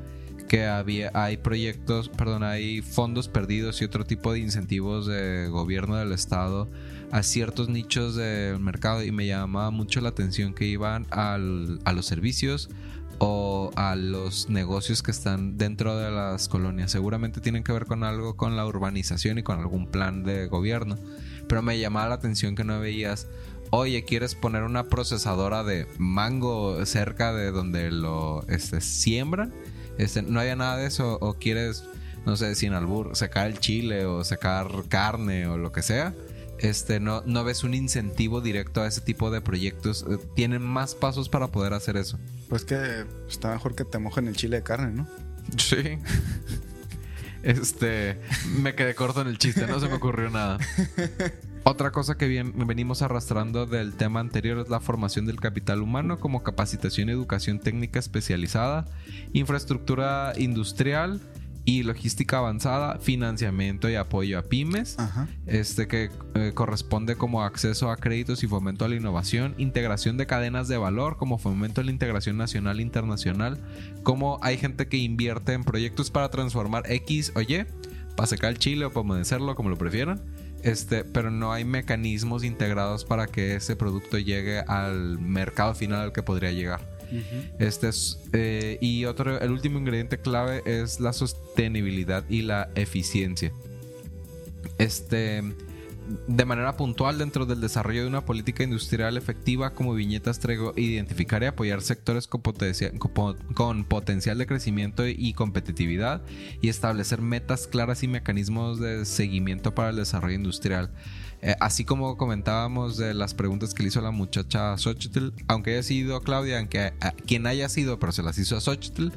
que 0.49 0.65
había 0.65 1.11
hay 1.13 1.37
proyectos, 1.37 2.09
perdón, 2.09 2.43
hay 2.43 2.81
fondos 2.81 3.29
perdidos 3.29 3.81
y 3.81 3.85
otro 3.85 4.03
tipo 4.03 4.33
de 4.33 4.39
incentivos 4.39 5.05
de 5.05 5.47
gobierno 5.47 5.95
del 5.95 6.11
estado 6.11 6.67
a 7.11 7.23
ciertos 7.23 7.69
nichos 7.69 8.15
del 8.15 8.59
mercado 8.59 9.03
y 9.03 9.11
me 9.11 9.25
llamaba 9.25 9.71
mucho 9.71 10.01
la 10.01 10.09
atención 10.09 10.53
que 10.53 10.65
iban 10.65 11.05
al- 11.11 11.79
a 11.85 11.93
los 11.93 12.05
servicios 12.07 12.69
o 13.19 13.71
a 13.75 13.95
los 13.95 14.49
negocios 14.49 15.03
que 15.03 15.11
están 15.11 15.57
dentro 15.57 15.97
de 15.97 16.09
las 16.11 16.47
colonias. 16.47 16.91
Seguramente 16.91 17.41
tienen 17.41 17.63
que 17.63 17.71
ver 17.73 17.85
con 17.85 18.03
algo 18.03 18.35
con 18.35 18.55
la 18.55 18.65
urbanización 18.65 19.37
y 19.37 19.43
con 19.43 19.59
algún 19.59 19.87
plan 19.87 20.23
de 20.23 20.47
gobierno. 20.47 20.97
Pero 21.47 21.61
me 21.61 21.79
llamaba 21.79 22.09
la 22.09 22.15
atención 22.15 22.55
que 22.55 22.63
no 22.63 22.79
veías, 22.79 23.27
oye, 23.71 24.03
¿quieres 24.05 24.35
poner 24.35 24.63
una 24.63 24.85
procesadora 24.85 25.63
de 25.63 25.85
mango 25.97 26.85
cerca 26.85 27.33
de 27.33 27.51
donde 27.51 27.91
lo 27.91 28.45
este, 28.47 28.81
siembran? 28.81 29.53
Este, 29.99 30.23
no 30.23 30.39
había 30.39 30.55
nada 30.55 30.77
de 30.77 30.87
eso. 30.87 31.19
O 31.21 31.35
quieres, 31.35 31.83
no 32.25 32.35
sé, 32.35 32.55
sin 32.55 32.73
albur, 32.73 33.15
sacar 33.15 33.47
el 33.47 33.59
chile 33.59 34.05
o 34.05 34.23
sacar 34.23 34.67
carne 34.87 35.45
o 35.45 35.57
lo 35.59 35.71
que 35.71 35.83
sea. 35.83 36.15
Este, 36.57 36.99
no, 36.99 37.21
no 37.25 37.43
ves 37.43 37.63
un 37.63 37.73
incentivo 37.73 38.41
directo 38.41 38.81
a 38.81 38.87
ese 38.87 39.01
tipo 39.01 39.29
de 39.29 39.41
proyectos. 39.41 40.05
Eh, 40.09 40.17
Tienen 40.35 40.61
más 40.61 40.95
pasos 40.95 41.29
para 41.29 41.47
poder 41.47 41.73
hacer 41.73 41.95
eso. 41.97 42.17
Pues 42.49 42.65
que 42.65 43.05
está 43.29 43.51
mejor 43.51 43.75
que 43.75 43.85
te 43.85 43.99
mojen 43.99 44.27
el 44.27 44.35
chile 44.35 44.57
de 44.57 44.63
carne, 44.63 44.91
¿no? 44.91 45.07
Sí. 45.57 45.99
Este, 47.41 48.19
me 48.61 48.75
quedé 48.75 48.95
corto 48.95 49.21
en 49.21 49.29
el 49.29 49.37
chiste, 49.37 49.65
no 49.65 49.79
se 49.79 49.87
me 49.87 49.93
ocurrió 49.93 50.29
nada. 50.29 50.57
Otra 51.63 51.91
cosa 51.91 52.17
que 52.17 52.27
bien- 52.27 52.53
venimos 52.67 53.01
arrastrando 53.01 53.65
del 53.65 53.93
tema 53.93 54.19
anterior 54.19 54.57
es 54.59 54.69
la 54.69 54.79
formación 54.79 55.25
del 55.25 55.39
capital 55.39 55.81
humano 55.81 56.19
como 56.19 56.41
capacitación 56.41 57.09
y 57.09 57.11
educación 57.11 57.59
técnica 57.59 57.99
especializada, 57.99 58.85
infraestructura 59.33 60.33
industrial 60.37 61.19
y 61.65 61.83
logística 61.83 62.39
avanzada, 62.39 62.97
financiamiento 62.97 63.87
y 63.89 63.95
apoyo 63.95 64.39
a 64.39 64.43
pymes 64.43 64.97
Ajá. 64.97 65.27
este 65.45 65.87
que 65.87 66.09
eh, 66.33 66.51
corresponde 66.55 67.15
como 67.15 67.43
acceso 67.43 67.91
a 67.91 67.97
créditos 67.97 68.41
y 68.43 68.47
fomento 68.47 68.85
a 68.85 68.87
la 68.89 68.95
innovación, 68.95 69.53
integración 69.59 70.17
de 70.17 70.25
cadenas 70.25 70.67
de 70.67 70.77
valor 70.77 71.17
como 71.17 71.37
fomento 71.37 71.81
a 71.81 71.83
la 71.83 71.91
integración 71.91 72.37
nacional 72.37 72.79
e 72.79 72.83
internacional, 72.83 73.59
como 74.01 74.39
hay 74.41 74.57
gente 74.57 74.87
que 74.87 74.97
invierte 74.97 75.53
en 75.53 75.63
proyectos 75.63 76.09
para 76.09 76.29
transformar 76.29 76.89
X 76.91 77.33
o 77.35 77.41
Y, 77.41 77.65
para 78.15 78.25
sacar 78.27 78.49
el 78.51 78.57
chile 78.57 78.85
o 78.85 78.89
para 78.89 79.01
humedecerlo, 79.01 79.53
como 79.55 79.69
lo 79.69 79.77
prefieran, 79.77 80.21
este, 80.63 81.03
pero 81.03 81.31
no 81.31 81.51
hay 81.51 81.65
mecanismos 81.65 82.43
integrados 82.43 83.05
para 83.05 83.27
que 83.27 83.55
ese 83.55 83.75
producto 83.75 84.17
llegue 84.17 84.59
al 84.59 85.19
mercado 85.19 85.73
final 85.75 86.01
al 86.01 86.11
que 86.11 86.23
podría 86.23 86.51
llegar. 86.51 86.99
Este 87.57 87.89
es, 87.89 88.19
eh, 88.33 88.77
y 88.81 89.05
otro, 89.05 89.39
el 89.39 89.51
último 89.51 89.79
ingrediente 89.79 90.19
clave 90.19 90.61
es 90.65 90.99
la 90.99 91.11
sostenibilidad 91.11 92.23
y 92.29 92.43
la 92.43 92.69
eficiencia. 92.75 93.51
Este, 94.77 95.41
de 96.27 96.45
manera 96.45 96.75
puntual 96.75 97.17
dentro 97.17 97.45
del 97.45 97.61
desarrollo 97.61 98.01
de 98.01 98.07
una 98.07 98.25
política 98.25 98.63
industrial 98.63 99.17
efectiva 99.17 99.73
como 99.73 99.93
viñetas 99.93 100.39
traigo 100.39 100.73
identificar 100.75 101.43
y 101.43 101.47
apoyar 101.47 101.81
sectores 101.81 102.27
con, 102.27 102.43
con 103.53 103.83
potencial 103.85 104.37
de 104.37 104.47
crecimiento 104.47 105.07
y 105.07 105.33
competitividad 105.33 106.21
y 106.61 106.69
establecer 106.69 107.21
metas 107.21 107.67
claras 107.67 108.03
y 108.03 108.07
mecanismos 108.07 108.79
de 108.79 109.05
seguimiento 109.05 109.75
para 109.75 109.89
el 109.89 109.97
desarrollo 109.97 110.35
industrial. 110.35 110.91
Eh, 111.41 111.55
así 111.61 111.85
como 111.85 112.17
comentábamos 112.17 112.97
de 112.97 113.13
las 113.13 113.33
preguntas 113.33 113.73
que 113.73 113.83
le 113.83 113.89
hizo 113.89 114.01
la 114.01 114.11
muchacha 114.11 114.73
a 114.73 114.77
Xochitl, 114.77 115.29
aunque 115.47 115.71
haya 115.71 115.83
sido 115.83 116.19
Claudia, 116.21 116.59
aunque 116.59 116.91
a- 116.99 117.11
quien 117.13 117.47
haya 117.47 117.69
sido, 117.69 117.97
pero 117.97 118.11
se 118.11 118.23
las 118.23 118.37
hizo 118.37 118.57
a 118.57 118.61
Xochitl, 118.61 119.09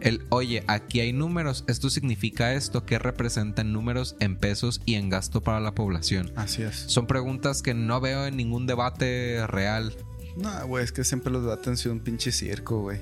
el, 0.00 0.22
oye, 0.28 0.64
aquí 0.66 1.00
hay 1.00 1.14
números, 1.14 1.64
esto 1.68 1.88
significa 1.88 2.52
esto, 2.52 2.84
¿qué 2.84 2.98
representan 2.98 3.72
números 3.72 4.16
en 4.20 4.36
pesos 4.36 4.82
y 4.84 4.94
en 4.96 5.08
gasto 5.08 5.40
para 5.42 5.60
la 5.60 5.74
población? 5.74 6.30
Así 6.36 6.62
es. 6.62 6.76
Son 6.76 7.06
preguntas 7.06 7.62
que 7.62 7.72
no 7.72 8.00
veo 8.02 8.26
en 8.26 8.36
ningún 8.36 8.66
debate 8.66 9.46
real. 9.46 9.94
No, 10.36 10.66
güey, 10.66 10.84
es 10.84 10.92
que 10.92 11.04
siempre 11.04 11.32
los 11.32 11.42
debates 11.42 11.68
han 11.68 11.76
sido 11.78 11.92
un 11.94 12.00
pinche 12.00 12.32
circo, 12.32 12.80
güey. 12.82 12.98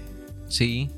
Sí. 0.49 0.91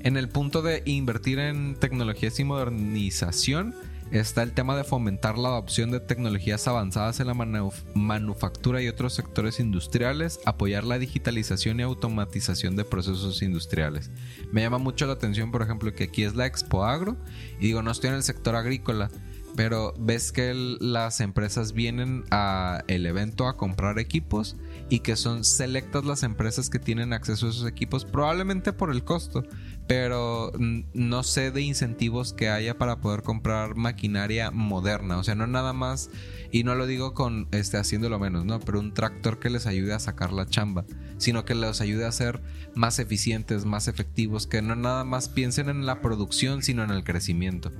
En 0.00 0.16
el 0.16 0.28
punto 0.28 0.62
de 0.62 0.82
invertir 0.86 1.40
en 1.40 1.74
tecnologías 1.74 2.38
y 2.40 2.44
modernización 2.44 3.74
está 4.10 4.42
el 4.42 4.52
tema 4.52 4.76
de 4.76 4.84
fomentar 4.84 5.36
la 5.38 5.48
adopción 5.48 5.90
de 5.90 6.00
tecnologías 6.00 6.66
avanzadas 6.66 7.20
en 7.20 7.26
la 7.26 7.34
manu- 7.34 7.72
manufactura 7.94 8.82
y 8.82 8.88
otros 8.88 9.14
sectores 9.14 9.60
industriales, 9.60 10.40
apoyar 10.44 10.84
la 10.84 10.98
digitalización 10.98 11.80
y 11.80 11.82
automatización 11.82 12.76
de 12.76 12.84
procesos 12.84 13.42
industriales. 13.42 14.10
Me 14.52 14.62
llama 14.62 14.78
mucho 14.78 15.06
la 15.06 15.12
atención, 15.12 15.50
por 15.52 15.62
ejemplo, 15.62 15.94
que 15.94 16.04
aquí 16.04 16.24
es 16.24 16.34
la 16.34 16.46
Expo 16.46 16.84
Agro 16.84 17.16
y 17.60 17.66
digo, 17.66 17.82
no 17.82 17.90
estoy 17.90 18.08
en 18.08 18.16
el 18.16 18.22
sector 18.22 18.56
agrícola. 18.56 19.10
pero 19.58 19.92
ves 19.98 20.30
que 20.30 20.54
las 20.54 21.20
empresas 21.20 21.72
vienen 21.72 22.22
a 22.30 22.84
el 22.86 23.06
evento 23.06 23.48
a 23.48 23.56
comprar 23.56 23.98
equipos 23.98 24.54
y 24.88 25.00
que 25.00 25.16
son 25.16 25.42
selectas 25.42 26.04
las 26.04 26.22
empresas 26.22 26.70
que 26.70 26.78
tienen 26.78 27.12
acceso 27.12 27.46
a 27.46 27.50
esos 27.50 27.66
equipos, 27.66 28.04
probablemente 28.04 28.72
por 28.72 28.92
el 28.92 29.02
costo, 29.02 29.42
pero 29.88 30.52
no 30.92 31.22
sé 31.24 31.50
de 31.50 31.62
incentivos 31.62 32.32
que 32.34 32.50
haya 32.50 32.76
para 32.76 33.00
poder 33.00 33.22
comprar 33.22 33.74
maquinaria 33.74 34.50
moderna, 34.50 35.18
o 35.18 35.24
sea, 35.24 35.34
no 35.34 35.46
nada 35.46 35.72
más 35.72 36.10
y 36.52 36.62
no 36.62 36.74
lo 36.74 36.86
digo 36.86 37.14
con 37.14 37.48
este 37.52 37.78
haciéndolo 37.78 38.18
menos, 38.18 38.44
no, 38.44 38.60
pero 38.60 38.80
un 38.80 38.92
tractor 38.94 39.38
que 39.38 39.48
les 39.50 39.66
ayude 39.66 39.94
a 39.94 39.98
sacar 39.98 40.32
la 40.32 40.46
chamba, 40.46 40.84
sino 41.16 41.44
que 41.46 41.54
los 41.54 41.80
ayude 41.80 42.04
a 42.04 42.12
ser 42.12 42.40
más 42.74 42.98
eficientes, 42.98 43.64
más 43.64 43.88
efectivos, 43.88 44.46
que 44.46 44.60
no 44.62 44.76
nada 44.76 45.04
más 45.04 45.28
piensen 45.30 45.70
en 45.70 45.86
la 45.86 46.00
producción, 46.02 46.62
sino 46.62 46.84
en 46.84 46.90
el 46.90 47.02
crecimiento. 47.02 47.72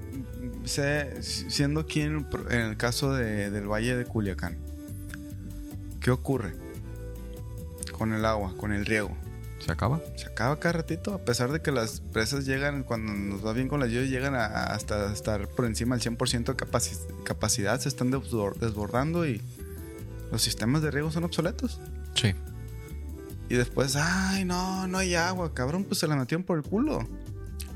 Sé, 0.64 1.22
siendo 1.22 1.80
aquí 1.80 2.00
en 2.00 2.26
el 2.50 2.76
caso 2.78 3.12
de- 3.14 3.50
del 3.50 3.68
Valle 3.70 3.96
de 3.96 4.04
Culiacán, 4.06 4.56
¿qué 6.00 6.10
ocurre 6.10 6.54
con 7.92 8.12
el 8.14 8.24
agua, 8.24 8.54
con 8.56 8.72
el 8.72 8.86
riego? 8.86 9.14
¿Se 9.58 9.72
acaba? 9.72 10.00
Se 10.16 10.26
acaba 10.26 10.58
cada 10.60 10.72
ratito, 10.72 11.14
a 11.14 11.18
pesar 11.18 11.50
de 11.52 11.60
que 11.60 11.72
las 11.72 12.00
presas 12.00 12.46
llegan, 12.46 12.84
cuando 12.84 13.12
nos 13.12 13.44
va 13.44 13.52
bien 13.52 13.68
con 13.68 13.80
las 13.80 13.88
lluvias, 13.90 14.08
llegan 14.10 14.34
a, 14.34 14.46
a 14.46 14.64
hasta 14.74 15.12
estar 15.12 15.48
por 15.48 15.66
encima 15.66 15.96
del 15.96 16.16
100% 16.16 16.44
de 16.44 16.56
capaci- 16.56 17.22
capacidad, 17.24 17.78
se 17.80 17.88
están 17.88 18.10
desbor- 18.12 18.56
desbordando 18.56 19.26
y 19.26 19.42
los 20.30 20.42
sistemas 20.42 20.82
de 20.82 20.90
riego 20.90 21.10
son 21.10 21.24
obsoletos. 21.24 21.80
Sí. 22.14 22.34
Y 23.48 23.54
después, 23.54 23.96
ay, 23.96 24.44
no, 24.44 24.86
no 24.86 24.98
hay 24.98 25.14
agua, 25.14 25.52
cabrón, 25.54 25.84
pues 25.84 25.98
se 26.00 26.06
la 26.06 26.16
metieron 26.16 26.44
por 26.44 26.58
el 26.58 26.64
culo. 26.64 27.06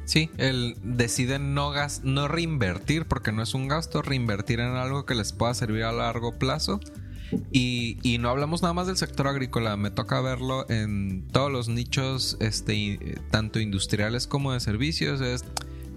Sí, 0.04 0.30
el 0.36 0.76
deciden 0.82 1.54
no 1.54 1.70
gas 1.70 2.02
no 2.04 2.28
reinvertir 2.28 3.06
porque 3.06 3.32
no 3.32 3.42
es 3.42 3.54
un 3.54 3.68
gasto, 3.68 4.02
reinvertir 4.02 4.60
en 4.60 4.74
algo 4.76 5.06
que 5.06 5.14
les 5.14 5.32
pueda 5.32 5.54
servir 5.54 5.84
a 5.84 5.92
largo 5.92 6.38
plazo. 6.38 6.80
Y, 7.50 7.98
y 8.02 8.18
no 8.18 8.28
hablamos 8.30 8.62
nada 8.62 8.74
más 8.74 8.86
del 8.86 8.96
sector 8.96 9.26
agrícola, 9.28 9.76
me 9.76 9.90
toca 9.90 10.20
verlo 10.20 10.68
en 10.70 11.26
todos 11.32 11.50
los 11.50 11.68
nichos, 11.68 12.36
este, 12.40 12.74
y- 12.74 12.98
tanto 13.30 13.58
industriales 13.60 14.26
como 14.26 14.52
de 14.52 14.60
servicios. 14.60 15.20
Es 15.20 15.44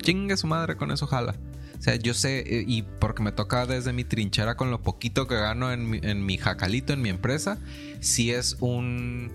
chingue 0.01 0.37
su 0.37 0.47
madre 0.47 0.75
con 0.77 0.91
eso, 0.91 1.07
jala. 1.07 1.35
O 1.77 1.81
sea, 1.81 1.95
yo 1.97 2.13
sé, 2.13 2.39
eh, 2.39 2.63
y 2.65 2.83
porque 2.83 3.21
me 3.21 3.31
toca 3.31 3.65
desde 3.65 3.91
mi 3.93 4.03
trinchera 4.05 4.55
con 4.55 4.71
lo 4.71 4.81
poquito 4.81 5.27
que 5.27 5.35
gano 5.35 5.71
en 5.71 5.89
mi, 5.89 5.99
en 6.01 6.25
mi 6.25 6.37
jacalito, 6.37 6.93
en 6.93 7.01
mi 7.01 7.09
empresa, 7.09 7.57
si 7.99 8.31
es 8.31 8.57
un. 8.59 9.31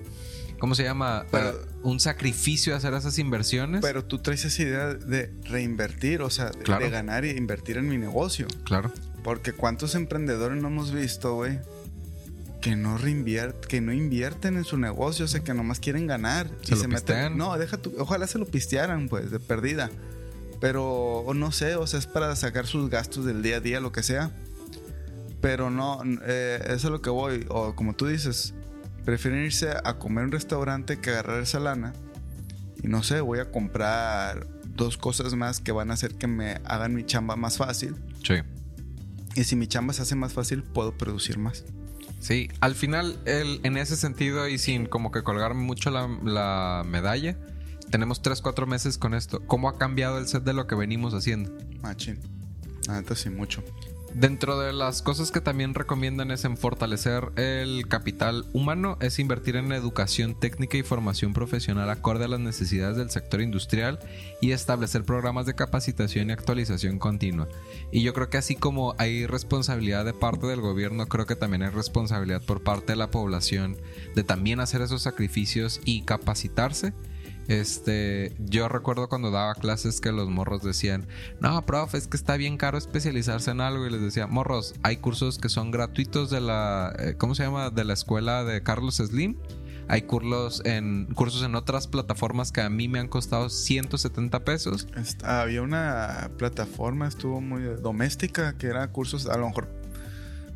¿Cómo 0.59 0.75
se 0.75 0.83
llama? 0.85 1.25
Pero- 1.31 1.51
Eh, 1.51 1.55
un 1.83 2.01
sacrificio 2.01 2.77
hacer 2.77 2.93
esas 2.93 3.19
inversiones. 3.19 3.81
Pero 3.81 4.05
tú 4.05 4.19
traes 4.19 4.45
esa 4.45 4.63
idea 4.63 4.95
de 4.95 5.33
reinvertir, 5.45 6.21
o 6.23 6.29
sea, 6.29 6.51
de- 6.51 6.59
Claro. 6.59 6.85
de 6.85 6.91
ganar 6.91 7.25
e 7.25 7.37
invertir 7.37 7.77
en 7.79 7.89
mi 7.89 7.97
negocio. 7.99 8.47
claro. 8.65 8.93
Porque 9.23 9.53
cuántos 9.53 9.95
emprendedores 9.95 10.63
no 10.63 10.69
hemos 10.69 10.93
visto, 10.93 11.35
güey, 11.35 11.59
que 12.61 12.77
no 12.77 12.99
reinviert, 12.99 13.65
que 13.67 13.81
no 13.81 13.93
invierten 13.93 14.57
en 14.57 14.65
su 14.65 14.77
negocio, 14.79 15.25
o 15.25 15.29
sea, 15.29 15.41
que 15.41 15.55
nomás 15.55 15.81
quieren 15.81 16.07
ganar 16.07 16.49
Se 16.63 16.73
lo 16.73 16.77
meten. 16.77 16.91
pistean. 16.91 17.37
No, 17.39 17.57
deja 17.59 17.79
tu, 17.79 17.93
ojalá 17.99 18.27
se 18.27 18.39
lo 18.39 18.47
pistearan, 18.47 19.09
pues, 19.09 19.31
de 19.31 19.41
perdida. 19.41 19.91
Pero 20.61 20.85
o 21.21 21.33
no 21.35 21.53
sé, 21.53 21.77
o 21.77 21.87
sea, 21.87 21.99
es 21.99 22.07
para 22.07 22.35
sacar 22.37 22.67
sus 22.67 22.91
gastos 22.91 23.25
del 23.25 23.43
día 23.43 23.57
a 23.57 23.61
día, 23.61 23.81
lo 23.81 23.93
que 23.93 24.03
sea. 24.03 24.31
Pero 25.41 25.71
no, 25.71 26.03
eh, 26.27 26.59
eso 26.67 26.89
es 26.89 26.93
lo 26.93 27.01
que 27.01 27.09
voy. 27.09 27.47
O 27.49 27.75
como 27.75 27.95
tú 27.95 28.07
dices, 28.07 28.53
prefieren 29.07 29.43
irse 29.45 29.71
a 29.71 29.99
comer 29.99 30.25
a 30.25 30.27
un 30.27 30.33
restaurante 30.33 30.99
que 31.01 31.11
agarrar 31.11 31.43
esa 31.43 31.61
lana. 31.61 31.95
Y 32.83 32.89
no 32.89 33.03
sé, 33.03 33.23
voy 33.23 33.39
a 33.39 33.51
comprar 33.51 34.47
dos 34.67 34.99
cosas 34.99 35.35
más 35.35 35.61
que 35.61 35.73
van 35.73 35.91
a 35.91 35.95
hacer 35.95 36.15
que 36.15 36.27
me 36.27 36.61
hagan 36.65 36.95
mi 36.95 37.05
chamba 37.05 37.37
más 37.37 37.57
fácil. 37.57 37.97
Sí. 38.23 38.35
Y 39.35 39.45
si 39.45 39.57
mi 39.57 39.67
chamba 39.67 39.95
se 39.95 40.03
hace 40.03 40.15
más 40.15 40.35
fácil, 40.35 40.63
puedo 40.63 40.93
producir 40.93 41.39
más. 41.39 41.65
Sí, 42.21 42.49
al 42.61 42.75
final, 42.75 43.19
el- 43.25 43.61
en 43.65 43.77
ese 43.77 43.97
sentido 43.97 44.47
y 44.47 44.59
sin 44.59 44.87
como 44.87 45.11
que 45.11 45.23
colgar 45.23 45.55
mucho 45.55 45.91
la, 45.91 46.07
la 46.23 46.85
medalla, 46.87 47.37
tenemos 47.91 48.23
3-4 48.23 48.67
meses 48.67 48.99
con 48.99 49.15
esto. 49.15 49.41
¿Cómo 49.47 49.69
ha 49.69 49.79
cambiado 49.79 50.19
el 50.19 50.29
set 50.29 50.45
de 50.45 50.53
lo 50.53 50.67
que 50.67 50.75
venimos 50.77 51.15
haciendo? 51.15 51.51
Machín. 51.83 52.21
La 52.87 53.01
neta 53.01 53.17
sí, 53.17 53.31
mucho. 53.31 53.65
Dentro 54.15 54.59
de 54.59 54.73
las 54.73 55.03
cosas 55.03 55.31
que 55.31 55.41
también 55.41 55.73
recomiendan 55.73 56.33
es 56.33 56.45
en 56.45 56.57
fortalecer 56.57 57.31
el 57.37 57.87
capital 57.87 58.45
humano, 58.53 58.99
es 59.01 59.21
invertir 59.21 59.55
en 59.55 59.71
educación 59.71 60.35
técnica 60.39 60.77
y 60.77 60.83
formación 60.83 61.33
profesional 61.33 61.89
acorde 61.89 62.25
a 62.25 62.29
las 62.29 62.41
necesidades 62.41 62.97
del 62.97 63.11
sector 63.11 63.41
industrial 63.41 64.01
y 64.41 64.51
establecer 64.51 65.05
programas 65.05 65.47
de 65.47 65.55
capacitación 65.55 66.29
y 66.29 66.33
actualización 66.33 66.99
continua. 66.99 67.49
Y 67.93 68.03
yo 68.03 68.13
creo 68.13 68.31
que 68.31 68.39
así 68.39 68.57
como 68.57 68.97
hay 68.99 69.27
responsabilidad 69.27 70.05
de 70.05 70.13
parte 70.13 70.49
del 70.49 70.61
gobierno, 70.61 71.07
creo 71.07 71.27
que 71.27 71.37
también 71.37 71.63
hay 71.63 71.71
responsabilidad 71.71 72.43
por 72.43 72.65
parte 72.65 72.93
de 72.93 72.97
la 72.97 73.13
población 73.13 73.77
de 74.17 74.25
también 74.25 74.59
hacer 74.59 74.83
esos 74.83 75.03
sacrificios 75.03 75.81
y 75.85 76.03
capacitarse. 76.03 76.93
Este, 77.51 78.33
yo 78.39 78.69
recuerdo 78.69 79.09
cuando 79.09 79.33
daba 79.33 79.57
clases 79.57 80.01
que 80.01 80.13
los 80.13 80.31
morros 80.31 80.63
decían, 80.63 81.09
no, 81.41 81.67
profe, 81.67 81.99
es 81.99 82.07
que 82.07 82.17
está 82.17 82.37
bien 82.37 82.57
caro 82.57 82.79
especializarse 82.79 83.51
en 83.51 83.61
algo. 83.61 83.89
Y 83.89 83.91
les 83.91 84.01
decía, 84.01 84.29
morros, 84.29 84.77
hay 84.85 84.99
cursos 84.99 85.37
que 85.39 85.49
son 85.49 85.73
gratuitos 85.73 86.31
de 86.31 86.41
la, 86.41 86.95
eh, 86.97 87.17
¿cómo 87.19 87.35
se 87.35 87.43
llama? 87.43 87.71
De 87.71 87.83
la 87.83 87.95
escuela 87.95 88.45
de 88.45 88.63
Carlos 88.63 88.99
Slim. 88.99 89.37
Hay 89.89 90.03
cursos 90.03 90.63
en, 90.65 91.07
cursos 91.07 91.43
en 91.43 91.57
otras 91.57 91.89
plataformas 91.89 92.53
que 92.53 92.61
a 92.61 92.71
mí 92.71 92.87
me 92.87 93.01
han 93.01 93.09
costado 93.09 93.51
170 93.51 94.45
pesos. 94.45 94.87
Había 95.25 95.63
una 95.63 96.31
plataforma, 96.39 97.09
estuvo 97.09 97.41
muy 97.41 97.65
doméstica, 97.65 98.57
que 98.59 98.69
era 98.69 98.87
cursos 98.93 99.27
a 99.27 99.37
lo 99.37 99.49
mejor 99.49 99.67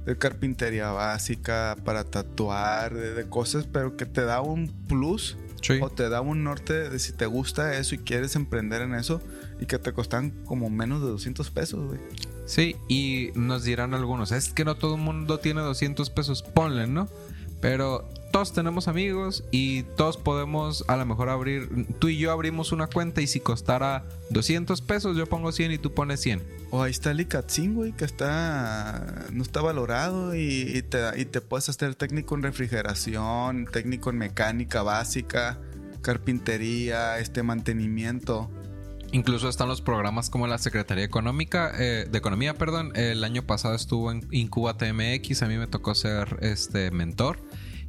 de 0.07 0.17
carpintería 0.17 0.93
básica, 0.93 1.77
para 1.85 2.05
tatuar, 2.05 2.95
de 2.95 3.29
cosas, 3.29 3.67
pero 3.67 3.97
que 3.97 4.07
te 4.07 4.25
da 4.25 4.43
un 4.43 4.69
plus 4.87 5.37
Sí. 5.65 5.79
o 5.81 5.89
te 5.89 6.11
da 6.11 6.21
un 6.21 6.45
norte 6.45 6.91
de 6.91 6.99
si 6.99 7.13
te 7.13 7.25
gusta 7.25 7.79
eso 7.79 7.95
y 7.95 7.99
quieres 7.99 8.37
emprender 8.37 8.83
en 8.83 8.95
eso 8.95 9.23
y 9.59 9.65
que 9.65 9.79
te 9.79 9.95
costan 9.95 10.31
como 10.45 10.69
menos 10.69 11.01
de 11.01 11.09
200 11.09 11.51
pesos, 11.51 11.87
güey. 11.89 12.01
Sí, 12.45 12.77
y 12.87 13.31
nos 13.35 13.65
dirán 13.65 13.95
algunos, 13.95 14.31
es 14.31 14.53
que 14.53 14.67
no 14.67 14.75
todo 14.75 14.97
el 14.97 15.01
mundo 15.01 15.39
tiene 15.39 15.63
200 15.63 16.11
pesos, 16.11 16.43
ponle, 16.43 16.87
¿no? 16.87 17.09
Pero 17.63 18.07
todos 18.35 18.53
tenemos 18.53 18.89
amigos 18.89 19.45
y 19.53 19.85
todos 19.97 20.17
podemos 20.17 20.85
a 20.89 20.97
lo 20.97 21.07
mejor 21.07 21.29
abrir, 21.29 21.87
tú 22.01 22.09
y 22.09 22.19
yo 22.19 22.33
abrimos 22.33 22.73
una 22.73 22.89
cuenta 22.89 23.23
y 23.23 23.29
si 23.29 23.39
costara 23.39 24.05
200 24.31 24.83
pesos 24.83 25.17
yo 25.17 25.25
pongo 25.27 25.53
100 25.53 25.71
y 25.71 25.79
tú 25.79 25.95
pones 25.95 26.21
100. 26.23 26.43
O 26.73 26.83
ahí 26.83 26.91
está 26.91 27.13
el 27.13 27.21
Ikatzin, 27.21 27.77
güey, 27.77 27.93
que 27.93 28.05
está 28.05 29.27
no 29.31 29.45
está 29.45 29.63
valorado 29.63 30.35
y, 30.35 30.63
y 30.75 30.83
te, 30.83 30.99
y 31.17 31.27
te 31.27 31.43
puedes 31.43 31.69
hacer 31.69 31.95
técnico 31.95 32.35
en 32.35 32.43
refrigeración, 32.43 33.69
técnico 33.71 34.11
en 34.11 34.19
mecánica 34.19 34.83
básica, 34.83 35.61
carpintería, 36.03 37.21
este 37.21 37.45
mantenimiento. 37.45 38.51
Incluso 39.13 39.49
están 39.49 39.69
los 39.69 39.81
programas 39.81 40.29
como 40.29 40.49
la 40.49 40.59
Secretaría 40.59 41.05
Económica, 41.05 41.71
eh, 41.79 42.09
de 42.11 42.19
Economía, 42.19 42.55
perdón. 42.55 42.91
El 42.97 43.23
año 43.23 43.45
pasado 43.45 43.77
estuvo 43.77 44.11
en 44.11 44.27
Incuba 44.33 44.77
TMX, 44.77 45.45
a 45.45 45.47
mí 45.47 45.57
me 45.57 45.69
tocó 45.69 45.95
ser 45.95 46.39
este 46.41 46.91
mentor. 46.91 47.39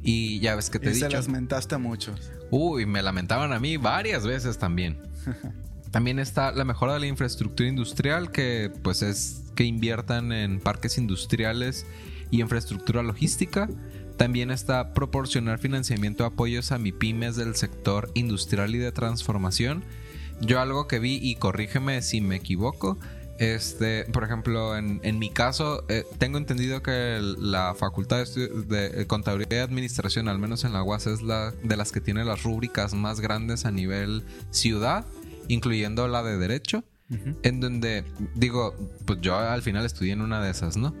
Y 0.02 0.38
ya 0.40 0.54
ves 0.54 0.70
que 0.70 0.78
te 0.78 0.88
he 0.88 0.92
y 0.92 0.94
se 0.94 1.06
dicho. 1.06 1.16
las 1.16 1.28
mentaste 1.28 1.74
a 1.74 1.78
muchos. 1.78 2.30
Uy, 2.50 2.86
me 2.86 3.02
lamentaban 3.02 3.52
a 3.52 3.58
mí 3.58 3.76
varias 3.76 4.26
veces 4.26 4.58
también. 4.58 4.98
También 5.90 6.18
está 6.18 6.52
la 6.52 6.64
mejora 6.64 6.94
de 6.94 7.00
la 7.00 7.06
infraestructura 7.06 7.68
industrial, 7.68 8.30
que 8.30 8.70
pues 8.82 9.00
es 9.02 9.44
que 9.54 9.64
inviertan 9.64 10.30
en 10.30 10.60
parques 10.60 10.98
industriales 10.98 11.86
y 12.30 12.42
infraestructura 12.42 13.02
logística. 13.02 13.68
También 14.16 14.50
está 14.50 14.92
proporcionar 14.92 15.58
financiamiento 15.58 16.24
de 16.24 16.28
apoyos 16.28 16.72
a 16.72 16.78
MIPIMES 16.78 17.36
del 17.36 17.54
sector 17.54 18.10
industrial 18.14 18.74
y 18.74 18.78
de 18.78 18.92
transformación. 18.92 19.84
Yo 20.40 20.60
algo 20.60 20.86
que 20.86 20.98
vi, 20.98 21.18
y 21.22 21.36
corrígeme 21.36 22.02
si 22.02 22.20
me 22.20 22.36
equivoco, 22.36 22.98
este, 23.38 24.04
por 24.12 24.24
ejemplo, 24.24 24.76
en, 24.76 25.00
en 25.02 25.18
mi 25.18 25.30
caso, 25.30 25.84
eh, 25.88 26.04
tengo 26.18 26.38
entendido 26.38 26.82
que 26.82 27.16
el- 27.16 27.50
la 27.52 27.74
Facultad 27.74 28.24
de, 28.26 28.48
de 28.48 29.02
eh, 29.02 29.06
Contaduría 29.06 29.46
y 29.50 29.54
Administración, 29.60 30.28
al 30.28 30.38
menos 30.38 30.64
en 30.64 30.72
la 30.72 30.82
UAS, 30.82 31.06
es 31.06 31.22
la 31.22 31.50
de 31.62 31.76
las 31.76 31.92
que 31.92 32.00
tiene 32.00 32.24
las 32.24 32.42
rúbricas 32.42 32.94
más 32.94 33.20
grandes 33.20 33.64
a 33.66 33.70
nivel 33.70 34.24
ciudad, 34.50 35.04
incluyendo 35.48 36.08
la 36.08 36.22
de 36.22 36.38
Derecho, 36.38 36.82
en 37.44 37.60
donde, 37.60 38.04
digo, 38.34 38.74
pues 39.04 39.20
yo 39.20 39.36
al 39.38 39.62
final 39.62 39.84
estudié 39.86 40.12
en 40.12 40.22
una 40.22 40.40
de 40.42 40.50
esas, 40.50 40.76
¿no? 40.76 40.92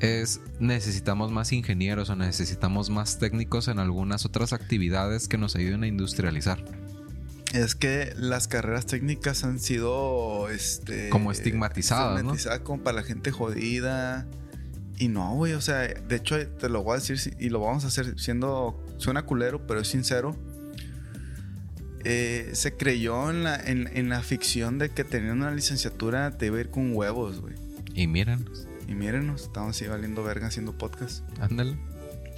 Es 0.00 0.40
necesitamos 0.60 1.30
más 1.30 1.52
ingenieros 1.52 2.10
o 2.10 2.16
necesitamos 2.16 2.90
más 2.90 3.18
técnicos 3.18 3.68
en 3.68 3.78
algunas 3.78 4.26
otras 4.26 4.52
actividades 4.52 5.26
que 5.28 5.38
nos 5.38 5.56
ayuden 5.56 5.84
a 5.84 5.86
industrializar. 5.86 6.62
Es 7.54 7.76
que 7.76 8.12
las 8.16 8.48
carreras 8.48 8.84
técnicas 8.84 9.44
han 9.44 9.60
sido 9.60 10.48
este 10.50 11.08
Como 11.08 11.30
estigmatizadas, 11.30 12.14
¿no? 12.14 12.18
estigmatizadas 12.18 12.60
como 12.60 12.82
para 12.82 12.96
la 12.96 13.02
gente 13.04 13.30
jodida. 13.30 14.26
Y 14.98 15.06
no, 15.06 15.34
güey, 15.34 15.52
o 15.52 15.60
sea, 15.60 15.78
de 15.82 16.16
hecho 16.16 16.36
te 16.48 16.68
lo 16.68 16.82
voy 16.82 16.96
a 16.96 17.00
decir 17.00 17.36
y 17.38 17.50
lo 17.50 17.60
vamos 17.60 17.84
a 17.84 17.88
hacer 17.88 18.18
siendo 18.18 18.84
suena 18.98 19.22
culero, 19.22 19.66
pero 19.68 19.80
es 19.80 19.88
sincero. 19.88 20.36
Eh, 22.02 22.50
se 22.54 22.76
creyó 22.76 23.30
en 23.30 23.44
la, 23.44 23.56
en, 23.56 23.88
en 23.94 24.08
la 24.08 24.20
ficción 24.20 24.78
de 24.78 24.90
que 24.90 25.04
teniendo 25.04 25.46
una 25.46 25.54
licenciatura 25.54 26.36
te 26.36 26.46
iba 26.46 26.58
a 26.58 26.60
ir 26.60 26.70
con 26.70 26.94
huevos, 26.94 27.40
güey. 27.40 27.54
Y 27.94 28.08
miren, 28.08 28.44
Y 28.88 28.94
mírenos, 28.94 29.44
estamos 29.44 29.76
así 29.76 29.86
valiendo 29.86 30.24
verga 30.24 30.48
haciendo 30.48 30.76
podcast. 30.76 31.24
Ándale. 31.40 31.76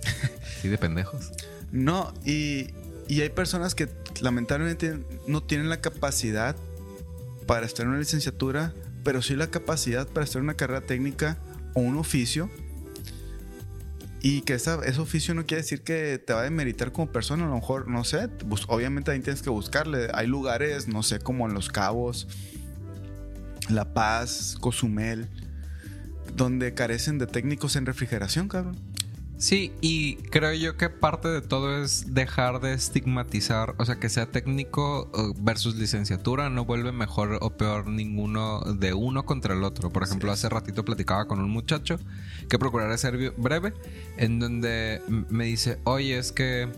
sí, 0.61 0.69
de 0.69 0.77
pendejos. 0.77 1.33
No, 1.73 2.13
y, 2.25 2.69
y 3.09 3.21
hay 3.21 3.29
personas 3.31 3.75
que 3.75 3.89
lamentablemente 4.21 4.99
no 5.27 5.43
tienen 5.43 5.69
la 5.69 5.81
capacidad 5.81 6.57
para 7.47 7.67
estar 7.67 7.85
en 7.85 7.91
una 7.91 7.99
licenciatura, 8.01 8.75
pero 9.05 9.23
sí 9.23 9.37
la 9.37 9.47
capacidad 9.49 10.09
para 10.09 10.25
estar 10.25 10.41
en 10.41 10.45
una 10.45 10.55
carrera 10.55 10.81
técnica 10.81 11.39
o 11.75 11.81
un 11.81 11.97
oficio. 11.97 12.51
Y 14.23 14.41
que 14.41 14.55
esa- 14.55 14.85
ese 14.85 15.01
oficio 15.01 15.35
no 15.35 15.47
quiere 15.47 15.63
decir 15.63 15.83
que 15.83 16.19
te 16.19 16.33
va 16.33 16.41
a 16.41 16.45
demeritar 16.45 16.91
como 16.91 17.13
persona, 17.13 17.45
a 17.45 17.49
lo 17.49 17.55
mejor, 17.55 17.87
no 17.87 18.03
sé, 18.03 18.27
bus- 18.45 18.65
obviamente 18.69 19.13
ahí 19.13 19.21
tienes 19.21 19.43
que 19.43 19.51
buscarle. 19.51 20.09
Hay 20.15 20.27
lugares, 20.27 20.89
no 20.89 21.05
sé, 21.05 21.21
como 21.21 21.47
en 21.47 21.55
Los 21.55 21.69
Cabos, 21.69 22.27
La 23.69 23.95
Paz, 23.95 24.57
Cozumel, 24.61 25.29
donde 26.35 26.75
carecen 26.75 27.19
de 27.19 27.27
técnicos 27.29 27.77
en 27.77 27.87
refrigeración, 27.87 28.49
cabrón. 28.49 28.77
Sí, 29.39 29.73
y 29.83 30.17
creo 30.31 30.55
yo 30.55 30.79
que 30.79 30.89
parte 30.89 31.29
de 31.29 31.43
todo 31.43 31.83
es 31.83 32.15
dejar 32.15 32.61
de 32.61 32.73
estigmatizar, 32.73 33.75
o 33.77 33.85
sea, 33.85 33.97
que 33.97 34.09
sea 34.09 34.25
técnico 34.31 35.11
eh, 35.15 35.35
versus 35.39 35.75
licenciatura, 35.77 36.49
no 36.49 36.65
vuelve 36.65 36.91
mejor 36.91 37.39
o 37.43 37.51
peor 37.51 37.87
ninguno 37.87 38.61
de 38.61 38.95
uno 38.95 39.27
contra 39.27 39.53
el 39.55 39.63
otro. 39.63 39.91
Por 39.91 40.03
ejemplo, 40.05 40.33
hace 40.33 40.49
ratito 40.49 40.87
platicaba 40.87 41.27
con 41.27 41.41
un 41.41 41.51
muchacho 41.51 41.99
que 42.49 42.59
procuraré 42.59 42.97
ser 42.97 43.33
breve, 43.37 43.75
en 44.17 44.39
donde 44.39 45.03
me 45.29 45.45
dice, 45.45 45.81
oye, 45.85 46.17
es 46.17 46.33
que 46.33 46.69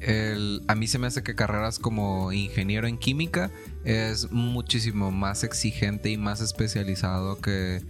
el- 0.00 0.62
a 0.68 0.76
mí 0.76 0.86
se 0.86 1.00
me 1.00 1.08
hace 1.08 1.24
que 1.24 1.34
carreras 1.34 1.80
como 1.80 2.30
ingeniero 2.32 2.86
en 2.86 2.96
química 2.96 3.50
es 3.84 4.30
muchísimo 4.30 5.10
más 5.10 5.42
exigente 5.42 6.10
y 6.10 6.16
más 6.16 6.40
especializado 6.40 7.40
que 7.40 7.82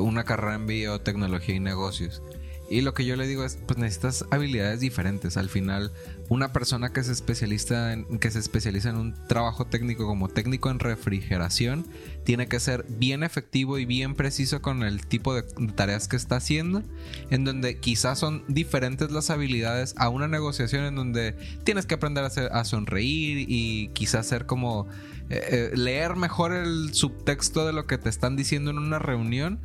una 0.00 0.24
carrera 0.24 0.56
en 0.56 0.66
biotecnología 0.66 1.54
y 1.54 1.60
negocios. 1.60 2.22
Y 2.70 2.82
lo 2.82 2.92
que 2.92 3.06
yo 3.06 3.16
le 3.16 3.26
digo 3.26 3.44
es, 3.44 3.56
pues 3.66 3.78
necesitas 3.78 4.26
habilidades 4.30 4.80
diferentes. 4.80 5.38
Al 5.38 5.48
final, 5.48 5.90
una 6.28 6.52
persona 6.52 6.92
que 6.92 7.02
se 7.02 7.12
especializa 7.12 7.94
en, 7.94 8.18
que 8.18 8.30
se 8.30 8.38
especializa 8.38 8.90
en 8.90 8.96
un 8.96 9.14
trabajo 9.26 9.64
técnico 9.66 10.06
como 10.06 10.28
técnico 10.28 10.70
en 10.70 10.78
refrigeración, 10.78 11.86
tiene 12.24 12.46
que 12.46 12.60
ser 12.60 12.84
bien 12.88 13.22
efectivo 13.22 13.78
y 13.78 13.86
bien 13.86 14.14
preciso 14.14 14.60
con 14.60 14.82
el 14.82 15.06
tipo 15.06 15.34
de 15.34 15.44
tareas 15.74 16.08
que 16.08 16.16
está 16.16 16.36
haciendo, 16.36 16.82
en 17.30 17.44
donde 17.44 17.78
quizás 17.78 18.18
son 18.18 18.44
diferentes 18.48 19.10
las 19.12 19.30
habilidades 19.30 19.94
a 19.96 20.10
una 20.10 20.28
negociación 20.28 20.84
en 20.84 20.94
donde 20.94 21.34
tienes 21.64 21.86
que 21.86 21.94
aprender 21.94 22.24
a, 22.24 22.26
hacer- 22.26 22.50
a 22.52 22.66
sonreír 22.66 23.46
y 23.48 23.88
quizás 23.94 24.26
ser 24.26 24.44
como 24.44 24.86
eh, 25.30 25.70
eh, 25.72 25.76
leer 25.76 26.16
mejor 26.16 26.52
el 26.52 26.92
subtexto 26.92 27.66
de 27.66 27.72
lo 27.72 27.86
que 27.86 27.96
te 27.96 28.10
están 28.10 28.36
diciendo 28.36 28.70
en 28.70 28.76
una 28.78 28.98
reunión. 28.98 29.58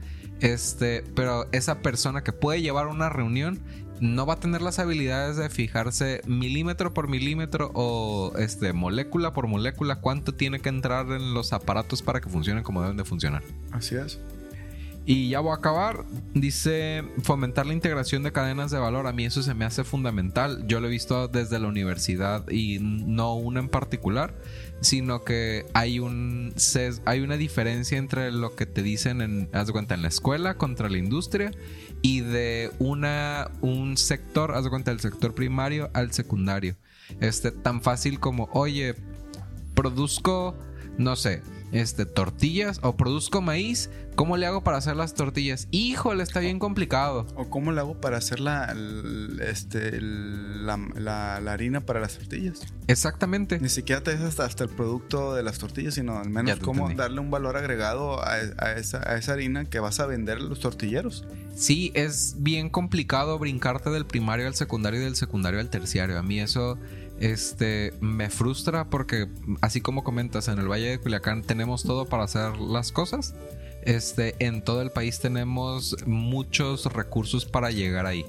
Este, 0.43 1.05
pero 1.15 1.47
esa 1.53 1.79
persona 1.79 2.21
que 2.21 2.33
puede 2.33 2.61
llevar 2.61 2.87
una 2.87 3.07
reunión 3.07 3.61
no 4.01 4.25
va 4.25 4.33
a 4.33 4.39
tener 4.41 4.61
las 4.61 4.77
habilidades 4.77 5.37
de 5.37 5.49
fijarse 5.49 6.19
milímetro 6.27 6.93
por 6.93 7.07
milímetro 7.07 7.71
o 7.73 8.33
este 8.37 8.73
molécula 8.73 9.31
por 9.31 9.47
molécula 9.47 10.01
cuánto 10.01 10.33
tiene 10.33 10.59
que 10.59 10.67
entrar 10.67 11.09
en 11.11 11.33
los 11.33 11.53
aparatos 11.53 12.01
para 12.01 12.19
que 12.19 12.29
funcionen 12.29 12.61
como 12.61 12.81
deben 12.81 12.97
de 12.97 13.05
funcionar. 13.05 13.41
Así 13.71 13.95
es. 13.95 14.19
Y 15.05 15.29
ya 15.29 15.39
voy 15.39 15.51
a 15.51 15.55
acabar. 15.55 16.03
Dice 16.33 17.03
fomentar 17.23 17.65
la 17.65 17.73
integración 17.73 18.23
de 18.23 18.31
cadenas 18.31 18.71
de 18.71 18.79
valor. 18.79 19.07
A 19.07 19.13
mí 19.13 19.25
eso 19.25 19.43
se 19.43 19.53
me 19.53 19.63
hace 19.65 19.83
fundamental. 19.83 20.65
Yo 20.67 20.79
lo 20.79 20.87
he 20.87 20.91
visto 20.91 21.27
desde 21.29 21.59
la 21.59 21.67
universidad 21.67 22.49
y 22.49 22.79
no 22.79 23.35
una 23.35 23.59
en 23.61 23.69
particular, 23.69 24.33
sino 24.83 25.23
que 25.23 25.65
hay 25.73 25.99
un 25.99 26.53
hay 27.05 27.21
una 27.21 27.37
diferencia 27.37 27.97
entre 27.97 28.31
lo 28.31 28.55
que 28.55 28.65
te 28.65 28.83
dicen 28.83 29.21
en, 29.21 29.49
haz 29.53 29.71
cuenta, 29.71 29.95
en 29.95 30.01
la 30.01 30.09
escuela 30.09 30.55
contra 30.57 30.89
la 30.89 30.97
industria 30.97 31.51
y 32.01 32.19
de 32.19 32.71
una 32.79 33.49
un 33.61 33.97
sector, 33.97 34.53
haz 34.53 34.65
de 34.65 34.69
cuenta, 34.69 34.91
del 34.91 34.99
sector 34.99 35.33
primario 35.33 35.89
al 35.93 36.11
secundario. 36.11 36.75
Este 37.21 37.51
tan 37.51 37.81
fácil 37.81 38.19
como, 38.19 38.49
oye, 38.53 38.95
produzco, 39.73 40.55
no 40.97 41.15
sé, 41.15 41.41
este, 41.73 42.05
tortillas 42.05 42.79
o 42.83 42.95
produzco 42.95 43.41
maíz, 43.41 43.89
¿cómo 44.15 44.37
le 44.37 44.45
hago 44.45 44.63
para 44.63 44.77
hacer 44.77 44.95
las 44.95 45.13
tortillas? 45.15 45.67
Híjole, 45.71 46.23
está 46.23 46.39
bien 46.39 46.59
complicado. 46.59 47.25
¿O 47.35 47.49
cómo 47.49 47.71
le 47.73 47.81
hago 47.81 47.99
para 47.99 48.17
hacer 48.17 48.39
la, 48.39 48.65
el- 48.71 49.41
este, 49.45 49.89
el- 49.97 50.65
la, 50.65 50.77
la- 50.95 51.41
la 51.41 51.51
harina 51.53 51.81
para 51.81 51.99
las 51.99 52.17
tortillas? 52.17 52.61
Exactamente. 52.87 53.59
Ni 53.59 53.69
siquiera 53.69 54.01
te 54.03 54.11
dices 54.11 54.27
hasta, 54.27 54.45
hasta 54.45 54.63
el 54.63 54.69
producto 54.69 55.33
de 55.33 55.43
las 55.43 55.57
tortillas, 55.57 55.95
sino 55.95 56.17
al 56.19 56.29
menos 56.29 56.59
cómo 56.59 56.83
entendí. 56.83 56.95
darle 57.01 57.19
un 57.19 57.31
valor 57.31 57.57
agregado 57.57 58.21
a, 58.23 58.33
a 58.57 58.73
esa, 58.73 58.99
a 59.09 59.17
esa 59.17 59.33
harina 59.33 59.65
que 59.65 59.79
vas 59.79 59.99
a 59.99 60.05
vender 60.05 60.37
a 60.37 60.41
los 60.41 60.59
tortilleros. 60.59 61.25
Sí, 61.55 61.91
es 61.95 62.35
bien 62.39 62.69
complicado 62.69 63.37
brincarte 63.39 63.89
del 63.89 64.05
primario 64.05 64.47
al 64.47 64.55
secundario 64.55 65.01
y 65.01 65.03
del 65.03 65.15
secundario 65.15 65.59
al 65.59 65.69
terciario. 65.69 66.17
A 66.17 66.23
mí 66.23 66.39
eso 66.39 66.77
este, 67.23 67.93
me 68.01 68.29
frustra 68.29 68.89
porque, 68.89 69.27
así 69.61 69.79
como 69.79 70.03
comentas, 70.03 70.49
en 70.49 70.59
el 70.59 70.69
Valle 70.69 70.89
de 70.89 70.99
Culiacán 70.99 71.41
tenemos 71.41 71.83
todo 71.83 72.05
para 72.05 72.23
hacer 72.23 72.57
las 72.57 72.91
cosas. 72.91 73.33
Este, 73.83 74.35
en 74.39 74.61
todo 74.61 74.81
el 74.81 74.91
país 74.91 75.19
tenemos 75.19 75.95
muchos 76.05 76.85
recursos 76.85 77.45
para 77.45 77.71
llegar 77.71 78.05
ahí. 78.05 78.25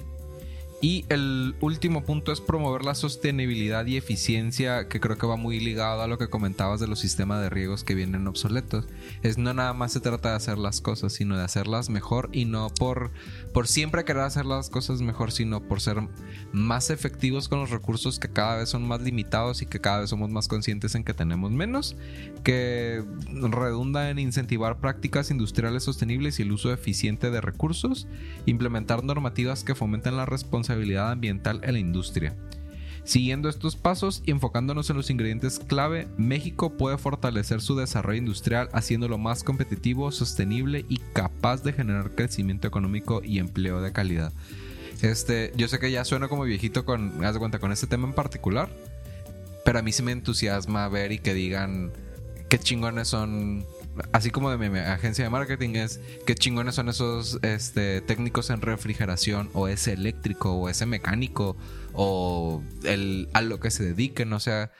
Y 0.85 1.03
el 1.09 1.55
último 1.61 2.03
punto 2.03 2.31
es 2.31 2.41
promover 2.41 2.85
la 2.85 2.93
sostenibilidad 2.93 3.87
y 3.87 3.97
eficiencia, 3.97 4.87
que 4.87 4.99
creo 4.99 5.17
que 5.17 5.25
va 5.25 5.35
muy 5.35 5.59
ligado 5.59 6.03
a 6.03 6.07
lo 6.07 6.19
que 6.19 6.27
comentabas 6.27 6.79
de 6.79 6.85
los 6.85 6.99
sistemas 6.99 7.41
de 7.41 7.49
riegos 7.49 7.83
que 7.83 7.95
vienen 7.95 8.27
obsoletos. 8.27 8.85
Es 9.23 9.39
no 9.39 9.51
nada 9.55 9.73
más 9.73 9.93
se 9.93 9.99
trata 9.99 10.29
de 10.29 10.35
hacer 10.35 10.59
las 10.59 10.81
cosas, 10.81 11.13
sino 11.13 11.35
de 11.35 11.43
hacerlas 11.43 11.89
mejor 11.89 12.29
y 12.33 12.45
no 12.45 12.69
por, 12.69 13.09
por 13.51 13.67
siempre 13.67 14.05
querer 14.05 14.21
hacer 14.21 14.45
las 14.45 14.69
cosas 14.69 15.01
mejor, 15.01 15.31
sino 15.31 15.59
por 15.59 15.81
ser 15.81 15.97
más 16.51 16.91
efectivos 16.91 17.49
con 17.49 17.61
los 17.61 17.71
recursos 17.71 18.19
que 18.19 18.29
cada 18.29 18.57
vez 18.57 18.69
son 18.69 18.87
más 18.87 19.01
limitados 19.01 19.63
y 19.63 19.65
que 19.65 19.81
cada 19.81 20.01
vez 20.01 20.11
somos 20.11 20.29
más 20.29 20.47
conscientes 20.47 20.93
en 20.93 21.03
que 21.03 21.15
tenemos 21.15 21.51
menos, 21.51 21.95
que 22.43 23.03
redunda 23.33 24.11
en 24.11 24.19
incentivar 24.19 24.77
prácticas 24.77 25.31
industriales 25.31 25.81
sostenibles 25.81 26.37
y 26.37 26.43
el 26.43 26.51
uso 26.51 26.71
eficiente 26.71 27.31
de 27.31 27.41
recursos, 27.41 28.07
implementar 28.45 29.03
normativas 29.03 29.63
que 29.63 29.73
fomenten 29.73 30.15
la 30.15 30.27
responsabilidad 30.27 30.74
ambiental 30.99 31.61
en 31.63 31.73
la 31.73 31.79
industria. 31.79 32.35
Siguiendo 33.03 33.49
estos 33.49 33.75
pasos 33.75 34.23
y 34.25 34.31
enfocándonos 34.31 34.89
en 34.89 34.97
los 34.97 35.11
ingredientes 35.11 35.59
clave, 35.59 36.07
México 36.17 36.71
puede 36.71 36.97
fortalecer 36.97 37.61
su 37.61 37.75
desarrollo 37.75 38.17
industrial 38.17 38.67
haciéndolo 38.73 39.19
más 39.19 39.43
competitivo, 39.43 40.11
sostenible 40.11 40.85
y 40.89 40.97
capaz 41.13 41.61
de 41.61 41.73
generar 41.73 42.15
crecimiento 42.15 42.67
económico 42.67 43.21
y 43.23 43.37
empleo 43.37 43.79
de 43.79 43.91
calidad. 43.91 44.33
Este, 45.03 45.53
yo 45.55 45.67
sé 45.67 45.77
que 45.77 45.91
ya 45.91 46.03
suena 46.03 46.27
como 46.27 46.45
viejito 46.45 46.83
con, 46.83 47.23
haz 47.23 47.33
de 47.33 47.39
cuenta, 47.39 47.59
con 47.59 47.71
este 47.71 47.85
tema 47.85 48.07
en 48.07 48.13
particular, 48.13 48.69
pero 49.63 49.77
a 49.77 49.81
mí 49.83 49.91
sí 49.91 50.01
me 50.01 50.11
entusiasma 50.11 50.87
ver 50.89 51.11
y 51.11 51.19
que 51.19 51.35
digan 51.35 51.91
qué 52.49 52.57
chingones 52.57 53.09
son, 53.09 53.65
así 54.11 54.31
como 54.31 54.49
de 54.49 54.69
mi 54.69 54.79
agencia 54.79 55.23
de 55.23 55.29
marketing 55.29 55.75
es, 55.75 55.99
qué 56.25 56.35
chingones 56.35 56.75
son 56.75 56.89
esos 56.89 57.39
este, 57.41 58.01
técnicos 58.01 58.49
en 58.49 58.61
refrigeración 58.61 59.49
o 59.53 59.67
ese 59.67 59.93
eléctrico 59.93 60.53
o 60.53 60.69
ese 60.69 60.85
mecánico 60.85 61.55
o 61.93 62.63
el, 62.83 63.29
a 63.33 63.41
lo 63.41 63.59
que 63.59 63.71
se 63.71 63.83
dediquen, 63.83 64.33
o 64.33 64.39
sea, 64.39 64.71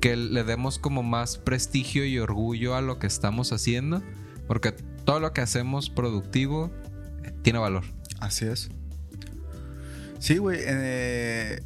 que 0.00 0.16
le 0.16 0.44
demos 0.44 0.78
como 0.78 1.02
más 1.02 1.38
prestigio 1.38 2.04
y 2.04 2.18
orgullo 2.18 2.74
a 2.74 2.80
lo 2.80 2.98
que 2.98 3.06
estamos 3.06 3.52
haciendo, 3.52 4.02
porque 4.46 4.72
todo 4.72 5.20
lo 5.20 5.32
que 5.32 5.40
hacemos 5.40 5.90
productivo 5.90 6.70
eh, 7.24 7.32
tiene 7.42 7.58
valor. 7.58 7.84
Así 8.20 8.46
es. 8.46 8.70
Sí, 10.18 10.38
güey. 10.38 10.58
eh, 10.62 11.62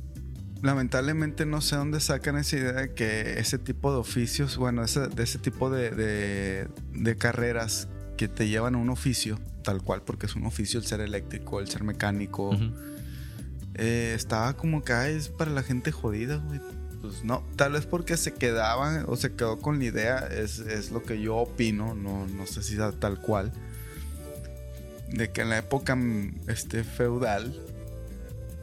lamentablemente 0.62 1.46
no 1.46 1.60
sé 1.60 1.76
dónde 1.76 2.00
sacan 2.00 2.36
esa 2.36 2.56
idea 2.56 2.72
de 2.72 2.94
que 2.94 3.38
ese 3.38 3.58
tipo 3.58 3.92
de 3.92 3.98
oficios, 3.98 4.56
bueno, 4.56 4.82
ese- 4.84 5.08
de 5.08 5.22
ese 5.22 5.38
tipo 5.38 5.70
de, 5.70 5.90
de- 5.90 6.68
de 6.92 7.16
carreras 7.16 7.88
que 8.16 8.28
te 8.28 8.48
llevan 8.48 8.74
a 8.74 8.78
un 8.78 8.90
oficio, 8.90 9.38
tal 9.62 9.82
cual, 9.82 10.02
porque 10.02 10.26
es 10.26 10.34
un 10.34 10.44
oficio 10.46 10.80
el 10.80 10.86
ser 10.86 11.00
eléctrico, 11.00 11.60
el 11.60 11.68
ser 11.68 11.84
mecánico, 11.84 12.56
eh, 13.74 14.12
estaba 14.16 14.54
como 14.56 14.82
que 14.82 14.92
"Ay, 14.92 15.14
es 15.14 15.28
para 15.28 15.50
la 15.52 15.62
gente 15.62 15.92
jodida, 15.92 16.36
güey. 16.36 16.60
Pues 17.00 17.22
no, 17.22 17.44
tal 17.54 17.72
vez 17.74 17.86
porque 17.86 18.16
se 18.16 18.34
quedaba 18.34 19.04
o 19.06 19.14
se 19.14 19.32
quedó 19.34 19.60
con 19.60 19.78
la 19.78 19.84
idea, 19.84 20.18
es, 20.18 20.58
es 20.58 20.90
lo 20.90 21.04
que 21.04 21.20
yo 21.20 21.36
opino, 21.36 21.94
no, 21.94 22.26
no 22.26 22.44
sé 22.46 22.60
si 22.64 22.76
tal 22.98 23.20
cual, 23.20 23.52
de 25.12 25.30
que 25.30 25.42
en 25.42 25.50
la 25.50 25.58
época 25.58 25.94
mm, 25.94 26.40
este, 26.48 26.82
feudal, 26.82 27.54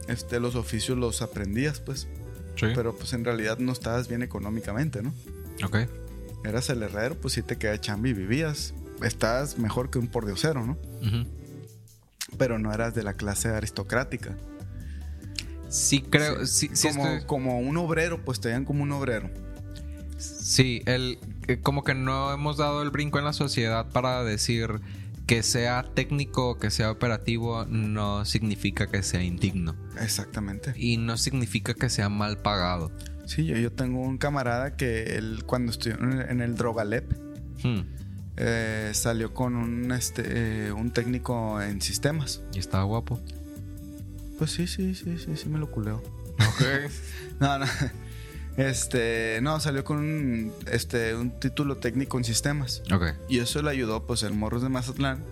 este, 0.08 0.40
los 0.40 0.54
oficios 0.54 0.96
los 0.98 1.22
aprendías, 1.22 1.80
pues, 1.80 2.06
Sí. 2.56 2.66
pero 2.74 2.96
pues 2.96 3.12
en 3.12 3.24
realidad 3.24 3.58
no 3.58 3.72
estabas 3.72 4.08
bien 4.08 4.22
económicamente, 4.22 5.02
¿no? 5.02 5.12
ok. 5.64 5.76
Eras 6.44 6.70
el 6.70 6.82
herrero, 6.82 7.16
pues 7.16 7.34
sí 7.34 7.42
te 7.42 7.56
quedaba 7.56 7.80
chamba 7.80 8.08
y 8.08 8.12
vivías. 8.12 8.72
Estabas 9.02 9.58
mejor 9.58 9.90
que 9.90 9.98
un 9.98 10.06
pordiosero, 10.08 10.64
¿no? 10.64 10.78
Ujú. 11.02 11.26
Pero 12.38 12.58
no 12.58 12.72
eras 12.72 12.94
de 12.94 13.02
la 13.02 13.14
clase 13.14 13.48
aristocrática. 13.48 14.36
Sí, 15.68 16.00
creo. 16.02 16.46
Sí, 16.46 16.70
sí, 16.72 16.88
como, 16.88 17.06
estoy- 17.06 17.26
como 17.26 17.58
un 17.58 17.76
obrero, 17.76 18.24
pues 18.24 18.40
te 18.40 18.48
veían 18.48 18.64
como 18.64 18.82
un 18.84 18.92
obrero. 18.92 19.28
sí, 20.18 20.82
el, 20.86 21.18
eh, 21.48 21.58
como 21.60 21.82
que 21.84 21.94
no 21.94 22.32
hemos 22.32 22.56
dado 22.56 22.82
el 22.82 22.90
brinco 22.90 23.18
en 23.18 23.24
la 23.24 23.32
sociedad 23.32 23.90
para 23.90 24.22
decir 24.24 24.80
que 25.26 25.42
sea 25.42 25.84
técnico, 25.94 26.58
que 26.58 26.70
sea 26.70 26.90
operativo, 26.90 27.64
no 27.66 28.24
significa 28.24 28.86
que 28.86 29.02
sea 29.02 29.22
indigno. 29.22 29.74
Exactamente. 30.00 30.72
Y 30.76 30.96
no 30.98 31.16
significa 31.16 31.74
que 31.74 31.88
sea 31.90 32.08
mal 32.08 32.38
pagado. 32.38 32.92
Sí, 33.26 33.44
yo, 33.44 33.56
yo 33.56 33.72
tengo 33.72 34.00
un 34.00 34.18
camarada 34.18 34.76
que 34.76 35.16
él, 35.16 35.42
cuando 35.44 35.72
estudió 35.72 35.98
en 35.98 36.12
el, 36.12 36.30
en 36.30 36.40
el 36.40 36.54
Drogalep, 36.56 37.12
Hmm. 37.64 37.80
eh, 38.36 38.90
salió 38.92 39.32
con 39.32 39.56
un, 39.56 39.90
este, 39.92 40.66
eh, 40.68 40.72
un 40.72 40.90
técnico 40.92 41.60
en 41.60 41.80
sistemas. 41.80 42.42
Y 42.52 42.58
estaba 42.58 42.84
guapo. 42.84 43.20
Pues 44.38 44.50
sí, 44.52 44.66
sí, 44.66 44.94
sí, 44.94 45.16
sí, 45.18 45.36
sí 45.36 45.48
me 45.48 45.58
lo 45.58 45.70
culeo. 45.70 46.02
Ok. 46.38 46.62
No, 47.40 47.58
no. 47.58 47.66
Este, 48.56 49.40
no, 49.42 49.60
salió 49.60 49.84
con 49.84 49.98
un, 49.98 50.52
este, 50.70 51.14
un 51.14 51.30
título 51.38 51.76
técnico 51.76 52.18
en 52.18 52.24
sistemas. 52.24 52.82
ok. 52.92 53.14
Y 53.28 53.38
eso 53.38 53.60
le 53.62 53.70
ayudó, 53.70 54.06
pues, 54.06 54.22
el 54.22 54.32
Morros 54.32 54.62
de 54.62 54.68
Mazatlán. 54.68 55.24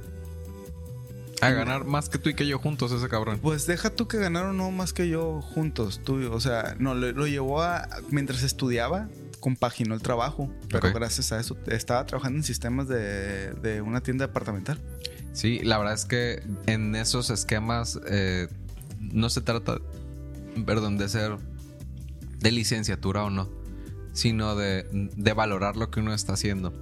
A 1.41 1.51
ganar 1.51 1.85
más 1.85 2.09
que 2.09 2.18
tú 2.18 2.31
y 2.31 2.35
que 2.35 2.47
yo 2.47 2.59
juntos, 2.59 2.93
ese 2.93 3.09
cabrón. 3.09 3.39
Pues 3.43 3.66
deja 3.66 3.91
tú 3.91 4.09
que 4.09 4.18
ganaron 4.18 4.57
no 4.57 4.70
más 4.70 4.93
que 4.93 5.09
yo 5.09 5.43
juntos, 5.43 6.01
tú, 6.03 6.33
o 6.33 6.41
sea, 6.41 6.75
no, 6.79 6.95
lo, 6.95 7.12
lo 7.12 7.27
llevó 7.27 7.61
a, 7.61 7.87
mientras 8.11 8.43
estudiaba, 8.43 9.09
compaginó 9.41 9.95
el 9.95 10.01
trabajo, 10.01 10.51
pero 10.70 10.91
gracias 10.95 11.33
a 11.33 11.39
eso 11.39 11.59
estaba 11.66 12.07
trabajando 12.07 12.39
en 12.39 12.45
sistemas 12.45 12.89
de, 12.89 13.53
de 13.53 13.83
una 13.83 14.01
tienda 14.01 14.27
departamental. 14.27 14.81
Sí, 15.35 15.59
la 15.59 15.77
verdad 15.77 15.93
es 15.93 16.07
que 16.07 16.43
en 16.66 16.95
esos 16.95 17.29
esquemas 17.29 18.01
eh, 18.07 18.49
no 19.01 19.29
se 19.29 19.43
trata, 19.43 19.79
perdón, 20.64 20.97
de 20.97 21.11
ser 21.11 21.37
de 22.45 22.53
licenciatura 22.53 23.24
o 23.24 23.30
no, 23.30 23.49
sino 24.12 24.55
de, 24.55 24.86
de 24.92 25.32
valorar 25.32 25.76
lo 25.76 25.90
que 25.90 26.01
uno 26.01 26.12
está 26.12 26.34
haciendo. 26.34 26.72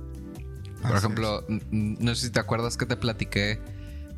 Por 0.82 0.90
Así 0.90 0.98
ejemplo, 0.98 1.44
no 1.70 2.14
sé 2.16 2.26
si 2.26 2.32
te 2.32 2.40
acuerdas 2.40 2.76
que 2.76 2.84
te 2.84 2.96
platiqué 2.96 3.60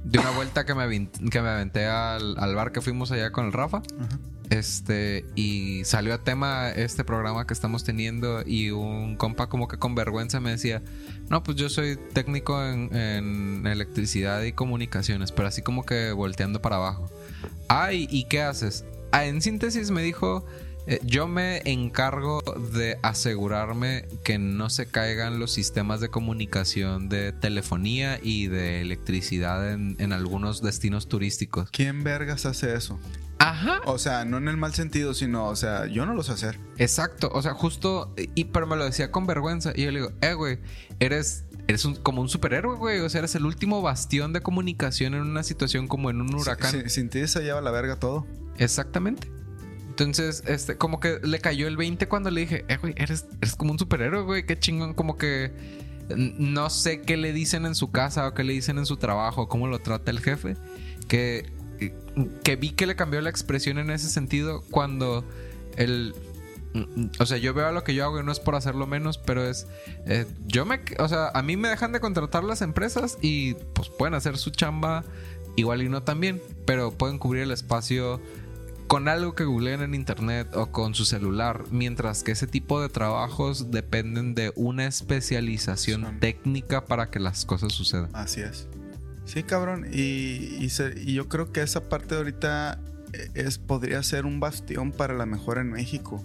de 0.05 0.19
una 0.19 0.31
vuelta 0.31 0.65
que 0.65 0.75
me, 0.75 1.11
que 1.31 1.43
me 1.43 1.49
aventé 1.49 1.85
al, 1.85 2.39
al 2.39 2.55
bar 2.55 2.73
que 2.73 2.81
fuimos 2.81 3.13
allá 3.13 3.31
con 3.31 3.45
el 3.45 3.53
Rafa. 3.53 3.83
Ajá. 4.01 4.19
Este, 4.49 5.25
y 5.35 5.85
salió 5.85 6.15
a 6.15 6.19
tema 6.19 6.71
este 6.71 7.05
programa 7.05 7.47
que 7.47 7.55
estamos 7.55 7.85
teniendo 7.85 8.43
y 8.47 8.71
un 8.71 9.17
compa 9.17 9.49
como 9.49 9.69
que 9.69 9.79
con 9.79 9.95
vergüenza 9.95 10.41
me 10.41 10.51
decía, 10.51 10.83
no, 11.29 11.43
pues 11.43 11.59
yo 11.59 11.69
soy 11.69 11.99
técnico 12.13 12.63
en, 12.65 12.95
en 12.95 13.67
electricidad 13.67 14.43
y 14.43 14.53
comunicaciones, 14.53 15.33
pero 15.33 15.49
así 15.49 15.63
como 15.63 15.85
que 15.85 16.13
volteando 16.13 16.63
para 16.63 16.77
abajo. 16.77 17.11
Ay, 17.69 18.07
¿y 18.11 18.25
qué 18.25 18.43
haces? 18.43 18.85
Ah, 19.13 19.27
en 19.27 19.43
síntesis 19.43 19.91
me 19.91 20.03
dijo, 20.03 20.45
eh, 20.87 21.01
yo 21.05 21.27
me 21.29 21.63
encargo 21.65 22.43
de 22.73 22.99
asegurarme 23.03 24.07
que 24.25 24.39
no 24.39 24.71
se 24.71 24.87
caigan 24.87 25.39
los 25.39 25.53
sistemas 25.53 26.01
de 26.01 26.09
comunicación 26.09 27.09
de 27.09 27.33
telefonía 27.33 28.19
y 28.23 28.49
de 28.49 28.81
electricidad 28.81 29.73
en, 29.73 29.97
en 29.99 30.13
algunos 30.13 30.63
destinos 30.63 31.09
turísticos. 31.09 31.71
¿Quién 31.71 32.05
vergas 32.05 32.47
hace 32.47 32.75
eso? 32.75 32.99
Ajá. 33.39 33.81
O 33.87 33.99
sea, 33.99 34.25
no 34.25 34.39
en 34.39 34.49
el 34.49 34.57
mal 34.57 34.75
sentido, 34.75 35.13
sino, 35.13 35.47
o 35.49 35.57
sea, 35.57 35.87
yo 35.87 36.07
no 36.07 36.15
lo 36.15 36.23
sé 36.23 36.33
hacer. 36.33 36.59
Exacto, 36.79 37.31
o 37.33 37.43
sea, 37.43 37.53
justo, 37.53 38.15
y 38.35 38.45
pero 38.45 38.67
me 38.67 38.77
lo 38.77 38.85
decía 38.85 39.11
con 39.11 39.27
vergüenza. 39.27 39.73
Y 39.75 39.83
yo 39.85 39.91
le 39.91 40.01
digo, 40.01 40.13
eh, 40.23 40.35
güey, 40.35 40.59
eres, 41.01 41.45
eres 41.67 41.85
un- 41.85 41.97
como 41.97 42.23
un 42.23 42.29
superhéroe, 42.29 42.77
güey. 42.77 43.01
O 43.01 43.09
sea, 43.11 43.19
eres 43.19 43.35
el 43.35 43.45
último 43.45 43.83
bastión 43.83 44.33
de 44.33 44.41
comunicación 44.41 45.15
en 45.15 45.23
una 45.23 45.43
situación 45.43 45.89
como 45.89 46.11
en 46.11 46.21
un 46.21 46.35
huracán. 46.35 46.71
Sin, 46.71 46.89
sin 46.91 47.09
ti 47.11 47.27
se 47.27 47.43
lleva 47.43 47.61
la 47.61 47.71
verga 47.73 47.97
todo. 47.99 48.25
Exactamente. 48.57 49.31
Entonces, 49.95 50.43
este, 50.49 50.77
como 50.77 50.99
que 50.99 51.21
le 51.23 51.39
cayó 51.39 51.69
el 51.69 51.77
20 51.77 52.09
cuando 52.09 52.29
le 52.33 52.41
dije, 52.41 52.65
eh, 52.67 52.79
güey, 52.79 52.95
eres, 52.97 53.27
eres 53.41 53.55
como 53.55 53.71
un 53.71 53.79
superhéroe, 53.79 54.23
güey, 54.23 54.45
qué 54.45 54.59
chingón, 54.59 54.93
como 54.93 55.17
que 55.17 55.53
no 56.17 56.69
sé 56.69 57.03
qué 57.03 57.17
le 57.17 57.33
dicen 57.33 57.65
en 57.65 57.77
su 57.77 57.93
casa 57.93 58.27
o 58.27 58.35
qué 58.35 58.43
le 58.43 58.53
dicen 58.53 58.79
en 58.79 58.87
su 58.87 58.97
trabajo, 58.97 59.49
cómo 59.49 59.69
lo 59.69 59.79
trata 59.79 60.11
el 60.11 60.19
jefe, 60.19 60.57
que, 61.07 61.49
que 62.43 62.57
vi 62.57 62.71
que 62.71 62.87
le 62.87 62.97
cambió 62.97 63.21
la 63.21 63.31
expresión 63.31 63.79
en 63.79 63.91
ese 63.91 64.09
sentido 64.09 64.65
cuando 64.69 65.25
el... 65.77 66.13
O 67.21 67.27
sea, 67.27 67.39
yo 67.39 67.55
veo 67.55 67.71
lo 67.71 67.85
que 67.85 67.95
yo 67.95 68.05
hago 68.05 68.19
y 68.19 68.25
no 68.25 68.33
es 68.33 68.41
por 68.41 68.57
hacerlo 68.57 68.89
menos, 68.89 69.17
pero 69.17 69.49
es... 69.49 69.69
eh, 70.07 70.27
yo 70.45 70.67
me... 70.67 70.81
O 70.99 71.07
sea, 71.07 71.29
a 71.29 71.41
mí 71.41 71.57
me 71.57 71.69
dejan 71.69 71.93
de 71.93 72.01
contratar 72.01 72.43
las 72.43 72.63
empresas 72.63 73.17
y 73.23 73.55
pues 73.75 73.91
pueden 73.91 74.15
hacer 74.15 74.39
su 74.39 74.51
chamba 74.51 75.05
igual 75.55 75.83
y 75.83 75.89
no 75.89 76.03
también, 76.03 76.43
pero 76.67 76.91
pueden 76.91 77.19
cubrir 77.19 77.45
el 77.45 77.53
espacio 77.53 78.21
con 78.87 79.09
algo 79.09 79.35
que 79.35 79.45
googleen 79.45 79.81
en 79.83 79.95
internet 79.95 80.49
o 80.55 80.71
con 80.71 80.95
su 80.95 81.05
celular, 81.05 81.65
mientras 81.71 82.23
que 82.23 82.33
ese 82.33 82.47
tipo 82.47 82.81
de 82.83 82.89
trabajos 82.89 83.71
dependen 83.71 84.35
de 84.35 84.53
una 84.57 84.87
especialización 84.87 86.03
Son- 86.03 86.21
técnica 86.21 86.85
para 86.85 87.11
que 87.11 87.19
las 87.21 87.45
cosas 87.45 87.73
sucedan. 87.73 88.11
Así 88.13 88.41
es. 88.41 88.69
Sí, 89.25 89.43
cabrón. 89.43 89.87
Y, 89.93 90.57
y 90.61 90.69
se- 90.71 90.95
y 91.01 91.15
yo 91.15 91.29
creo 91.29 91.51
que 91.51 91.63
esa 91.63 91.89
parte 91.89 92.15
de 92.15 92.19
ahorita 92.19 92.79
eh, 93.15 93.31
es, 93.35 93.59
podría 93.59 94.03
ser 94.03 94.27
un 94.27 94.39
bastión 94.41 94.93
para 94.93 95.15
la 95.15 95.25
mejora 95.27 95.63
en 95.63 95.71
México. 95.71 96.25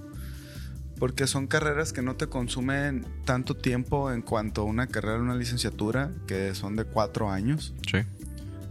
Porque 0.98 1.28
son 1.28 1.48
carreras 1.48 1.94
que 1.94 2.02
no 2.02 2.18
te 2.18 2.28
consumen 2.28 3.06
tanto 3.24 3.56
tiempo 3.56 4.12
en 4.12 4.22
cuanto 4.22 4.62
a 4.62 4.66
una 4.66 4.88
carrera, 4.88 5.20
una 5.22 5.36
licenciatura, 5.36 6.12
que 6.28 6.54
son 6.56 6.76
de 6.76 6.84
cuatro 6.84 7.32
años. 7.32 7.74
Sí. 7.90 8.00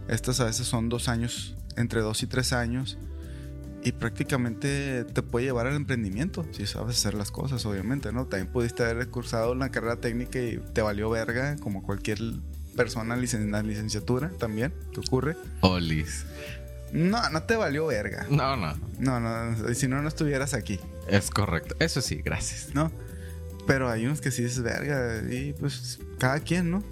Estas 0.07 0.39
a 0.39 0.45
veces 0.45 0.67
son 0.67 0.89
dos 0.89 1.07
años, 1.09 1.55
entre 1.75 2.01
dos 2.01 2.21
y 2.21 2.27
tres 2.27 2.53
años. 2.53 2.99
Y 3.83 3.93
prácticamente 3.93 5.05
te 5.05 5.21
puede 5.21 5.45
llevar 5.45 5.67
al 5.67 5.75
emprendimiento, 5.75 6.45
si 6.51 6.67
sabes 6.67 6.97
hacer 6.97 7.13
las 7.13 7.31
cosas, 7.31 7.65
obviamente, 7.65 8.11
¿no? 8.11 8.25
También 8.25 8.51
pudiste 8.51 8.83
haber 8.83 9.07
cursado 9.07 9.51
una 9.53 9.69
carrera 9.69 9.95
técnica 9.97 10.39
y 10.39 10.57
te 10.73 10.81
valió 10.81 11.09
verga, 11.09 11.55
como 11.57 11.81
cualquier 11.81 12.19
persona 12.75 13.15
en 13.15 13.51
la 13.51 13.63
licenciatura 13.63 14.31
también, 14.37 14.73
que 14.93 14.99
ocurre. 14.99 15.35
Olis. 15.61 16.25
No, 16.91 17.29
no 17.29 17.43
te 17.43 17.55
valió 17.55 17.85
verga. 17.87 18.25
No, 18.29 18.55
no. 18.55 18.73
No, 18.99 19.19
no, 19.19 19.73
si 19.73 19.87
no, 19.87 20.01
no 20.01 20.07
estuvieras 20.07 20.53
aquí, 20.53 20.79
Es 21.07 21.29
correcto. 21.29 21.75
Eso 21.79 22.01
sí, 22.01 22.21
gracias. 22.23 22.73
¿no? 22.73 22.91
Pero 23.67 23.89
hay 23.89 24.05
unos 24.05 24.21
que 24.21 24.31
sí 24.31 24.43
dices 24.43 24.61
verga 24.61 25.21
y 25.31 25.53
pues 25.53 25.99
cada 26.17 26.39
quien, 26.39 26.71
¿no? 26.71 26.83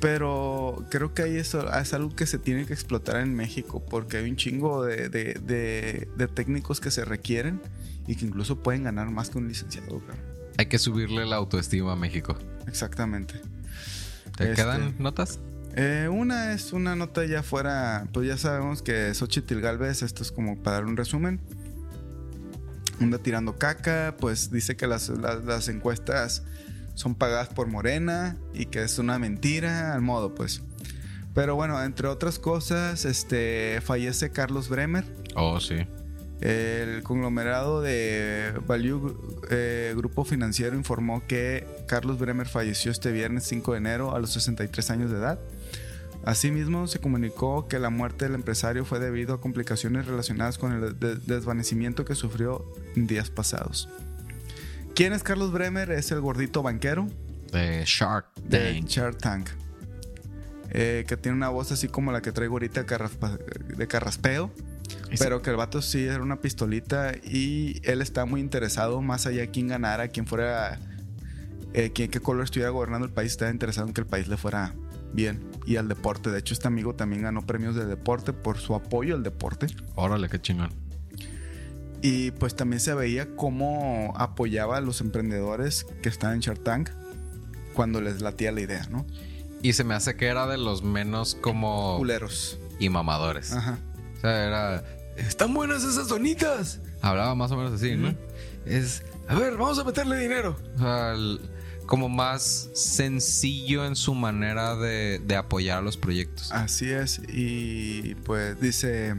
Pero 0.00 0.86
creo 0.90 1.12
que 1.12 1.22
ahí 1.22 1.36
eso 1.36 1.70
es 1.78 1.92
algo 1.92 2.14
que 2.16 2.26
se 2.26 2.38
tiene 2.38 2.64
que 2.66 2.72
explotar 2.72 3.16
en 3.20 3.34
México 3.34 3.84
porque 3.88 4.16
hay 4.16 4.30
un 4.30 4.36
chingo 4.36 4.84
de, 4.84 5.08
de- 5.10 5.34
de- 5.34 6.08
de 6.16 6.28
técnicos 6.28 6.80
que 6.80 6.90
se 6.90 7.04
requieren 7.04 7.60
y 8.06 8.16
que 8.16 8.24
incluso 8.24 8.62
pueden 8.62 8.84
ganar 8.84 9.10
más 9.10 9.28
que 9.30 9.38
un 9.38 9.48
licenciado. 9.48 10.00
Hay 10.56 10.66
que 10.66 10.78
subirle 10.78 11.26
la 11.26 11.36
autoestima 11.36 11.92
a 11.92 11.96
México. 11.96 12.36
Exactamente. 12.66 13.34
¿Te 14.36 14.44
Este- 14.50 14.54
quedan 14.56 14.94
notas? 14.98 15.38
Eh, 15.76 16.08
una 16.10 16.52
es 16.52 16.72
una 16.72 16.96
nota 16.96 17.24
ya 17.26 17.42
fuera, 17.42 18.08
pues 18.12 18.26
ya 18.26 18.36
sabemos 18.36 18.82
que 18.82 19.14
Xochitl 19.14 19.60
Galvez, 19.60 20.02
esto 20.02 20.22
es 20.22 20.32
como 20.32 20.60
para 20.60 20.76
dar 20.78 20.86
un 20.86 20.96
resumen, 20.96 21.40
anda 23.00 23.18
tirando 23.18 23.56
caca, 23.56 24.16
pues 24.18 24.50
dice 24.50 24.76
que 24.76 24.86
las, 24.86 25.08
las- 25.10 25.44
las 25.44 25.68
encuestas 25.68 26.42
son 27.00 27.14
pagadas 27.14 27.48
por 27.48 27.66
Morena 27.66 28.36
y 28.54 28.66
que 28.66 28.82
es 28.82 28.98
una 28.98 29.18
mentira, 29.18 29.94
al 29.94 30.02
modo 30.02 30.34
pues. 30.34 30.62
Pero 31.34 31.54
bueno, 31.54 31.82
entre 31.82 32.08
otras 32.08 32.38
cosas, 32.38 33.04
este 33.04 33.80
fallece 33.82 34.30
Carlos 34.30 34.68
Bremer, 34.68 35.04
Oh, 35.36 35.60
sí. 35.60 35.76
el 36.40 37.02
conglomerado 37.02 37.80
de 37.82 38.52
Value 38.66 39.16
eh, 39.50 39.94
Grupo 39.96 40.24
Financiero 40.24 40.76
informó 40.76 41.22
que 41.26 41.66
Carlos 41.86 42.18
Bremer 42.18 42.48
falleció 42.48 42.90
este 42.90 43.12
viernes 43.12 43.44
5 43.44 43.72
de 43.72 43.78
enero 43.78 44.14
a 44.14 44.18
los 44.18 44.30
63 44.32 44.90
años 44.90 45.10
de 45.10 45.18
edad. 45.18 45.38
Asimismo, 46.24 46.86
se 46.86 46.98
comunicó 46.98 47.66
que 47.66 47.78
la 47.78 47.88
muerte 47.88 48.26
del 48.26 48.34
empresario 48.34 48.84
fue 48.84 48.98
debido 49.00 49.32
a 49.34 49.40
complicaciones 49.40 50.06
relacionadas 50.06 50.58
con 50.58 50.72
el 50.72 50.98
de- 50.98 51.16
desvanecimiento 51.16 52.04
que 52.04 52.14
sufrió 52.14 52.70
en 52.94 53.06
días 53.06 53.30
pasados. 53.30 53.88
¿Quién 55.00 55.14
es 55.14 55.22
Carlos 55.22 55.50
Bremer? 55.50 55.92
Es 55.92 56.12
el 56.12 56.20
gordito 56.20 56.62
banquero 56.62 57.06
De 57.52 57.84
Shark 57.86 58.34
de 58.44 58.74
Tank. 58.74 58.86
Shark 58.86 59.16
Tank. 59.16 59.48
Eh, 60.72 61.06
que 61.08 61.16
tiene 61.16 61.38
una 61.38 61.48
voz 61.48 61.72
así 61.72 61.88
como 61.88 62.12
la 62.12 62.20
que 62.20 62.32
traigo 62.32 62.56
ahorita 62.56 62.82
de 62.82 63.86
carraspeo. 63.88 64.52
Pero 65.18 65.40
que 65.40 65.48
el 65.48 65.56
vato 65.56 65.80
sí 65.80 66.04
era 66.04 66.22
una 66.22 66.42
pistolita 66.42 67.14
y 67.24 67.80
él 67.84 68.02
está 68.02 68.26
muy 68.26 68.42
interesado 68.42 69.00
más 69.00 69.24
allá 69.24 69.40
de 69.40 69.50
quién 69.50 69.68
ganara, 69.68 70.08
quién 70.08 70.26
fuera, 70.26 70.78
eh, 71.72 71.92
quién, 71.94 72.10
qué 72.10 72.20
color 72.20 72.44
estuviera 72.44 72.68
gobernando 72.68 73.06
el 73.06 73.12
país, 73.14 73.32
estaba 73.32 73.50
interesado 73.50 73.88
en 73.88 73.94
que 73.94 74.02
el 74.02 74.06
país 74.06 74.28
le 74.28 74.36
fuera 74.36 74.74
bien 75.14 75.40
y 75.64 75.76
al 75.76 75.88
deporte. 75.88 76.30
De 76.30 76.40
hecho, 76.40 76.52
este 76.52 76.68
amigo 76.68 76.94
también 76.94 77.22
ganó 77.22 77.46
premios 77.46 77.74
de 77.74 77.86
deporte 77.86 78.34
por 78.34 78.58
su 78.58 78.74
apoyo 78.74 79.14
al 79.14 79.22
deporte. 79.22 79.66
Órale, 79.94 80.28
qué 80.28 80.38
chingón. 80.38 80.89
Y 82.02 82.30
pues 82.32 82.56
también 82.56 82.80
se 82.80 82.94
veía 82.94 83.36
cómo 83.36 84.14
apoyaba 84.16 84.78
a 84.78 84.80
los 84.80 85.00
emprendedores 85.00 85.86
que 86.02 86.08
estaban 86.08 86.36
en 86.36 86.40
Shark 86.40 86.64
Tank 86.64 86.90
cuando 87.74 88.00
les 88.00 88.20
latía 88.22 88.52
la 88.52 88.60
idea, 88.62 88.86
¿no? 88.90 89.06
Y 89.62 89.74
se 89.74 89.84
me 89.84 89.94
hace 89.94 90.16
que 90.16 90.26
era 90.26 90.46
de 90.46 90.56
los 90.56 90.82
menos 90.82 91.36
como... 91.40 91.98
Culeros. 91.98 92.58
Y 92.78 92.88
mamadores. 92.88 93.52
Ajá. 93.52 93.78
O 94.16 94.20
sea, 94.20 94.46
era... 94.46 94.84
Están 95.18 95.52
buenas 95.52 95.84
esas 95.84 96.08
donitas. 96.08 96.80
Hablaba 97.02 97.34
más 97.34 97.50
o 97.50 97.56
menos 97.58 97.72
así, 97.72 97.94
¿no? 97.96 98.14
Es... 98.64 99.02
A 99.28 99.34
ver, 99.34 99.56
vamos 99.56 99.78
a 99.78 99.84
meterle 99.84 100.18
dinero. 100.18 100.56
O 100.76 100.78
sea, 100.78 101.12
el- 101.12 101.40
como 101.86 102.08
más 102.08 102.70
sencillo 102.72 103.84
en 103.84 103.96
su 103.96 104.14
manera 104.14 104.76
de, 104.76 105.20
de 105.24 105.34
apoyar 105.36 105.78
a 105.78 105.80
los 105.82 105.96
proyectos. 105.96 106.52
Así 106.52 106.88
es, 106.88 107.20
y 107.28 108.14
pues 108.24 108.60
dice, 108.60 109.16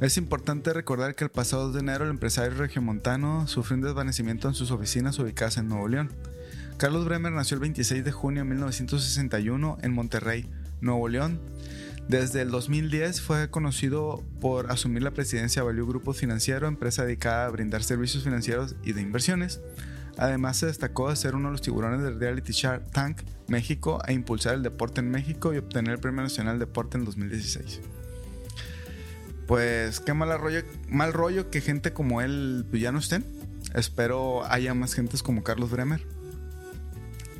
es 0.00 0.16
importante 0.16 0.72
recordar 0.72 1.16
que 1.16 1.24
el 1.24 1.30
pasado 1.30 1.64
2 1.64 1.74
de 1.74 1.80
enero 1.80 2.04
el 2.04 2.10
empresario 2.10 2.56
regiomontano 2.56 3.48
sufrió 3.48 3.76
un 3.76 3.82
desvanecimiento 3.82 4.46
en 4.46 4.54
sus 4.54 4.70
oficinas 4.70 5.18
ubicadas 5.18 5.56
en 5.56 5.68
Nuevo 5.68 5.88
León. 5.88 6.10
Carlos 6.76 7.04
Bremer 7.04 7.32
nació 7.32 7.56
el 7.56 7.62
26 7.62 8.04
de 8.04 8.12
junio 8.12 8.44
de 8.44 8.48
1961 8.50 9.78
en 9.82 9.92
Monterrey, 9.92 10.48
Nuevo 10.80 11.08
León. 11.08 11.40
Desde 12.06 12.42
el 12.42 12.50
2010 12.50 13.20
fue 13.20 13.50
conocido 13.50 14.22
por 14.40 14.70
asumir 14.70 15.02
la 15.02 15.10
presidencia 15.10 15.62
de 15.62 15.66
Value 15.66 15.86
Grupo 15.86 16.12
Financiero, 16.12 16.68
empresa 16.68 17.04
dedicada 17.04 17.46
a 17.46 17.50
brindar 17.50 17.82
servicios 17.82 18.22
financieros 18.22 18.76
y 18.84 18.92
de 18.92 19.02
inversiones. 19.02 19.60
Además 20.16 20.58
se 20.58 20.66
destacó 20.66 21.10
de 21.10 21.16
ser 21.16 21.34
uno 21.34 21.48
de 21.48 21.52
los 21.52 21.62
tiburones 21.62 22.02
del 22.02 22.20
reality 22.20 22.52
Shark 22.52 22.88
Tank 22.92 23.22
México 23.48 24.00
e 24.06 24.12
impulsar 24.12 24.54
el 24.54 24.62
deporte 24.62 25.00
en 25.00 25.10
México 25.10 25.52
y 25.52 25.58
obtener 25.58 25.94
el 25.94 26.00
Premio 26.00 26.22
Nacional 26.22 26.60
de 26.60 26.66
Deporte 26.66 26.98
en 26.98 27.04
2016. 27.04 27.80
Pues 29.48 30.00
qué 30.00 30.12
mal 30.12 30.38
rollo, 30.38 30.60
mal 30.88 31.12
rollo 31.12 31.50
que 31.50 31.62
gente 31.62 31.92
como 31.94 32.20
él 32.20 32.66
pues, 32.70 32.82
ya 32.82 32.92
no 32.92 32.98
estén. 32.98 33.24
Espero 33.74 34.44
haya 34.44 34.74
más 34.74 34.94
gentes 34.94 35.22
como 35.22 35.42
Carlos 35.42 35.70
Bremer. 35.70 36.06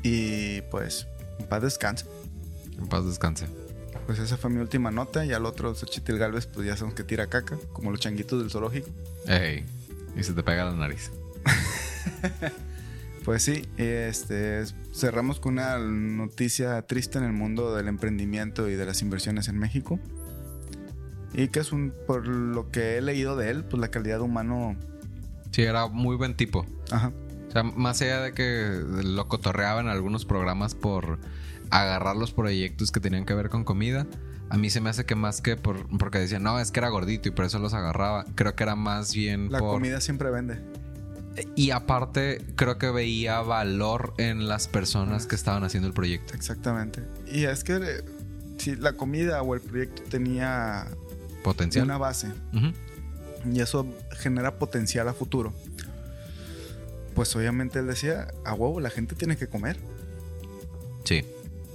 Y 0.03 0.61
pues, 0.71 1.07
en 1.37 1.45
paz 1.45 1.61
descanse. 1.61 2.05
En 2.77 2.87
paz 2.87 3.05
descanse. 3.05 3.45
Pues 4.07 4.17
esa 4.17 4.37
fue 4.37 4.49
mi 4.49 4.59
última 4.59 4.89
nota. 4.89 5.23
Y 5.23 5.33
al 5.33 5.45
otro, 5.45 5.75
Xochitl 5.75 6.17
Galvez, 6.17 6.47
pues 6.47 6.65
ya 6.65 6.75
sabemos 6.75 6.95
que 6.95 7.03
tira 7.03 7.27
caca, 7.27 7.57
como 7.73 7.91
los 7.91 7.99
changuitos 7.99 8.39
del 8.39 8.49
zoológico. 8.49 8.89
Ey, 9.27 9.63
y 10.17 10.23
se 10.23 10.33
te 10.33 10.41
pega 10.41 10.65
la 10.65 10.73
nariz. 10.73 11.11
Pues 13.25 13.43
sí, 13.43 13.63
este, 13.77 14.63
cerramos 14.91 15.39
con 15.39 15.53
una 15.53 15.77
noticia 15.77 16.81
triste 16.83 17.19
en 17.19 17.25
el 17.25 17.33
mundo 17.33 17.75
del 17.75 17.87
emprendimiento 17.87 18.69
y 18.69 18.73
de 18.73 18.85
las 18.87 19.03
inversiones 19.03 19.49
en 19.49 19.59
México. 19.59 19.99
Y 21.33 21.49
que 21.49 21.59
es 21.59 21.71
un, 21.71 21.93
por 22.07 22.27
lo 22.27 22.71
que 22.71 22.97
he 22.97 23.01
leído 23.01 23.35
de 23.35 23.49
él, 23.51 23.63
pues 23.63 23.79
la 23.79 23.89
calidad 23.89 24.21
humano. 24.21 24.75
Sí, 25.51 25.63
era 25.63 25.87
muy 25.87 26.15
buen 26.15 26.35
tipo. 26.35 26.65
Ajá. 26.91 27.11
O 27.47 27.51
sea, 27.51 27.63
más 27.63 28.01
allá 28.01 28.21
de 28.21 28.33
que 28.33 28.81
lo 29.03 29.27
cotorreaban 29.27 29.85
en 29.85 29.91
algunos 29.91 30.25
programas 30.25 30.75
por 30.75 31.19
agarrar 31.71 32.15
los 32.15 32.31
proyectos 32.31 32.91
que 32.91 32.99
tenían 32.99 33.25
que 33.25 33.33
ver 33.33 33.49
con 33.49 33.63
comida, 33.63 34.05
a 34.49 34.57
mí 34.57 34.69
se 34.69 34.81
me 34.81 34.89
hace 34.89 35.05
que 35.05 35.15
más 35.15 35.41
que 35.41 35.55
por, 35.55 35.85
porque 35.97 36.19
decían, 36.19 36.43
no, 36.43 36.59
es 36.59 36.71
que 36.71 36.79
era 36.79 36.89
gordito 36.89 37.29
y 37.29 37.31
por 37.31 37.45
eso 37.45 37.59
los 37.59 37.73
agarraba. 37.73 38.25
Creo 38.35 38.55
que 38.55 38.63
era 38.63 38.75
más 38.75 39.13
bien 39.13 39.51
La 39.51 39.59
por. 39.59 39.71
comida 39.73 40.01
siempre 40.01 40.29
vende. 40.31 40.59
Y 41.55 41.71
aparte, 41.71 42.43
creo 42.55 42.77
que 42.77 42.89
veía 42.91 43.41
valor 43.41 44.13
en 44.17 44.47
las 44.47 44.67
personas 44.67 45.25
que 45.25 45.35
estaban 45.35 45.63
haciendo 45.63 45.87
el 45.87 45.93
proyecto. 45.93 46.33
Exactamente. 46.33 47.03
Y 47.31 47.45
es 47.45 47.63
que 47.63 47.75
eh, 47.75 48.03
si 48.57 48.75
la 48.75 48.93
comida 48.93 49.41
o 49.41 49.55
el 49.55 49.61
proyecto 49.61 50.03
tenía 50.09 50.87
Potencial. 51.53 51.85
una 51.85 51.97
base 51.97 52.27
y 53.51 53.61
eso 53.61 53.85
genera 54.17 54.57
potencial 54.59 55.07
a 55.07 55.13
futuro, 55.13 55.53
pues 57.15 57.35
obviamente 57.35 57.79
él 57.79 57.87
decía, 57.87 58.27
a 58.45 58.53
huevo, 58.53 58.79
la 58.79 58.89
gente 58.89 59.15
tiene 59.15 59.37
que 59.37 59.47
comer. 59.47 59.77
Sí. 61.03 61.25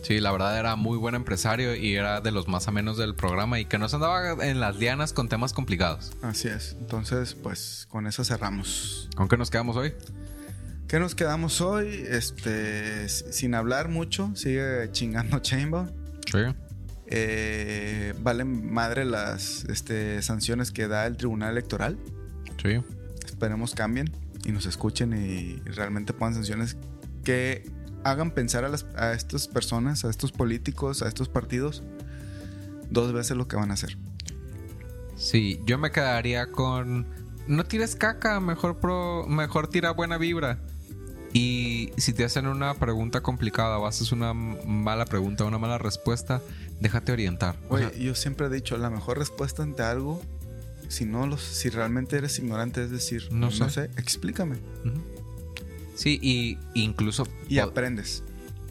Sí, 0.03 0.21
la 0.21 0.33
verdad 0.33 0.59
era 0.59 0.77
muy 0.77 0.99
buen 0.99 1.15
empresario 1.15 1.75
y 1.75 1.95
era 1.95 2.21
de 2.21 2.31
los 2.31 2.47
más 2.47 2.69
amenos 2.69 2.99
del 2.99 3.15
programa 3.15 3.59
y 3.59 3.65
que 3.65 3.79
no 3.79 3.89
se 3.89 3.97
andaba 3.97 4.45
en 4.45 4.61
las 4.61 4.77
lianas 4.77 5.15
con 5.15 5.31
temas 5.31 5.55
complicados. 5.55 6.13
Así 6.21 6.49
es. 6.49 6.77
Entonces, 6.79 7.35
pues 7.35 7.87
con 7.89 8.07
eso 8.07 8.23
cerramos. 8.23 9.09
¿Con 9.17 9.29
qué 9.29 9.39
nos 9.39 9.51
quedamos 9.51 9.77
hoy? 9.77 9.95
¿Qué 10.89 11.01
nos 11.01 11.15
quedamos 11.15 11.63
hoy? 11.63 12.05
Este, 12.07 13.09
sin 13.09 13.55
hablar 13.55 13.89
mucho, 13.89 14.31
sigue 14.37 14.91
chingando 14.93 15.39
Chainbow. 15.39 15.89
Sí. 16.31 16.39
Eh, 17.07 18.15
valen 18.23 18.73
madre 18.73 19.05
las 19.05 19.65
este, 19.65 20.23
sanciones 20.23 20.71
que 20.71 20.89
da 20.89 21.07
el 21.07 21.17
Tribunal 21.17 21.51
Electoral. 21.53 21.99
Sí. 22.63 22.81
Esperemos 23.27 23.75
cambien 23.75 24.11
y 24.45 24.53
nos 24.53 24.67
escuchen 24.67 25.13
y 25.13 25.57
realmente 25.65 26.13
pongan 26.13 26.35
sanciones 26.35 26.77
que 27.25 27.71
hagan 28.05 28.31
pensar 28.31 28.65
a, 28.65 28.69
las, 28.69 28.87
a 28.97 29.13
estas 29.13 29.49
personas, 29.49 30.05
a 30.05 30.11
estos 30.11 30.33
políticos, 30.33 31.03
a 31.03 31.09
estos 31.09 31.29
partidos, 31.29 31.83
dos 32.91 33.13
veces 33.13 33.37
lo 33.37 33.49
que 33.49 33.57
van 33.57 33.71
a 33.71 33.75
hacer. 33.75 33.97
Sí, 35.17 35.61
yo 35.65 35.79
me 35.79 35.91
quedaría 35.91 36.51
con. 36.51 37.07
No 37.47 37.65
tires 37.65 37.97
caca, 37.97 38.41
mejor, 38.41 38.79
pro, 38.79 39.27
mejor 39.27 39.69
tira 39.69 39.91
buena 39.91 40.19
vibra. 40.19 40.59
Y 41.33 41.91
si 41.97 42.13
te 42.13 42.25
hacen 42.25 42.47
una 42.47 42.75
pregunta 42.75 43.21
complicada 43.21 43.79
o 43.79 43.87
haces 43.87 44.13
una 44.13 44.33
mala 44.33 45.05
pregunta 45.05 45.45
una 45.45 45.59
mala 45.59 45.79
respuesta, 45.79 46.41
déjate 46.81 47.13
orientar. 47.13 47.57
O 47.69 47.75
Oye, 47.77 47.89
sea, 47.91 47.99
yo 47.99 48.15
siempre 48.15 48.47
he 48.47 48.51
dicho, 48.51 48.77
la 48.77 48.91
mejor 48.91 49.19
respuesta 49.19 49.63
ante 49.63 49.83
algo, 49.83 50.21
si 50.89 51.05
no 51.07 51.27
los, 51.27 51.41
si 51.43 51.71
realmente 51.71 52.17
eres 52.17 52.39
ignorante, 52.39 52.83
es 52.85 52.91
decir, 52.91 53.29
No 53.31 53.47
no, 53.47 53.51
sé. 53.51 53.71
sé. 53.71 53.85
explícame. 53.97 54.57
Sí, 55.95 56.19
y 56.23 56.59
incluso 56.75 57.27
Y 57.49 57.59
aprendes. 57.59 58.23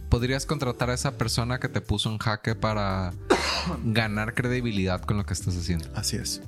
podrías 0.10 0.46
contratar 0.46 0.90
a 0.90 0.94
esa 0.94 1.18
persona 1.18 1.60
que 1.60 1.70
te 1.70 1.82
puso 1.82 2.10
en 2.12 2.18
jaque 2.18 2.54
para 2.56 3.14
ganar 3.86 4.34
credibilidad 4.34 5.02
con 5.02 5.18
lo 5.18 5.26
que 5.26 5.34
estás 5.34 5.56
haciendo. 5.58 5.90
Así 5.96 6.18
es. 6.18 6.42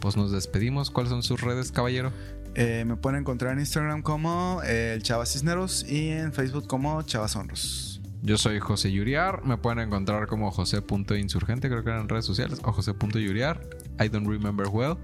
Pues 0.00 0.16
nos 0.16 0.32
despedimos. 0.32 0.90
¿Cuáles 0.90 1.10
son 1.10 1.22
sus 1.22 1.40
redes, 1.40 1.70
caballero? 1.72 2.12
Eh, 2.54 2.84
me 2.86 2.96
pueden 2.96 3.20
encontrar 3.20 3.52
en 3.52 3.60
Instagram 3.60 4.00
como 4.02 4.62
eh, 4.64 4.94
el 4.94 5.02
Chava 5.02 5.26
Cisneros 5.26 5.84
y 5.88 6.08
en 6.08 6.32
Facebook 6.32 6.66
como 6.66 7.02
Chavas 7.02 7.36
Honros. 7.36 7.95
Yo 8.22 8.38
soy 8.38 8.58
José 8.58 8.92
Yuriar. 8.92 9.44
Me 9.44 9.56
pueden 9.56 9.80
encontrar 9.80 10.26
como 10.26 10.50
José.insurgente, 10.50 11.68
creo 11.68 11.84
que 11.84 11.90
eran 11.90 12.02
en 12.02 12.08
redes 12.08 12.24
sociales, 12.24 12.60
o 12.64 12.72
José.yuriar. 12.72 13.60
I 14.00 14.08
don't 14.08 14.28
remember 14.28 14.68
well. 14.68 14.96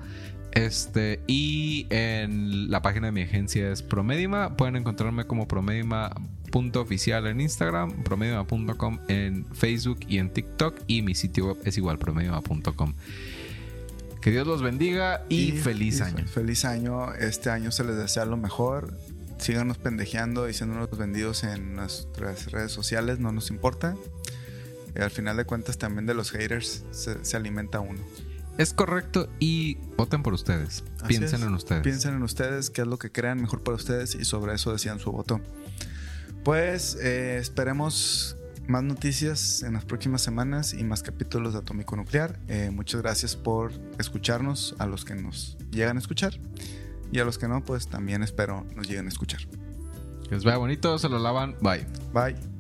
Este, 0.53 1.21
y 1.27 1.87
en 1.89 2.71
la 2.71 2.83
página 2.83 3.07
de 3.07 3.13
mi 3.13 3.23
agencia 3.23 3.71
es 3.71 3.83
Promedima. 3.83 4.57
Pueden 4.57 4.77
encontrarme 4.77 5.25
como 5.25 5.49
promedima.oficial 5.49 7.27
en 7.27 7.41
Instagram, 7.41 8.03
promedima.com 8.03 8.99
en 9.09 9.47
Facebook 9.55 10.01
y 10.09 10.19
en 10.19 10.31
TikTok. 10.31 10.81
Y 10.87 11.03
mi 11.03 11.15
sitio 11.15 11.47
web 11.47 11.57
es 11.65 11.79
igual, 11.79 11.99
promedima.com. 11.99 12.95
Que 14.21 14.31
Dios 14.31 14.47
los 14.47 14.63
bendiga 14.63 15.25
y, 15.29 15.53
feliz 15.53 15.99
y 15.99 16.03
año. 16.03 16.27
Feliz 16.27 16.65
año. 16.65 17.13
Este 17.15 17.51
año 17.51 17.73
se 17.73 17.83
les 17.83 17.97
desea 17.97 18.25
lo 18.25 18.37
mejor. 18.37 18.97
Síganos 19.43 19.77
pendejeando 19.77 20.49
y 20.49 20.55
siéndonos 20.55 20.97
vendidos 20.97 21.43
en 21.43 21.75
nuestras 21.75 22.53
redes 22.53 22.71
sociales, 22.71 23.19
no 23.19 23.33
nos 23.33 23.51
importa. 23.51 23.97
Y 24.95 25.01
al 25.01 25.11
final 25.11 25.37
de 25.37 25.45
cuentas 25.45 25.79
también 25.79 26.07
de 26.07 26.15
los 26.15 26.31
haters 26.31 26.85
se, 26.93 27.25
se 27.25 27.37
alimenta 27.37 27.81
uno. 27.81 28.01
Es 28.57 28.73
correcto 28.73 29.29
y 29.41 29.79
voten 29.97 30.23
por 30.23 30.33
ustedes. 30.33 30.85
Así 30.99 31.09
Piensen 31.09 31.41
es. 31.41 31.47
en 31.47 31.55
ustedes. 31.55 31.83
Piensen 31.83 32.15
en 32.15 32.23
ustedes, 32.23 32.71
qué 32.71 32.83
es 32.83 32.87
lo 32.87 32.99
que 32.99 33.11
crean 33.11 33.41
mejor 33.41 33.65
para 33.65 33.75
ustedes 33.75 34.15
y 34.15 34.25
sobre 34.25 34.55
eso 34.55 34.73
decían 34.73 35.01
su 35.01 35.11
voto. 35.11 35.41
Pues 36.45 36.97
eh, 37.03 37.39
esperemos 37.39 38.37
más 38.69 38.85
noticias 38.85 39.65
en 39.65 39.73
las 39.73 39.85
próximas 39.85 40.23
semanas 40.23 40.73
y 40.73 40.85
más 40.85 41.03
capítulos 41.03 41.55
de 41.55 41.59
Atómico 41.59 41.97
Nuclear. 41.97 42.39
Eh, 42.47 42.71
muchas 42.71 43.03
gracias 43.03 43.35
por 43.35 43.73
escucharnos, 43.99 44.77
a 44.79 44.87
los 44.87 45.05
que 45.05 45.17
nos 45.17 45.57
llegan 45.73 45.97
a 45.97 46.01
escuchar 46.01 46.39
y 47.13 47.21
a 47.21 47.25
los 47.25 47.39
que 47.39 47.47
no, 47.47 47.63
pues 47.63 47.87
también 47.89 48.23
espero 48.23 48.67
nos 48.75 48.89
lleguen 48.89 49.07
a 49.07 49.09
escuchar. 49.11 49.41
Que 50.29 50.35
les 50.35 50.45
vaya 50.45 50.57
bonito, 50.57 50.99
se 50.99 51.09
lo 51.09 51.19
lavan. 51.19 51.55
Bye. 51.61 51.87
Bye. 52.13 52.52